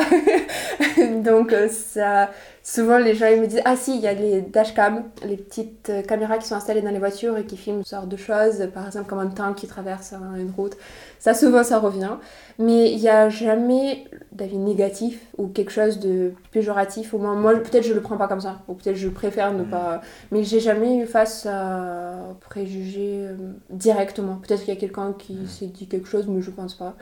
Donc 1.24 1.54
ça, 1.70 2.30
souvent 2.68 2.98
les 2.98 3.14
gens 3.14 3.28
ils 3.28 3.40
me 3.40 3.46
disent 3.46 3.62
ah 3.64 3.76
si 3.76 3.96
il 3.96 4.02
y 4.02 4.06
a 4.06 4.12
les 4.12 4.42
dashcam, 4.42 5.04
les 5.24 5.38
petites 5.38 5.90
caméras 6.06 6.36
qui 6.36 6.46
sont 6.46 6.54
installées 6.54 6.82
dans 6.82 6.90
les 6.90 6.98
voitures 6.98 7.38
et 7.38 7.44
qui 7.46 7.56
filment 7.56 7.78
une 7.78 7.84
sorte 7.84 8.08
de 8.08 8.16
choses, 8.18 8.68
par 8.74 8.86
exemple 8.86 9.08
comme 9.08 9.20
un 9.20 9.28
tank 9.28 9.56
qui 9.56 9.66
traverse 9.66 10.12
une 10.36 10.52
route. 10.54 10.76
Ça, 11.18 11.34
souvent, 11.34 11.64
ça 11.64 11.78
revient. 11.78 12.16
Mais 12.58 12.92
il 12.92 13.00
n'y 13.00 13.08
a 13.08 13.28
jamais 13.28 14.04
d'avis 14.32 14.58
négatif 14.58 15.20
ou 15.36 15.48
quelque 15.48 15.70
chose 15.70 15.98
de 15.98 16.32
péjoratif. 16.52 17.14
Au 17.14 17.18
moins, 17.18 17.34
moi, 17.34 17.54
peut-être 17.54 17.84
je 17.84 17.94
le 17.94 18.00
prends 18.00 18.16
pas 18.16 18.28
comme 18.28 18.40
ça. 18.40 18.60
Ou 18.68 18.74
peut-être 18.74 18.96
je 18.96 19.08
préfère 19.08 19.52
ne 19.52 19.64
pas. 19.64 20.00
Mais 20.30 20.44
j'ai 20.44 20.60
jamais 20.60 20.98
eu 20.98 21.06
face 21.06 21.46
à 21.46 22.36
préjugés 22.40 23.26
euh, 23.26 23.36
directement. 23.70 24.36
Peut-être 24.36 24.60
qu'il 24.60 24.74
y 24.74 24.76
a 24.76 24.80
quelqu'un 24.80 25.14
qui 25.18 25.46
s'est 25.48 25.66
dit 25.66 25.88
quelque 25.88 26.08
chose, 26.08 26.26
mais 26.28 26.42
je 26.42 26.50
pense 26.50 26.74
pas. 26.74 26.94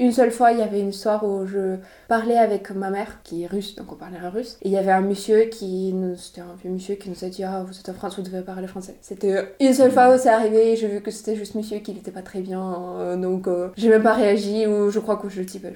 Une 0.00 0.12
seule 0.12 0.30
fois, 0.30 0.52
il 0.52 0.58
y 0.58 0.62
avait 0.62 0.80
une 0.80 0.88
histoire 0.88 1.24
où 1.24 1.46
je 1.46 1.76
parlais 2.08 2.38
avec 2.38 2.70
ma 2.70 2.88
mère, 2.88 3.18
qui 3.22 3.42
est 3.42 3.46
russe, 3.46 3.76
donc 3.76 3.92
on 3.92 3.96
parlait 3.96 4.16
russe. 4.32 4.56
Et 4.62 4.68
il 4.68 4.72
y 4.72 4.78
avait 4.78 4.92
un 4.92 5.02
monsieur 5.02 5.42
qui 5.42 5.92
nous, 5.92 6.16
c'était 6.16 6.40
un 6.40 6.54
vieux 6.58 6.70
monsieur 6.70 6.94
qui 6.94 7.10
nous 7.10 7.22
a 7.22 7.28
dit 7.28 7.44
Ah, 7.44 7.62
vous 7.66 7.78
êtes 7.78 7.86
en 7.90 7.92
France, 7.92 8.16
vous 8.16 8.22
devez 8.22 8.40
parler 8.40 8.66
français. 8.66 8.96
C'était 9.02 9.54
une 9.60 9.74
seule 9.74 9.92
fois 9.92 10.14
où 10.14 10.18
c'est 10.18 10.30
arrivé, 10.30 10.74
j'ai 10.74 10.88
vu 10.88 11.02
que 11.02 11.10
c'était 11.10 11.36
juste 11.36 11.54
monsieur 11.54 11.80
qui 11.80 11.92
n'était 11.92 12.12
pas 12.12 12.22
très 12.22 12.40
bien, 12.40 12.62
euh, 12.96 13.16
donc 13.16 13.46
euh, 13.46 13.68
j'ai 13.76 13.90
même 13.90 14.02
pas 14.02 14.14
réagi, 14.14 14.66
ou 14.66 14.90
je 14.90 15.00
crois 15.00 15.16
que 15.16 15.28
je 15.28 15.42
dis 15.42 15.58
bah, 15.58 15.68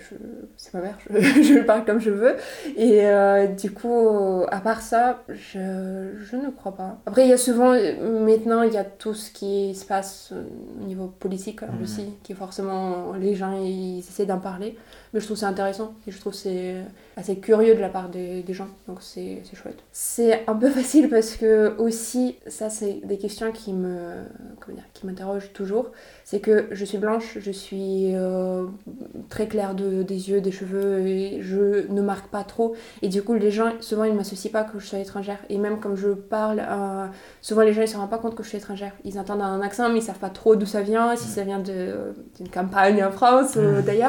c'est 0.56 0.72
ma 0.72 0.80
mère, 0.80 0.96
je, 1.10 1.18
je 1.42 1.58
parle 1.60 1.84
comme 1.84 2.00
je 2.00 2.10
veux. 2.10 2.36
Et 2.78 3.04
euh, 3.04 3.46
du 3.46 3.72
coup, 3.72 4.42
à 4.50 4.60
part 4.60 4.80
ça, 4.80 5.22
je, 5.28 6.14
je 6.18 6.36
ne 6.36 6.48
crois 6.48 6.72
pas. 6.72 6.96
Après, 7.04 7.24
il 7.26 7.28
y 7.28 7.34
a 7.34 7.36
souvent, 7.36 7.74
maintenant, 7.74 8.62
il 8.62 8.72
y 8.72 8.78
a 8.78 8.84
tout 8.84 9.12
ce 9.12 9.30
qui 9.30 9.74
se 9.74 9.84
passe 9.84 10.32
au 10.32 10.84
niveau 10.86 11.08
politique 11.08 11.62
en 11.62 11.78
Russie, 11.78 12.14
qui 12.22 12.32
forcément, 12.32 13.12
les 13.20 13.34
gens, 13.34 13.52
ils 13.62 14.02
d'en 14.22 14.38
parler. 14.38 14.76
Mais 15.12 15.20
je 15.20 15.26
trouve 15.26 15.36
c'est 15.36 15.46
intéressant 15.46 15.94
et 16.06 16.10
je 16.10 16.18
trouve 16.18 16.32
c'est 16.32 16.76
assez 17.16 17.36
curieux 17.38 17.74
de 17.74 17.80
la 17.80 17.88
part 17.88 18.08
des, 18.08 18.42
des 18.42 18.54
gens. 18.54 18.68
Donc 18.88 18.98
c'est 19.00 19.42
chouette. 19.54 19.78
C'est 19.92 20.44
un 20.48 20.54
peu 20.54 20.70
facile 20.80 21.08
parce 21.08 21.36
que 21.36 21.76
aussi, 21.78 22.36
ça 22.46 22.70
c'est 22.70 23.00
des 23.04 23.18
questions 23.18 23.52
qui 23.52 23.72
me 23.72 24.24
comment 24.60 24.76
dire, 24.76 24.86
qui 24.92 25.06
m'interrogent 25.06 25.52
toujours. 25.52 25.90
C'est 26.24 26.40
que 26.40 26.68
je 26.70 26.84
suis 26.84 26.98
blanche, 26.98 27.38
je 27.38 27.50
suis 27.50 28.14
euh, 28.14 28.64
très 29.28 29.46
claire 29.46 29.74
de, 29.74 30.02
des 30.02 30.30
yeux, 30.30 30.40
des 30.40 30.52
cheveux 30.52 31.00
et 31.06 31.42
je 31.42 31.90
ne 31.90 32.00
marque 32.00 32.28
pas 32.28 32.44
trop. 32.44 32.74
Et 33.02 33.08
du 33.08 33.22
coup, 33.22 33.34
les 33.34 33.50
gens, 33.50 33.70
souvent, 33.80 34.04
ils 34.04 34.14
m'associent 34.14 34.50
pas 34.50 34.64
que 34.64 34.78
je 34.78 34.86
suis 34.86 34.96
étrangère. 34.96 35.38
Et 35.48 35.58
même 35.58 35.80
comme 35.80 35.96
je 35.96 36.08
parle, 36.08 36.60
euh, 36.60 37.06
souvent 37.40 37.62
les 37.62 37.72
gens 37.72 37.82
ils 37.82 37.88
se 37.88 37.96
rendent 37.96 38.10
pas 38.10 38.18
compte 38.18 38.34
que 38.34 38.42
je 38.42 38.48
suis 38.48 38.58
étrangère. 38.58 38.92
Ils 39.04 39.18
entendent 39.18 39.42
un 39.42 39.60
accent, 39.60 39.88
mais 39.90 39.98
ils 39.98 40.02
savent 40.02 40.18
pas 40.18 40.30
trop 40.30 40.56
d'où 40.56 40.66
ça 40.66 40.82
vient, 40.82 41.14
si 41.16 41.28
ça 41.28 41.44
vient 41.44 41.60
d'une 41.60 42.48
campagne 42.52 43.02
en 43.04 43.10
France 43.10 43.56
ou 43.56 43.82
d'ailleurs. 43.82 44.03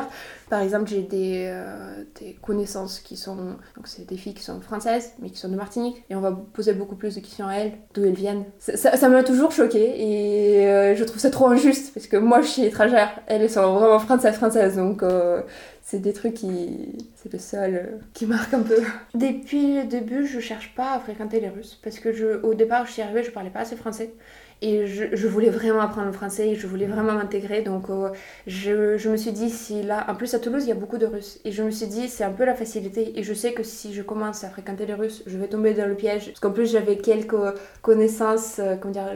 Par 0.49 0.61
exemple, 0.61 0.87
j'ai 0.87 1.01
des, 1.01 1.47
euh, 1.47 2.03
des, 2.19 2.33
connaissances 2.33 2.99
qui 2.99 3.17
sont. 3.17 3.35
Donc, 3.35 3.85
c'est 3.85 4.07
des 4.07 4.17
filles 4.17 4.33
qui 4.33 4.43
sont 4.43 4.61
françaises, 4.61 5.13
mais 5.19 5.29
qui 5.29 5.37
sont 5.37 5.49
de 5.49 5.55
Martinique. 5.55 6.03
Et 6.09 6.15
on 6.15 6.21
va 6.21 6.31
poser 6.31 6.73
beaucoup 6.73 6.95
plus 6.95 7.15
de 7.15 7.19
questions 7.19 7.47
à 7.47 7.55
elles, 7.55 7.73
d'où 7.93 8.03
elles 8.03 8.13
viennent. 8.13 8.45
Ça 8.59 9.09
m'a 9.09 9.23
toujours 9.23 9.51
choquée 9.51 9.95
et 9.97 10.67
euh, 10.67 10.95
je 10.95 11.03
trouve 11.03 11.19
ça 11.19 11.31
trop 11.31 11.47
injuste 11.47 11.93
parce 11.93 12.07
que 12.07 12.17
moi, 12.17 12.41
je 12.41 12.47
suis 12.47 12.63
étrangère. 12.63 13.19
Elles, 13.27 13.49
sont 13.49 13.73
vraiment 13.73 13.99
françaises, 13.99 14.35
françaises. 14.35 14.75
Donc, 14.75 15.01
euh, 15.01 15.41
c'est 15.81 15.99
des 15.99 16.13
trucs 16.13 16.35
qui. 16.35 16.95
C'est 17.15 17.31
le 17.33 17.39
seul 17.39 17.99
qui 18.13 18.25
marque 18.25 18.53
un 18.53 18.61
peu. 18.61 18.77
Depuis 19.15 19.75
le 19.77 19.83
début, 19.85 20.27
je 20.27 20.39
cherche 20.39 20.73
pas 20.75 20.93
à 20.93 20.99
fréquenter 20.99 21.39
les 21.39 21.49
Russes 21.49 21.79
parce 21.83 21.99
que 21.99 22.11
je, 22.11 22.41
au 22.43 22.53
départ, 22.53 22.85
je 22.85 22.91
suis 22.91 23.01
arrivée, 23.01 23.23
je 23.23 23.31
parlais 23.31 23.49
pas 23.49 23.61
assez 23.61 23.75
français. 23.75 24.13
Et 24.61 24.87
je, 24.87 25.27
voulais 25.27 25.49
vraiment 25.49 25.81
apprendre 25.81 26.07
le 26.07 26.13
français 26.13 26.49
et 26.49 26.55
je 26.55 26.65
voulais 26.65 26.85
vraiment 26.85 27.13
m'intégrer. 27.13 27.61
Donc 27.61 27.89
euh, 27.89 28.09
je, 28.47 28.97
je, 28.97 29.09
me 29.09 29.17
suis 29.17 29.31
dit, 29.31 29.49
si 29.49 29.83
là, 29.83 30.05
en 30.09 30.15
plus 30.15 30.33
à 30.33 30.39
Toulouse, 30.39 30.63
il 30.63 30.69
y 30.69 30.71
a 30.71 30.75
beaucoup 30.75 30.97
de 30.97 31.05
Russes. 31.05 31.39
Et 31.43 31.51
je 31.51 31.61
me 31.61 31.71
suis 31.71 31.87
dit, 31.87 32.07
c'est 32.07 32.23
un 32.23 32.31
peu 32.31 32.45
la 32.45 32.55
facilité. 32.55 33.19
Et 33.19 33.23
je 33.23 33.33
sais 33.33 33.53
que 33.53 33.63
si 33.63 33.93
je 33.93 34.01
commence 34.01 34.43
à 34.43 34.49
fréquenter 34.49 34.85
les 34.85 34.93
Russes, 34.93 35.23
je 35.27 35.37
vais 35.37 35.47
tomber 35.47 35.73
dans 35.73 35.87
le 35.87 35.95
piège. 35.95 36.27
Parce 36.27 36.39
qu'en 36.39 36.51
plus, 36.51 36.71
j'avais 36.71 36.97
quelques 36.97 37.35
connaissances, 37.81 38.59
euh, 38.59 38.75
comment 38.75 38.93
dire, 38.93 39.15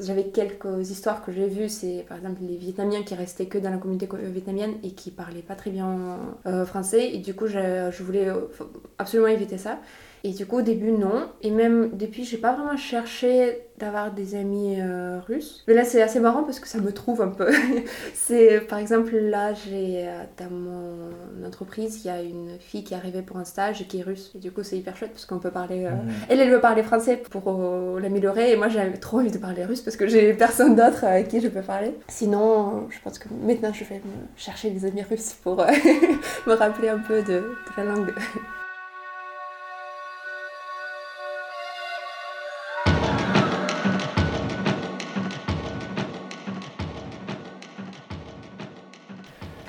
j'avais 0.00 0.24
quelques 0.24 0.90
histoires 0.90 1.24
que 1.24 1.30
j'ai 1.30 1.46
vues. 1.46 1.68
C'est 1.68 2.04
par 2.08 2.18
exemple 2.18 2.40
les 2.42 2.56
Vietnamiens 2.56 3.04
qui 3.04 3.14
restaient 3.14 3.46
que 3.46 3.58
dans 3.58 3.70
la 3.70 3.78
communauté 3.78 4.08
euh, 4.12 4.28
vietnamienne 4.28 4.74
et 4.82 4.90
qui 4.90 5.12
parlaient 5.12 5.40
pas 5.40 5.54
très 5.54 5.70
bien 5.70 6.18
français. 6.66 7.10
Et 7.14 7.18
du 7.18 7.34
coup, 7.34 7.46
je, 7.46 7.90
je 7.90 8.02
voulais 8.02 8.28
absolument 8.98 9.28
éviter 9.28 9.56
ça. 9.56 9.78
Et 10.24 10.30
du 10.30 10.46
coup, 10.46 10.58
au 10.58 10.62
début, 10.62 10.90
non. 10.92 11.28
Et 11.42 11.50
même 11.50 11.90
depuis, 11.96 12.24
j'ai 12.24 12.38
pas 12.38 12.54
vraiment 12.54 12.76
cherché 12.76 13.62
d'avoir 13.78 14.10
des 14.12 14.34
amis 14.34 14.80
euh, 14.80 15.20
russes. 15.28 15.62
Mais 15.68 15.74
là, 15.74 15.84
c'est 15.84 16.02
assez 16.02 16.18
marrant 16.18 16.42
parce 16.42 16.58
que 16.58 16.66
ça 16.66 16.78
me 16.78 16.92
trouve 16.92 17.22
un 17.22 17.28
peu. 17.28 17.48
c'est, 18.14 18.60
par 18.62 18.80
exemple, 18.80 19.14
là, 19.16 19.54
j'ai 19.54 20.08
euh, 20.08 20.24
dans 20.36 20.50
mon 20.50 21.46
entreprise, 21.46 22.00
il 22.04 22.08
y 22.08 22.10
a 22.10 22.20
une 22.20 22.58
fille 22.58 22.82
qui 22.82 22.94
est 22.94 22.96
arrivée 22.96 23.22
pour 23.22 23.36
un 23.36 23.44
stage 23.44 23.80
et 23.80 23.84
qui 23.84 24.00
est 24.00 24.02
russe. 24.02 24.32
Et 24.34 24.38
du 24.38 24.50
coup, 24.50 24.64
c'est 24.64 24.76
hyper 24.76 24.96
chouette 24.96 25.12
parce 25.12 25.26
qu'on 25.26 25.38
peut 25.38 25.52
parler. 25.52 25.84
euh. 25.84 25.90
Elle, 26.28 26.40
elle 26.40 26.50
veut 26.50 26.60
parler 26.60 26.82
français 26.82 27.16
pour 27.30 27.42
euh, 27.46 28.00
l'améliorer. 28.00 28.50
Et 28.50 28.56
moi, 28.56 28.68
j'avais 28.68 28.98
trop 28.98 29.20
envie 29.20 29.30
de 29.30 29.38
parler 29.38 29.64
russe 29.64 29.82
parce 29.82 29.96
que 29.96 30.08
j'ai 30.08 30.34
personne 30.34 30.74
d'autre 30.74 31.04
avec 31.04 31.28
qui 31.28 31.40
je 31.40 31.46
peux 31.48 31.62
parler. 31.62 31.94
Sinon, 32.08 32.88
je 32.90 32.98
pense 33.04 33.20
que 33.20 33.28
maintenant, 33.46 33.72
je 33.72 33.84
vais 33.84 33.96
me 33.96 34.26
chercher 34.36 34.70
des 34.70 34.84
amis 34.86 35.02
russes 35.02 35.34
pour 35.40 35.56
me 36.46 36.52
rappeler 36.54 36.88
un 36.88 36.98
peu 36.98 37.22
de, 37.22 37.28
de 37.38 37.44
la 37.76 37.84
langue. 37.84 38.12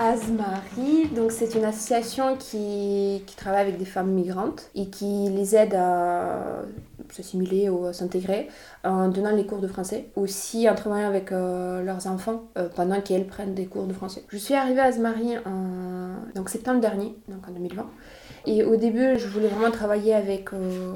Asmari, 0.10 1.08
donc 1.16 1.32
c'est 1.32 1.54
une 1.54 1.66
association 1.66 2.36
qui, 2.36 3.22
travaille 3.38 3.62
avec 3.62 3.78
des 3.78 3.86
femmes 3.86 4.10
migrantes 4.10 4.72
et 4.74 4.88
qui 4.88 5.30
les 5.30 5.56
aide 5.56 5.76
à 5.76 6.64
s'assimiler 7.12 7.70
ou 7.70 7.86
à 7.86 7.94
s'intégrer 7.94 8.48
en 8.84 9.10
donnant 9.10 9.36
les 9.36 9.46
cours 9.46 9.60
de 9.60 9.68
français, 9.68 10.10
aussi 10.16 10.68
en 10.68 10.74
travaillant 10.74 11.08
avec 11.08 11.32
euh, 11.32 11.84
leurs 11.84 12.08
enfants 12.08 12.46
euh, 12.58 12.70
pendant 12.76 13.02
qu'elles 13.02 13.28
prennent 13.28 13.54
des 13.54 13.68
cours 13.68 13.86
de 13.86 13.94
français. 13.94 14.24
Je 14.30 14.38
suis 14.38 14.56
arrivée 14.56 14.82
à 14.82 14.86
Asmari 14.86 15.38
en 15.46 16.34
donc, 16.36 16.50
septembre 16.50 16.82
dernier, 16.82 17.16
donc 17.28 17.48
en 17.48 17.52
2020. 17.52 17.86
Et 18.48 18.64
au 18.64 18.78
début, 18.78 19.20
je 19.20 19.28
voulais 19.28 19.48
vraiment 19.48 19.72
travailler 19.72 20.16
avec, 20.16 20.54
euh, 20.54 20.94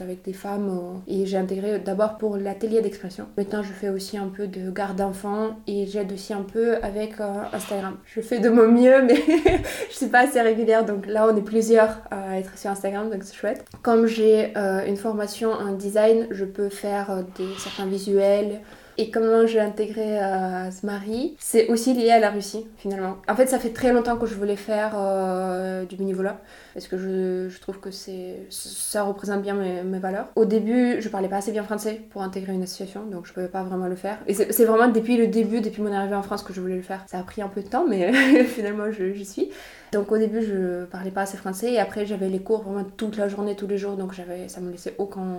avec 0.00 0.22
des 0.22 0.32
femmes 0.32 0.68
euh, 0.68 1.12
et 1.12 1.26
j'ai 1.26 1.36
intégré 1.36 1.78
d'abord 1.78 2.16
pour 2.18 2.36
l'atelier 2.36 2.80
d'expression. 2.80 3.26
Maintenant, 3.36 3.62
je 3.62 3.72
fais 3.72 3.88
aussi 3.88 4.16
un 4.16 4.28
peu 4.28 4.46
de 4.46 4.70
garde 4.70 4.96
d'enfants 4.96 5.56
et 5.66 5.86
j'aide 5.86 6.12
aussi 6.12 6.32
un 6.32 6.42
peu 6.42 6.76
avec 6.82 7.20
euh, 7.20 7.42
Instagram. 7.52 7.96
Je 8.04 8.20
fais 8.20 8.38
de 8.38 8.48
mon 8.48 8.68
mieux, 8.68 9.02
mais 9.02 9.16
je 9.90 9.94
suis 9.94 10.06
pas 10.06 10.20
assez 10.20 10.40
régulière. 10.40 10.84
Donc 10.84 11.06
là, 11.06 11.26
on 11.30 11.36
est 11.36 11.42
plusieurs 11.42 11.98
à 12.10 12.38
être 12.38 12.56
sur 12.56 12.70
Instagram, 12.70 13.10
donc 13.10 13.22
c'est 13.24 13.34
chouette. 13.34 13.64
Comme 13.82 14.06
j'ai 14.06 14.56
euh, 14.56 14.86
une 14.86 14.96
formation 14.96 15.52
en 15.52 15.72
design, 15.72 16.26
je 16.30 16.44
peux 16.44 16.68
faire 16.68 17.24
des, 17.36 17.48
certains 17.58 17.86
visuels. 17.86 18.60
Et 18.98 19.10
comment 19.10 19.46
j'ai 19.46 19.60
intégré 19.60 20.22
euh, 20.22 20.70
Smari, 20.70 21.34
c'est 21.38 21.68
aussi 21.68 21.94
lié 21.94 22.10
à 22.10 22.18
la 22.18 22.30
Russie 22.30 22.66
finalement. 22.76 23.16
En 23.26 23.34
fait, 23.34 23.46
ça 23.46 23.58
fait 23.58 23.70
très 23.70 23.92
longtemps 23.92 24.16
que 24.16 24.26
je 24.26 24.34
voulais 24.34 24.56
faire 24.56 24.92
euh, 24.96 25.84
du 25.84 25.96
bénévolat 25.96 26.38
parce 26.74 26.88
que 26.88 26.96
je, 26.96 27.60
trouve 27.60 27.80
que 27.80 27.90
ça 27.90 29.02
représente 29.02 29.42
bien 29.42 29.54
mes, 29.54 29.98
valeurs. 29.98 30.28
Au 30.36 30.44
début, 30.44 31.00
je 31.00 31.08
parlais 31.08 31.28
pas 31.28 31.36
assez 31.36 31.52
bien 31.52 31.62
français 31.62 32.00
pour 32.10 32.22
intégrer 32.22 32.52
une 32.52 32.62
association, 32.62 33.04
donc 33.06 33.26
je 33.26 33.32
pouvais 33.32 33.48
pas 33.48 33.62
vraiment 33.62 33.86
le 33.86 33.96
faire. 33.96 34.18
Et 34.26 34.34
c'est 34.34 34.64
vraiment 34.64 34.88
depuis 34.88 35.16
le 35.16 35.26
début, 35.26 35.60
depuis 35.60 35.82
mon 35.82 35.92
arrivée 35.92 36.14
en 36.14 36.22
France, 36.22 36.42
que 36.42 36.52
je 36.52 36.60
voulais 36.60 36.76
le 36.76 36.82
faire. 36.82 37.04
Ça 37.06 37.18
a 37.18 37.22
pris 37.22 37.42
un 37.42 37.48
peu 37.48 37.62
de 37.62 37.68
temps, 37.68 37.86
mais 37.86 38.12
finalement, 38.44 38.90
j'y 38.90 39.24
suis. 39.24 39.50
Donc 39.92 40.10
au 40.10 40.16
début, 40.16 40.42
je 40.42 40.86
parlais 40.86 41.10
pas 41.10 41.22
assez 41.22 41.36
français 41.36 41.72
et 41.72 41.78
après, 41.78 42.06
j'avais 42.06 42.30
les 42.30 42.40
cours 42.40 42.62
vraiment 42.62 42.84
toute 42.96 43.18
la 43.18 43.28
journée, 43.28 43.54
tous 43.54 43.66
les 43.66 43.76
jours, 43.76 43.96
donc 43.96 44.14
j'avais, 44.14 44.48
ça 44.48 44.60
me 44.62 44.70
laissait 44.70 44.94
aucun 44.96 45.36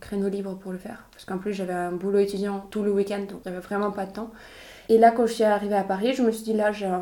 créneau 0.00 0.28
libre 0.28 0.56
pour 0.56 0.72
le 0.72 0.78
faire. 0.78 1.06
Parce 1.12 1.24
qu'en 1.24 1.38
plus, 1.38 1.52
j'avais 1.52 1.72
un 1.72 1.92
boulot 1.92 2.18
étudiant 2.18 2.66
tout 2.70 2.82
le 2.82 2.90
week-end, 2.90 3.20
donc 3.30 3.40
j'avais 3.44 3.60
vraiment 3.60 3.92
pas 3.92 4.06
de 4.06 4.12
temps. 4.12 4.30
Et 4.88 4.98
là, 4.98 5.12
quand 5.12 5.26
je 5.26 5.32
suis 5.32 5.44
arrivée 5.44 5.76
à 5.76 5.84
Paris, 5.84 6.12
je 6.14 6.22
me 6.22 6.30
suis 6.30 6.44
dit 6.44 6.52
là, 6.52 6.72
j'ai 6.72 6.86
un, 6.86 7.00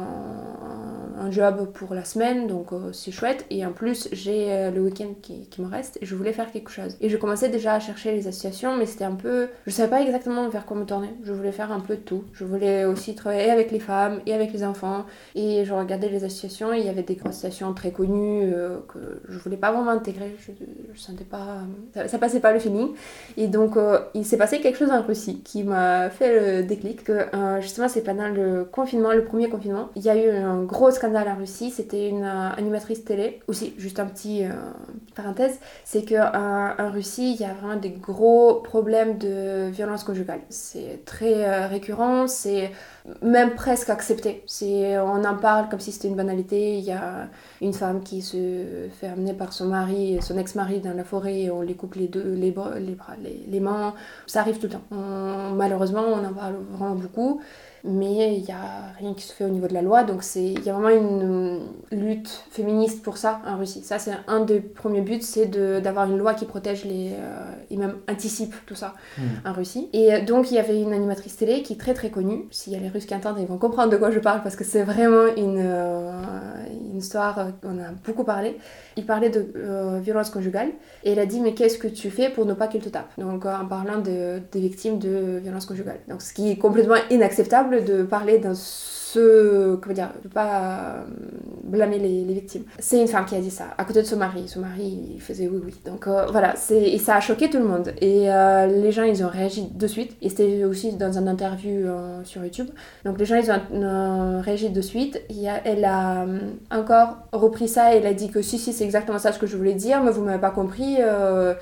un 1.22 1.30
job 1.30 1.68
pour 1.72 1.94
la 1.94 2.04
semaine, 2.04 2.46
donc 2.46 2.72
euh, 2.72 2.92
c'est 2.92 3.12
chouette. 3.12 3.46
Et 3.50 3.64
en 3.64 3.72
plus, 3.72 4.08
j'ai 4.12 4.52
euh, 4.52 4.70
le 4.70 4.80
week-end 4.80 5.14
qui, 5.22 5.46
me 5.58 5.68
reste 5.68 5.98
et 6.02 6.06
je 6.06 6.14
voulais 6.16 6.32
faire 6.32 6.50
quelque 6.50 6.70
chose. 6.70 6.96
Et 7.00 7.08
je 7.08 7.16
commençais 7.16 7.48
déjà 7.48 7.74
à 7.74 7.80
chercher 7.80 8.12
les 8.12 8.26
associations, 8.26 8.76
mais 8.76 8.86
c'était 8.86 9.04
un 9.04 9.14
peu. 9.14 9.48
Je 9.66 9.70
savais 9.70 9.88
pas 9.88 10.00
exactement 10.02 10.48
vers 10.48 10.66
quoi 10.66 10.76
me 10.76 10.84
tourner. 10.84 11.10
Je 11.24 11.32
voulais 11.32 11.52
faire 11.52 11.70
un 11.70 11.78
peu 11.78 11.94
de 11.94 12.00
tout. 12.00 12.24
Je 12.32 12.44
voulais 12.44 12.84
aussi 12.84 13.14
travailler 13.14 13.50
avec 13.50 13.70
les 13.70 13.78
femmes 13.78 14.20
et 14.26 14.34
avec 14.34 14.52
les 14.52 14.64
enfants. 14.64 15.04
Et 15.36 15.64
je 15.64 15.72
regardais 15.72 16.08
les 16.08 16.24
associations, 16.24 16.72
il 16.72 16.84
y 16.84 16.88
avait 16.88 17.02
des 17.02 17.18
associations 17.24 17.72
très 17.74 17.92
connues 17.92 18.52
euh, 18.52 18.78
que 18.88 19.20
je 19.28 19.38
voulais 19.38 19.56
pas 19.56 19.70
vraiment 19.70 19.92
intégrer. 19.92 20.34
Je, 20.40 20.52
je 20.92 21.00
sentais 21.00 21.24
pas. 21.24 21.58
Ça, 22.06 22.18
passait 22.18 22.40
pas 22.40 22.52
le 22.52 22.58
feeling. 22.58 22.88
Et 23.36 23.46
donc, 23.46 23.76
il 24.14 24.24
s'est 24.24 24.38
passé 24.38 24.60
quelque 24.60 24.78
chose 24.78 24.90
en 24.90 25.02
Russie 25.02 25.42
qui 25.44 25.62
m'a 25.62 26.10
fait 26.10 26.58
le 26.58 26.62
déclic. 26.64 27.04
Que 27.04 27.26
justement, 27.60 27.88
c'est 27.88 28.02
pendant 28.02 28.28
le 28.28 28.64
confinement, 28.64 29.12
le 29.12 29.24
premier 29.24 29.48
confinement, 29.48 29.90
il 29.94 30.02
y 30.02 30.10
a 30.10 30.16
eu 30.16 30.30
un 30.30 30.62
gros 30.62 30.90
scandale 30.90 31.11
en 31.20 31.36
Russie. 31.36 31.70
C'était 31.70 32.08
une 32.08 32.24
euh, 32.24 32.50
animatrice 32.56 33.04
télé. 33.04 33.40
Aussi, 33.48 33.74
juste 33.78 34.00
un 34.00 34.06
petit 34.06 34.44
euh, 34.44 34.50
parenthèse, 35.14 35.58
c'est 35.84 36.04
que 36.04 36.14
euh, 36.14 36.28
en 36.78 36.90
Russie, 36.90 37.34
il 37.34 37.40
y 37.40 37.44
a 37.44 37.52
vraiment 37.54 37.76
des 37.76 37.90
gros 37.90 38.56
problèmes 38.56 39.18
de 39.18 39.68
violence 39.70 40.04
conjugale. 40.04 40.40
C'est 40.48 41.04
très 41.04 41.66
récurrent. 41.66 42.26
C'est 42.26 42.70
même 43.20 43.54
presque 43.54 43.90
accepté. 43.90 44.42
C'est, 44.46 44.98
on 44.98 45.24
en 45.24 45.36
parle 45.36 45.68
comme 45.68 45.80
si 45.80 45.92
c'était 45.92 46.08
une 46.08 46.16
banalité. 46.16 46.78
Il 46.78 46.84
y 46.84 46.92
a 46.92 47.28
une 47.60 47.72
femme 47.72 48.02
qui 48.02 48.22
se 48.22 48.88
fait 49.00 49.08
amener 49.08 49.34
par 49.34 49.52
son 49.52 49.66
mari, 49.66 50.18
son 50.20 50.38
ex-mari 50.38 50.80
dans 50.80 50.94
la 50.94 51.04
forêt 51.04 51.42
et 51.42 51.50
on 51.50 51.62
lui 51.62 51.74
coupe 51.74 51.94
les, 51.94 52.08
deux, 52.08 52.34
les, 52.34 52.50
bras, 52.50 52.74
les, 52.76 52.96
les, 53.22 53.44
les 53.48 53.60
mains. 53.60 53.94
Ça 54.26 54.40
arrive 54.40 54.58
tout 54.58 54.68
le 54.68 54.72
temps. 54.72 55.54
Malheureusement, 55.54 56.02
on 56.06 56.24
en 56.24 56.32
parle 56.32 56.54
vraiment 56.70 56.94
beaucoup. 56.94 57.40
Mais 57.84 58.36
il 58.36 58.44
n'y 58.44 58.52
a 58.52 58.92
rien 58.98 59.12
qui 59.14 59.22
se 59.22 59.32
fait 59.32 59.44
au 59.44 59.48
niveau 59.48 59.66
de 59.66 59.74
la 59.74 59.82
loi. 59.82 60.04
Donc 60.04 60.22
il 60.36 60.62
y 60.64 60.70
a 60.70 60.72
vraiment 60.72 60.88
une 60.88 61.60
lutte 61.90 62.44
féministe 62.50 63.02
pour 63.02 63.16
ça 63.16 63.40
en 63.46 63.58
Russie. 63.58 63.82
Ça, 63.82 63.98
c'est 63.98 64.12
un 64.28 64.40
des 64.40 64.60
premiers 64.60 65.00
buts, 65.00 65.20
c'est 65.20 65.46
d'avoir 65.80 66.08
une 66.08 66.18
loi 66.18 66.34
qui 66.34 66.44
protège 66.44 66.84
les, 66.84 67.12
euh, 67.12 67.52
et 67.70 67.76
même 67.76 67.96
anticipe 68.08 68.54
tout 68.66 68.76
ça 68.76 68.94
en 69.44 69.52
Russie. 69.52 69.88
Et 69.92 70.14
euh, 70.14 70.24
donc 70.24 70.50
il 70.50 70.54
y 70.54 70.58
avait 70.58 70.80
une 70.80 70.92
animatrice 70.92 71.36
télé 71.36 71.62
qui 71.62 71.72
est 71.72 71.76
très 71.76 71.94
très 71.94 72.10
connue. 72.10 72.46
S'il 72.50 72.72
y 72.72 72.76
a 72.76 72.78
les 72.78 72.88
Russes 72.88 73.06
qui 73.06 73.14
entendent, 73.14 73.38
ils 73.40 73.46
vont 73.46 73.58
comprendre 73.58 73.90
de 73.90 73.96
quoi 73.96 74.10
je 74.10 74.20
parle 74.20 74.42
parce 74.42 74.56
que 74.56 74.64
c'est 74.64 74.82
vraiment 74.82 75.26
une, 75.36 75.58
euh, 75.58 76.12
une 76.70 76.98
histoire, 76.98 77.38
euh, 77.38 77.50
on 77.64 77.78
a 77.78 77.90
beaucoup 78.06 78.24
parlé. 78.24 78.56
Il 78.96 79.06
parlait 79.06 79.30
de 79.30 79.52
euh, 79.56 79.98
violence 80.00 80.30
conjugale 80.30 80.68
et 81.02 81.12
elle 81.12 81.18
a 81.18 81.26
dit 81.26 81.40
mais 81.40 81.54
qu'est-ce 81.54 81.78
que 81.78 81.88
tu 81.88 82.10
fais 82.10 82.28
pour 82.28 82.46
ne 82.46 82.54
pas 82.54 82.68
qu'il 82.68 82.80
te 82.80 82.88
tape? 82.88 83.10
Donc 83.18 83.44
en 83.46 83.66
parlant 83.66 83.98
de, 83.98 84.40
des 84.52 84.60
victimes 84.60 84.98
de 84.98 85.40
violence 85.42 85.66
conjugale. 85.66 85.98
Donc 86.08 86.22
ce 86.22 86.32
qui 86.32 86.50
est 86.50 86.56
complètement 86.56 86.96
inacceptable 87.10 87.71
de 87.80 88.02
parler 88.02 88.38
d'un 88.38 88.54
ce 89.12 89.76
comment 89.76 89.94
dire 89.94 90.10
de 90.22 90.28
pas 90.28 90.48
euh, 90.54 91.02
blâmer 91.64 91.98
les, 91.98 92.24
victimes. 92.32 92.64
C'est 92.78 93.00
une 93.00 93.08
femme 93.08 93.24
qui 93.24 93.34
a 93.34 93.40
dit 93.40 93.50
ça 93.50 93.64
à 93.76 93.84
côté 93.84 94.00
de 94.02 94.06
son 94.06 94.16
mari. 94.16 94.48
Son 94.48 94.60
mari 94.60 95.14
il 95.14 95.20
faisait 95.20 95.48
oui 95.48 95.60
oui. 95.64 95.74
Donc 95.84 96.06
euh, 96.06 96.26
voilà 96.30 96.54
et 96.70 96.98
ça 96.98 97.16
a 97.16 97.20
choqué 97.20 97.50
tout 97.50 97.58
le 97.58 97.64
monde. 97.64 97.92
Et 98.00 98.32
euh, 98.32 98.66
les 98.66 98.92
gens 98.92 99.02
ils 99.02 99.24
ont 99.24 99.28
réagi 99.28 99.68
de 99.72 99.86
suite. 99.86 100.16
Et 100.22 100.28
c'était 100.28 100.64
aussi 100.64 100.92
dans 100.94 101.18
un 101.18 101.26
interview 101.26 101.86
euh, 101.86 102.24
sur 102.24 102.42
YouTube. 102.44 102.68
Donc 103.04 103.18
les 103.18 103.24
gens 103.24 103.36
ils 103.36 103.50
ont 103.50 104.40
réagi 104.40 104.70
de 104.70 104.80
suite. 104.80 105.20
A- 105.30 105.60
elle 105.64 105.84
a 105.84 106.26
encore 106.70 107.18
repris 107.32 107.68
ça. 107.68 107.94
Et 107.94 107.98
elle 107.98 108.06
a 108.06 108.14
dit 108.14 108.30
que 108.30 108.40
si 108.42 108.58
si 108.58 108.72
c'est 108.72 108.84
exactement 108.84 109.18
ça 109.18 109.32
ce 109.32 109.38
que 109.38 109.46
je 109.46 109.56
voulais 109.56 109.74
dire 109.74 110.02
mais 110.02 110.10
vous 110.10 110.22
m'avez 110.22 110.40
pas 110.40 110.50
compris 110.50 110.96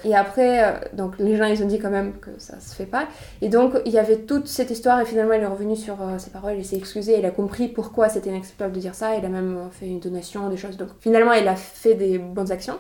et 0.05 0.15
après 0.15 0.91
donc 0.93 1.19
les 1.19 1.37
gens 1.37 1.47
ils 1.47 1.63
ont 1.63 1.67
dit 1.67 1.79
quand 1.79 1.91
même 1.91 2.13
que 2.21 2.31
ça 2.39 2.61
se 2.61 2.75
fait 2.75 2.87
pas. 2.87 3.07
Et 3.43 3.49
donc 3.49 3.75
il 3.87 3.93
y 3.93 3.99
avait 3.99 4.19
toute 4.19 4.47
cette 4.47 4.71
histoire. 4.71 5.01
Et 5.01 5.05
finalement 5.05 5.33
elle 5.33 5.43
est 5.43 5.47
revenue 5.47 5.77
sur 5.77 5.97
ses 6.19 6.31
paroles. 6.31 6.55
Elle 6.59 6.65
s'est 6.65 6.77
excusée. 6.77 7.15
Elle 7.19 7.27
a 7.27 7.31
compris 7.41 7.69
pourquoi 7.69 8.09
c'était 8.09 8.31
inacceptable 8.31 8.73
de 8.75 8.81
dire 8.81 8.95
ça. 8.95 9.17
Elle 9.17 9.25
a 9.25 9.29
même 9.29 9.69
fait 9.73 9.87
une 9.87 10.01
donation 10.01 10.49
des 10.49 10.57
choses. 10.57 10.77
Donc 10.77 10.89
finalement 11.01 11.33
elle 11.33 11.49
a 11.49 11.57
fait 11.57 11.95
des 11.95 12.19
bonnes 12.19 12.53
actions 12.53 12.79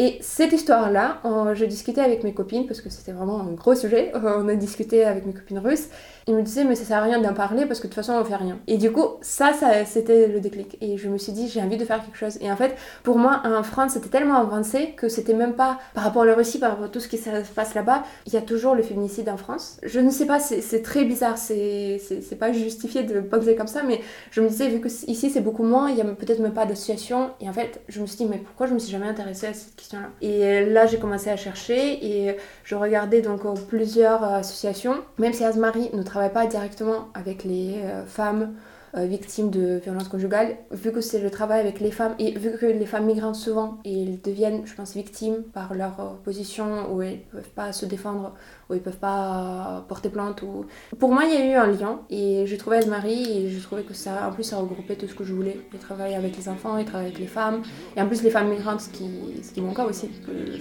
et 0.00 0.18
cette 0.20 0.52
histoire-là, 0.52 1.18
euh, 1.24 1.56
je 1.56 1.64
discutais 1.64 2.00
avec 2.00 2.22
mes 2.22 2.32
copines, 2.32 2.66
parce 2.66 2.80
que 2.80 2.88
c'était 2.88 3.10
vraiment 3.10 3.40
un 3.40 3.52
gros 3.52 3.74
sujet, 3.74 4.12
on 4.14 4.48
a 4.48 4.54
discuté 4.54 5.04
avec 5.04 5.26
mes 5.26 5.32
copines 5.32 5.58
russes, 5.58 5.88
ils 6.28 6.34
me 6.34 6.42
disaient 6.42 6.64
mais 6.64 6.76
ça 6.76 6.84
sert 6.84 6.98
à 6.98 7.02
rien 7.02 7.20
d'en 7.20 7.32
parler 7.32 7.64
parce 7.64 7.80
que 7.80 7.86
de 7.86 7.92
toute 7.92 8.04
façon 8.04 8.12
on 8.12 8.24
fait 8.24 8.36
rien. 8.36 8.58
Et 8.66 8.76
du 8.76 8.92
coup, 8.92 9.06
ça, 9.22 9.52
c'était 9.86 10.28
le 10.28 10.40
déclic. 10.40 10.76
Et 10.82 10.98
je 10.98 11.08
me 11.08 11.16
suis 11.16 11.32
dit 11.32 11.48
j'ai 11.48 11.62
envie 11.62 11.78
de 11.78 11.84
faire 11.86 12.04
quelque 12.04 12.18
chose. 12.18 12.38
Et 12.42 12.52
en 12.52 12.56
fait, 12.56 12.76
pour 13.02 13.18
moi, 13.18 13.42
en 13.44 13.62
France, 13.62 13.92
c'était 13.94 14.10
tellement 14.10 14.36
avancé 14.36 14.92
que 14.96 15.08
c'était 15.08 15.32
même 15.32 15.54
pas 15.54 15.78
par 15.94 16.04
rapport 16.04 16.22
à 16.22 16.26
la 16.26 16.34
Russie, 16.34 16.58
par 16.58 16.70
rapport 16.70 16.84
à 16.84 16.88
tout 16.90 17.00
ce 17.00 17.08
qui 17.08 17.16
se 17.16 17.30
passe 17.54 17.74
là-bas, 17.74 18.04
il 18.26 18.34
y 18.34 18.36
a 18.36 18.42
toujours 18.42 18.74
le 18.74 18.82
féminicide 18.82 19.28
en 19.30 19.38
France. 19.38 19.78
Je 19.82 20.00
ne 20.00 20.10
sais 20.10 20.26
pas, 20.26 20.38
c'est 20.38 20.82
très 20.82 21.04
bizarre, 21.04 21.38
c'est 21.38 22.38
pas 22.38 22.52
justifié 22.52 23.02
de 23.04 23.20
penser 23.20 23.56
comme 23.56 23.66
ça, 23.66 23.82
mais 23.82 24.00
je 24.30 24.42
me 24.42 24.48
disais 24.48 24.68
vu 24.68 24.80
que 24.80 24.88
ici 24.88 25.30
c'est 25.30 25.40
beaucoup 25.40 25.64
moins, 25.64 25.90
il 25.90 25.96
y 25.96 26.02
a 26.02 26.04
peut-être 26.04 26.40
même 26.40 26.54
pas 26.54 26.66
d'association. 26.66 27.30
Et 27.40 27.48
en 27.48 27.52
fait, 27.54 27.80
je 27.88 28.00
me 28.00 28.06
suis 28.06 28.18
dit 28.18 28.26
mais 28.26 28.38
pourquoi 28.38 28.66
je 28.66 28.74
me 28.74 28.78
suis 28.78 28.92
jamais 28.92 29.08
intéressée 29.08 29.46
à 29.46 29.54
cette 29.54 29.74
Et 30.20 30.64
là, 30.66 30.86
j'ai 30.86 30.98
commencé 30.98 31.30
à 31.30 31.36
chercher 31.36 32.04
et 32.04 32.36
je 32.64 32.74
regardais 32.74 33.22
donc 33.22 33.44
euh, 33.44 33.54
plusieurs 33.68 34.22
euh, 34.24 34.36
associations, 34.38 34.96
même 35.18 35.32
si 35.32 35.44
Asmari 35.44 35.90
ne 35.92 36.02
travaille 36.02 36.32
pas 36.32 36.46
directement 36.46 37.08
avec 37.14 37.44
les 37.44 37.76
euh, 37.82 38.04
femmes 38.04 38.54
euh, 38.96 39.04
victimes 39.04 39.50
de 39.50 39.80
violences 39.84 40.08
conjugales, 40.08 40.56
vu 40.70 40.92
que 40.92 41.02
c'est 41.02 41.20
le 41.20 41.30
travail 41.30 41.60
avec 41.60 41.78
les 41.78 41.90
femmes 41.90 42.14
et 42.18 42.30
vu 42.38 42.56
que 42.56 42.64
les 42.64 42.86
femmes 42.86 43.04
migrantes 43.04 43.36
souvent, 43.36 43.78
elles 43.84 44.18
deviennent, 44.22 44.62
je 44.64 44.74
pense, 44.74 44.94
victimes 44.94 45.42
par 45.52 45.74
leur 45.74 46.00
euh, 46.00 46.14
position 46.24 46.90
où 46.90 47.02
elles 47.02 47.18
ne 47.18 47.40
peuvent 47.40 47.50
pas 47.50 47.72
se 47.74 47.84
défendre, 47.84 48.34
où 48.69 48.73
elles 48.73 48.79
ne 48.79 48.83
peuvent 48.83 48.97
pas 48.97 49.85
porter 49.87 50.09
plainte. 50.09 50.41
Ou... 50.41 50.65
Pour 50.99 51.11
moi, 51.13 51.25
il 51.25 51.33
y 51.33 51.37
a 51.37 51.45
eu 51.45 51.55
un 51.55 51.67
lien 51.67 51.99
et 52.09 52.45
j'ai 52.47 52.57
trouvé 52.57 52.85
Marie 52.85 53.45
et 53.45 53.49
j'ai 53.49 53.59
trouvé 53.59 53.83
que 53.83 53.93
ça, 53.93 54.27
en 54.27 54.31
plus, 54.31 54.43
ça 54.43 54.57
regroupait 54.57 54.95
tout 54.95 55.07
ce 55.07 55.15
que 55.15 55.23
je 55.23 55.33
voulais. 55.33 55.59
Il 55.73 55.79
travailler 55.79 56.15
avec 56.15 56.37
les 56.37 56.47
enfants, 56.49 56.77
il 56.77 56.85
travaille 56.85 57.07
avec 57.07 57.19
les 57.19 57.27
femmes 57.27 57.61
et 57.95 58.01
en 58.01 58.07
plus 58.07 58.23
les 58.23 58.29
femmes 58.29 58.49
migrantes, 58.49 58.81
ce 58.81 58.89
qui, 58.89 59.05
ce 59.43 59.51
qui 59.51 59.61
manque 59.61 59.79
aussi. 59.79 60.09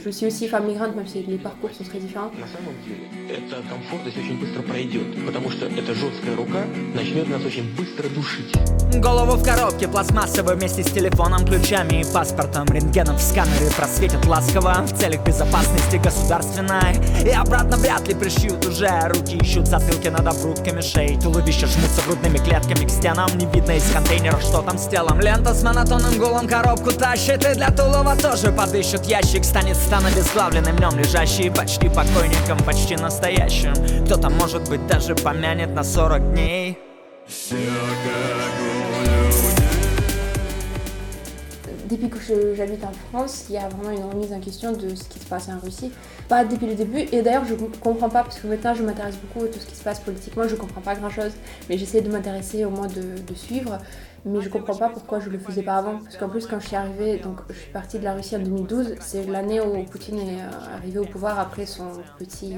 Je 0.04 0.10
suis 0.10 0.26
aussi 0.26 0.48
femme 0.48 0.66
migrante, 0.66 0.96
même 0.96 1.06
si 1.06 1.22
les 1.22 1.38
parcours 1.38 1.70
sont 1.70 1.84
très 1.84 1.98
différents. 1.98 2.30
Это 3.30 3.56
комфортность 3.68 4.18
очень 4.18 4.38
быстро 4.38 4.62
пройдет, 4.62 5.24
потому 5.24 5.50
что 5.50 5.66
эта 5.66 5.94
жесткая 5.94 6.36
рука 6.36 6.64
начнет 6.94 7.28
нас 7.28 7.42
очень 7.44 7.74
быстро 7.76 8.08
душить. 8.08 8.52
Голову 9.00 9.32
в 9.32 9.42
коробке 9.42 9.88
пластмассовой 9.88 10.54
вместе 10.56 10.82
с 10.82 10.90
телефоном, 10.90 11.46
ключами 11.46 12.02
и 12.02 12.04
паспортом 12.12 12.66
Рентгеном 12.66 13.16
в 13.16 13.22
сканере 13.22 13.70
просветят 13.74 14.26
ласково 14.26 14.84
В 14.86 14.92
целях 14.98 15.24
безопасности 15.24 15.96
государственной 15.96 16.94
И 17.24 17.30
обратно 17.30 17.78
Вряд 17.97 18.07
ли 18.07 18.15
пришьют 18.15 18.65
уже. 18.65 18.89
Руки 19.09 19.37
ищут 19.37 19.67
затылки 19.67 20.07
над 20.07 20.27
обрубками 20.27 20.81
шеи. 20.81 21.19
Туловища 21.19 21.67
жмутся 21.67 22.01
грудными 22.05 22.37
клетками 22.37 22.85
к 22.85 22.89
стенам. 22.89 23.29
Не 23.37 23.45
видно 23.45 23.71
из 23.71 23.89
контейнера, 23.91 24.39
что 24.39 24.61
там 24.61 24.77
с 24.77 24.87
телом. 24.87 25.19
Лента 25.19 25.53
с 25.53 25.63
монотонным 25.63 26.17
гулом 26.17 26.47
коробку 26.47 26.91
тащит 26.91 27.45
И 27.45 27.55
для 27.55 27.71
Тулова 27.71 28.15
тоже 28.15 28.51
подыщут 28.51 29.05
ящик 29.05 29.43
Станет 29.43 29.77
стан 29.77 30.05
обезглавленным 30.05 30.75
днем 30.75 30.97
лежащий 30.97 31.49
Почти 31.49 31.89
покойником, 31.89 32.57
почти 32.65 32.95
настоящим. 32.95 33.73
Кто-то, 34.05 34.29
может 34.29 34.69
быть, 34.69 34.85
даже 34.87 35.15
помянет 35.15 35.73
на 35.73 35.83
40 35.83 36.33
дней 36.33 36.77
Depuis 41.89 42.09
que 42.09 42.53
j'habite 42.55 42.83
en 42.83 42.91
France, 42.91 43.45
il 43.49 43.55
y 43.55 43.57
a 43.57 43.69
vraiment 43.69 43.91
une 43.91 44.03
remise 44.03 44.33
en 44.33 44.39
question 44.39 44.73
de 44.73 44.93
ce 44.93 45.05
qui 45.05 45.19
se 45.19 45.25
passe 45.25 45.47
en 45.47 45.57
Russie. 45.59 45.91
Pas 46.27 46.43
depuis 46.43 46.65
le 46.65 46.75
début, 46.75 46.99
et 47.11 47.21
d'ailleurs 47.21 47.45
je 47.45 47.55
comprends 47.79 48.09
pas, 48.09 48.23
parce 48.23 48.39
que 48.39 48.47
maintenant 48.47 48.73
je 48.73 48.83
m'intéresse 48.83 49.15
beaucoup 49.15 49.45
à 49.45 49.47
tout 49.47 49.59
ce 49.59 49.65
qui 49.65 49.75
se 49.75 49.83
passe 49.83 49.99
politiquement, 50.01 50.47
je 50.47 50.55
comprends 50.55 50.81
pas 50.81 50.95
grand 50.95 51.09
chose, 51.09 51.31
mais 51.69 51.77
j'essaie 51.77 52.01
de 52.01 52.09
m'intéresser 52.09 52.65
au 52.65 52.69
moins 52.69 52.87
de, 52.87 53.21
de, 53.25 53.33
suivre, 53.35 53.77
mais 54.25 54.41
je 54.41 54.49
comprends 54.49 54.75
pas 54.75 54.89
pourquoi 54.89 55.21
je 55.21 55.29
le 55.29 55.39
faisais 55.39 55.61
pas 55.61 55.77
avant. 55.77 55.99
Parce 55.99 56.17
qu'en 56.17 56.27
plus, 56.27 56.45
quand 56.45 56.59
je 56.59 56.67
suis 56.67 56.75
arrivée, 56.75 57.19
donc 57.19 57.37
je 57.49 57.57
suis 57.57 57.71
partie 57.71 57.99
de 57.99 58.03
la 58.03 58.13
Russie 58.13 58.35
en 58.35 58.39
2012, 58.39 58.95
c'est 58.99 59.25
l'année 59.25 59.61
où 59.61 59.83
Poutine 59.83 60.19
est 60.19 60.41
euh, 60.41 60.75
arrivé 60.75 60.99
au 60.99 61.05
pouvoir 61.05 61.39
après 61.39 61.65
son 61.65 61.85
petit. 62.19 62.55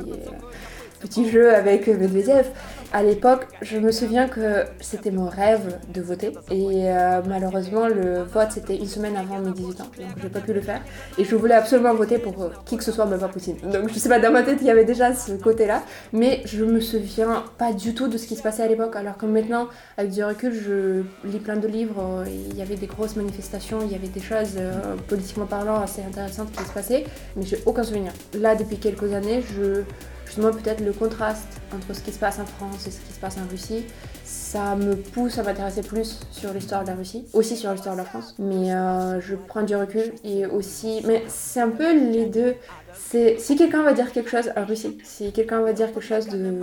Euh, 1.00 1.08
petit 1.08 1.30
jeu 1.30 1.54
avec 1.54 1.88
Medvedev. 1.88 2.48
À 2.92 3.04
l'époque, 3.04 3.48
je 3.62 3.78
me 3.78 3.92
souviens 3.92 4.28
que 4.28 4.64
c'était 4.80 5.12
mon 5.12 5.30
rêve 5.30 5.78
de 5.94 6.02
voter. 6.02 6.32
Et 6.50 6.90
euh, 6.90 7.22
malheureusement, 7.28 7.88
le 7.88 8.24
vote, 8.24 8.48
c'était 8.52 8.76
une 8.76 8.88
semaine 8.88 9.16
avant 9.16 9.38
mes 9.38 9.52
18 9.52 9.82
ans. 9.82 9.84
Donc, 9.84 10.08
j'ai 10.22 10.30
pas 10.30 10.40
pu 10.40 10.54
le 10.54 10.62
faire. 10.62 10.82
Et 11.20 11.24
je 11.24 11.36
voulais 11.36 11.54
absolument 11.54 11.94
voter 11.94 12.18
pour 12.18 12.42
euh, 12.42 12.50
qui 12.66 12.78
que 12.78 12.84
ce 12.84 12.92
soit, 12.92 13.06
mais 13.06 13.18
pas 13.18 13.28
Poutine. 13.28 13.58
Donc, 13.72 13.90
je 13.94 14.00
sais 14.00 14.10
pas, 14.10 14.18
dans 14.20 14.32
ma 14.32 14.42
tête, 14.42 14.58
il 14.62 14.68
y 14.68 14.72
avait 14.72 14.86
déjà 14.86 15.14
ce 15.14 15.34
côté-là. 15.34 15.84
Mais 16.14 16.42
je 16.46 16.66
me 16.66 16.80
souviens 16.80 17.44
pas 17.60 17.74
du 17.74 17.94
tout 17.94 18.08
de 18.08 18.18
ce 18.18 18.26
qui 18.26 18.36
se 18.36 18.42
passait 18.42 18.64
à 18.64 18.68
l'époque. 18.68 18.96
Alors 18.96 19.18
que 19.18 19.28
maintenant, 19.28 19.68
avec 19.98 20.12
du 20.12 20.24
recul, 20.24 20.52
je 20.52 21.04
lis 21.30 21.40
plein 21.40 21.58
de 21.58 21.68
livres. 21.68 22.24
Il 22.28 22.58
y 22.58 22.64
avait 22.64 22.76
des 22.76 22.88
grosses 22.88 23.16
manifestations, 23.16 23.82
il 23.84 23.92
y 23.92 23.96
avait 23.96 24.08
des 24.08 24.20
choses, 24.20 24.56
euh, 24.58 24.96
politiquement 25.08 25.46
parlant, 25.46 25.80
assez 25.80 26.02
intéressantes 26.02 26.52
qui 26.52 26.64
se 26.64 26.72
passaient. 26.72 27.04
Mais 27.36 27.46
j'ai 27.46 27.62
aucun 27.68 27.84
souvenir. 27.84 28.14
Là, 28.34 28.56
depuis 28.56 28.78
quelques 28.78 29.14
années, 29.14 29.44
je 29.56 29.84
justement 30.40 30.62
peut-être 30.62 30.82
le 30.82 30.94
contraste 30.94 31.60
entre 31.76 31.94
ce 31.94 32.02
qui 32.02 32.14
se 32.14 32.20
passe 32.20 32.40
en 32.40 32.46
France 32.46 32.88
et 32.88 32.92
ce 32.92 33.00
qui 33.02 33.14
se 33.14 33.20
passe 33.20 33.38
en 33.38 33.48
Russie, 33.50 33.86
ça 34.30 34.76
me 34.76 34.96
pousse 34.96 35.40
à 35.40 35.44
m'intéresser 35.44 35.82
plus 35.82 36.20
sur 36.32 36.54
l'histoire 36.54 36.84
de 36.84 36.90
la 36.90 36.96
Russie, 36.96 37.26
aussi 37.34 37.58
sur 37.58 37.72
l'histoire 37.72 37.96
de 37.96 38.00
la 38.00 38.06
France. 38.06 38.36
Mais 38.38 38.72
euh, 38.74 39.20
je 39.20 39.36
prends 39.36 39.64
du 39.64 39.76
recul 39.76 40.14
et 40.24 40.46
aussi, 40.46 41.02
mais 41.06 41.24
c'est 41.28 41.62
un 41.62 41.70
peu 41.70 41.92
les 42.12 42.28
deux. 42.28 42.54
Si 42.94 43.56
quelqu'un 43.56 43.82
va 43.82 43.94
dire 43.94 44.12
quelque 44.12 44.30
chose 44.30 44.52
en 44.56 44.66
Russie, 44.66 44.98
si 45.04 45.32
quelqu'un 45.32 45.62
va 45.62 45.74
dire 45.74 45.88
quelque 45.88 46.02
chose 46.02 46.28
de, 46.28 46.54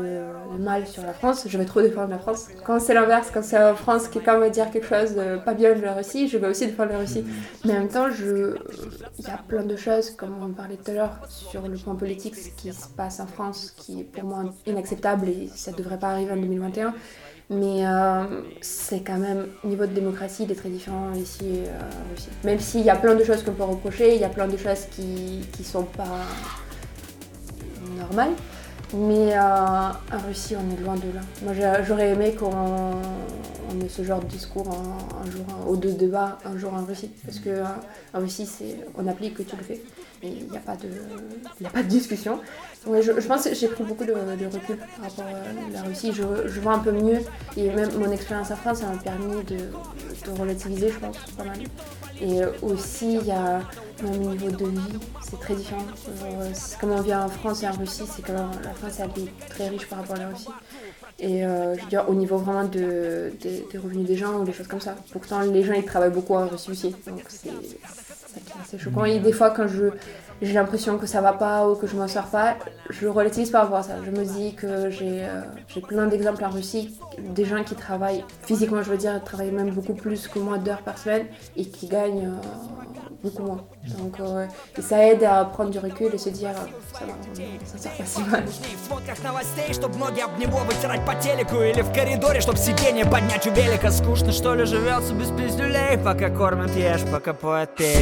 mal 0.59 0.87
sur 0.87 1.03
la 1.03 1.13
France, 1.13 1.47
je 1.49 1.59
vais 1.59 1.65
trop 1.65 1.83
défendre 1.83 2.11
la 2.11 2.19
France. 2.19 2.49
Quand 2.65 2.79
c'est 2.79 2.95
l'inverse, 2.95 3.31
quand 3.35 3.43
c'est 3.43 3.63
en 3.63 3.75
France, 3.75 4.09
quelqu'un 4.09 4.39
va 4.39 4.49
dire 4.49 4.71
quelque 4.71 4.87
chose 4.87 5.17
de 5.17 5.37
pas 5.39 5.55
bien 5.55 5.75
de 5.75 5.81
la 5.81 5.95
Russie, 5.95 6.29
je 6.29 6.39
vais 6.39 6.49
aussi 6.49 6.67
défendre 6.67 6.93
la 6.93 6.99
Russie. 6.99 7.25
Mais 7.65 7.73
en 7.73 7.81
même 7.81 7.89
temps, 7.89 8.09
il 8.09 9.25
y 9.27 9.31
a 9.31 9.39
plein 9.49 9.65
de 9.65 9.77
choses, 9.77 10.11
comme 10.11 10.37
on 10.41 10.53
parlait 10.53 10.77
tout 10.77 10.93
à 10.93 10.95
l'heure, 10.95 11.19
sur 11.29 11.67
le 11.67 11.77
point 11.77 11.97
politique, 11.97 12.37
ce 12.37 12.51
qui 12.51 12.73
se 12.73 12.89
passe 12.89 13.19
en 13.19 13.27
France, 13.27 13.75
qui 13.77 14.01
est 14.01 14.05
pour 14.05 14.25
moi 14.25 14.45
inacceptable 14.67 15.29
et 15.29 15.49
ça 15.55 15.73
devrait 15.73 15.99
pas 15.99 16.11
arriver 16.11 16.33
en 16.33 16.37
2021. 16.37 16.95
Mais 17.49 17.87
euh, 17.87 18.25
c'est 18.61 19.05
quand 19.07 19.19
même, 19.19 19.47
au 19.63 19.69
niveau 19.69 19.87
de 19.87 19.93
démocratie, 19.93 20.45
il 20.45 20.53
est 20.53 20.57
très 20.57 20.69
différent 20.69 21.13
ici 21.15 21.45
euh, 21.45 21.79
en 21.81 22.11
Russie. 22.13 22.29
Même 22.43 22.59
s'il 22.59 22.83
y 22.83 22.91
a 22.91 22.97
plein 22.97 23.15
de 23.15 23.23
choses 23.23 23.45
qu'on 23.45 23.53
peut 23.53 23.63
reprocher, 23.63 24.17
il 24.17 24.21
y 24.21 24.25
a 24.25 24.29
plein 24.29 24.49
de 24.49 24.57
choses 24.57 24.87
qui 24.91 25.47
ne 25.59 25.65
sont 25.65 25.85
pas 25.85 26.25
normales. 27.97 28.33
Mais 28.95 29.37
euh, 29.37 29.41
en 29.41 30.27
Russie, 30.27 30.55
on 30.57 30.73
est 30.73 30.81
loin 30.81 30.95
de 30.95 31.13
là. 31.13 31.21
Moi, 31.43 31.53
j'aurais 31.83 32.11
aimé 32.11 32.35
qu'on 32.39 32.51
ait 33.81 33.89
ce 33.89 34.03
genre 34.05 34.21
de 34.21 34.27
discours 34.27 34.69
un, 34.69 35.31
jour, 35.31 35.45
au 35.69 35.77
deux 35.77 35.93
débats 35.93 36.39
un 36.45 36.57
jour 36.57 36.73
en 36.73 36.85
Russie. 36.85 37.11
Parce 37.25 37.41
que 37.41 37.63
en 38.15 38.21
Russie, 38.21 38.49
on 38.97 39.07
applique 39.09 39.35
que 39.35 39.43
tu 39.43 39.57
le 39.57 39.63
fais. 39.63 39.81
Il 40.23 40.49
n'y 40.51 40.57
a, 40.57 40.61
pas 40.61 40.77
de, 40.77 40.89
de 41.61 41.89
discussion. 41.89 42.41
Je, 42.87 43.27
pense 43.27 43.45
que 43.45 43.55
j'ai 43.55 43.69
pris 43.69 43.85
beaucoup 43.85 44.05
de, 44.05 44.13
recul 44.13 44.77
par 44.77 45.11
rapport 45.11 45.25
à 45.25 45.73
la 45.73 45.83
Russie. 45.83 46.13
Je, 46.13 46.61
vois 46.61 46.75
un 46.75 46.79
peu 46.79 46.93
mieux. 46.93 47.19
Et 47.57 47.71
même 47.71 47.91
mon 47.99 48.11
expérience 48.11 48.51
en 48.53 48.57
France, 48.57 48.79
ça 48.79 48.87
m'a 48.87 48.97
permis 48.99 49.43
de, 49.45 49.59
relativiser, 50.39 50.91
je 50.91 50.99
pense, 50.99 51.17
pas 51.37 51.45
mal. 51.45 51.59
Et 52.21 52.41
aussi, 52.63 53.17
il 53.17 53.27
y 53.27 53.33
a 53.33 53.61
même 54.03 54.27
au 54.27 54.35
niveau 54.35 54.71
de 54.71 54.79
vie, 54.79 54.99
c'est 55.23 55.41
très 55.41 55.55
différent. 55.55 55.85
comme 56.81 56.93
on 56.93 57.01
vient 57.01 57.25
en 57.25 57.29
France 57.29 57.63
et 57.63 57.69
en 57.69 57.73
Russie, 57.73 58.05
c'est 58.07 58.23
que 58.23 58.33
la 58.33 58.75
France 58.75 59.01
est 59.01 59.49
très 59.49 59.69
riche 59.69 59.87
par 59.87 60.01
rapport 60.01 60.17
à 60.17 60.21
la 60.21 60.29
Russie. 60.29 60.49
Et 61.19 61.45
euh, 61.47 61.75
je 61.77 61.83
veux 61.83 61.89
dire, 61.89 62.05
au 62.09 62.15
niveau 62.15 62.37
vraiment 62.37 62.65
de, 62.65 63.33
des 63.41 63.79
revenus 63.79 64.07
des 64.07 64.17
gens 64.17 64.41
ou 64.41 64.45
des 64.45 64.53
choses 64.53 64.69
comme 64.69 64.81
ça. 64.81 64.95
Pourtant, 65.13 65.41
les 65.41 65.63
gens, 65.63 65.73
ils 65.73 65.85
travaillent 65.85 66.11
beaucoup 66.11 66.35
en 66.35 66.47
Russie 66.47 66.71
aussi. 66.71 66.95
Donc, 67.07 67.23
c'est 68.67 68.79
choquant. 68.79 69.05
Et 69.05 69.19
des 69.19 69.33
fois, 69.33 69.51
quand 69.51 69.67
je 69.67 69.91
j'ai 70.43 70.53
l'impression 70.53 70.99
que 70.99 71.07
ça 71.07 71.23
va 71.23 71.33
pas 71.33 71.67
ou 71.67 71.77
que 71.77 71.87
je 71.87 71.97
m'en 71.97 72.09
sors 72.09 72.27
pas, 72.27 72.57
je 72.91 73.07
relativise 73.07 73.51
par 73.51 73.63
rapport 73.63 73.79
à 73.79 73.83
ça. 73.83 73.95
Je 74.05 74.11
me 74.11 74.25
dis 74.25 74.55
que 74.55 74.91
j'ai 74.91 75.23
euh, 75.23 75.81
plein 75.89 76.07
d'exemples 76.07 76.45
en 76.45 76.51
Russie, 76.51 76.95
des 77.19 77.47
gens 77.47 77.65
qui 77.65 77.75
travaillent 77.75 78.23
physiquement, 78.43 78.83
je 78.83 78.91
veux 78.91 78.99
dire, 78.99 79.23
travaillent 79.25 79.51
même 79.51 79.71
beaucoup 79.71 79.95
plus 79.95 80.29
que 80.29 80.39
moi 80.39 80.59
d'heures 80.59 80.83
par 80.83 80.99
semaine 80.99 81.27
et 81.57 81.65
qui 81.65 81.89
gagnent 81.89 82.27
euh, 82.27 83.06
beaucoup 83.24 83.44
moins. 83.44 83.64
Donc 83.98 84.20
euh, 84.20 84.46
et 84.78 84.82
ça 84.82 85.06
aide 85.06 85.24
à 85.24 85.46
prendre 85.46 85.70
du 85.70 85.80
recul 85.80 86.14
et 86.14 86.18
se 86.18 86.30
dire 86.30 86.52
ça 86.94 87.06
va, 87.06 87.14
ça 87.66 87.78
sort 87.78 87.92
pas 87.94 88.06
si 88.06 88.22
mal. 88.24 88.44
новостей, 89.24 89.74
чтобы 89.74 89.98
ноги 89.98 90.22
об 90.22 90.38
него 90.38 90.60
вытирать 90.60 91.06
по 91.06 91.16
телеку 91.16 91.56
Или 91.62 91.82
в 91.82 91.94
коридоре, 91.94 92.42
чтобы 92.42 92.58
сиденье 92.58 93.06
поднять 93.06 93.46
у 93.48 93.52
велика 93.52 93.92
Скучно, 93.92 94.32
что 94.32 94.56
ли, 94.56 94.66
живется 94.66 95.14
без 95.14 95.30
пиздюлей 95.30 95.98
Пока 95.98 96.30
кормят 96.30 96.76
ешь, 96.76 97.02
пока 97.12 97.34
поет 97.34 97.76
пей 97.76 97.98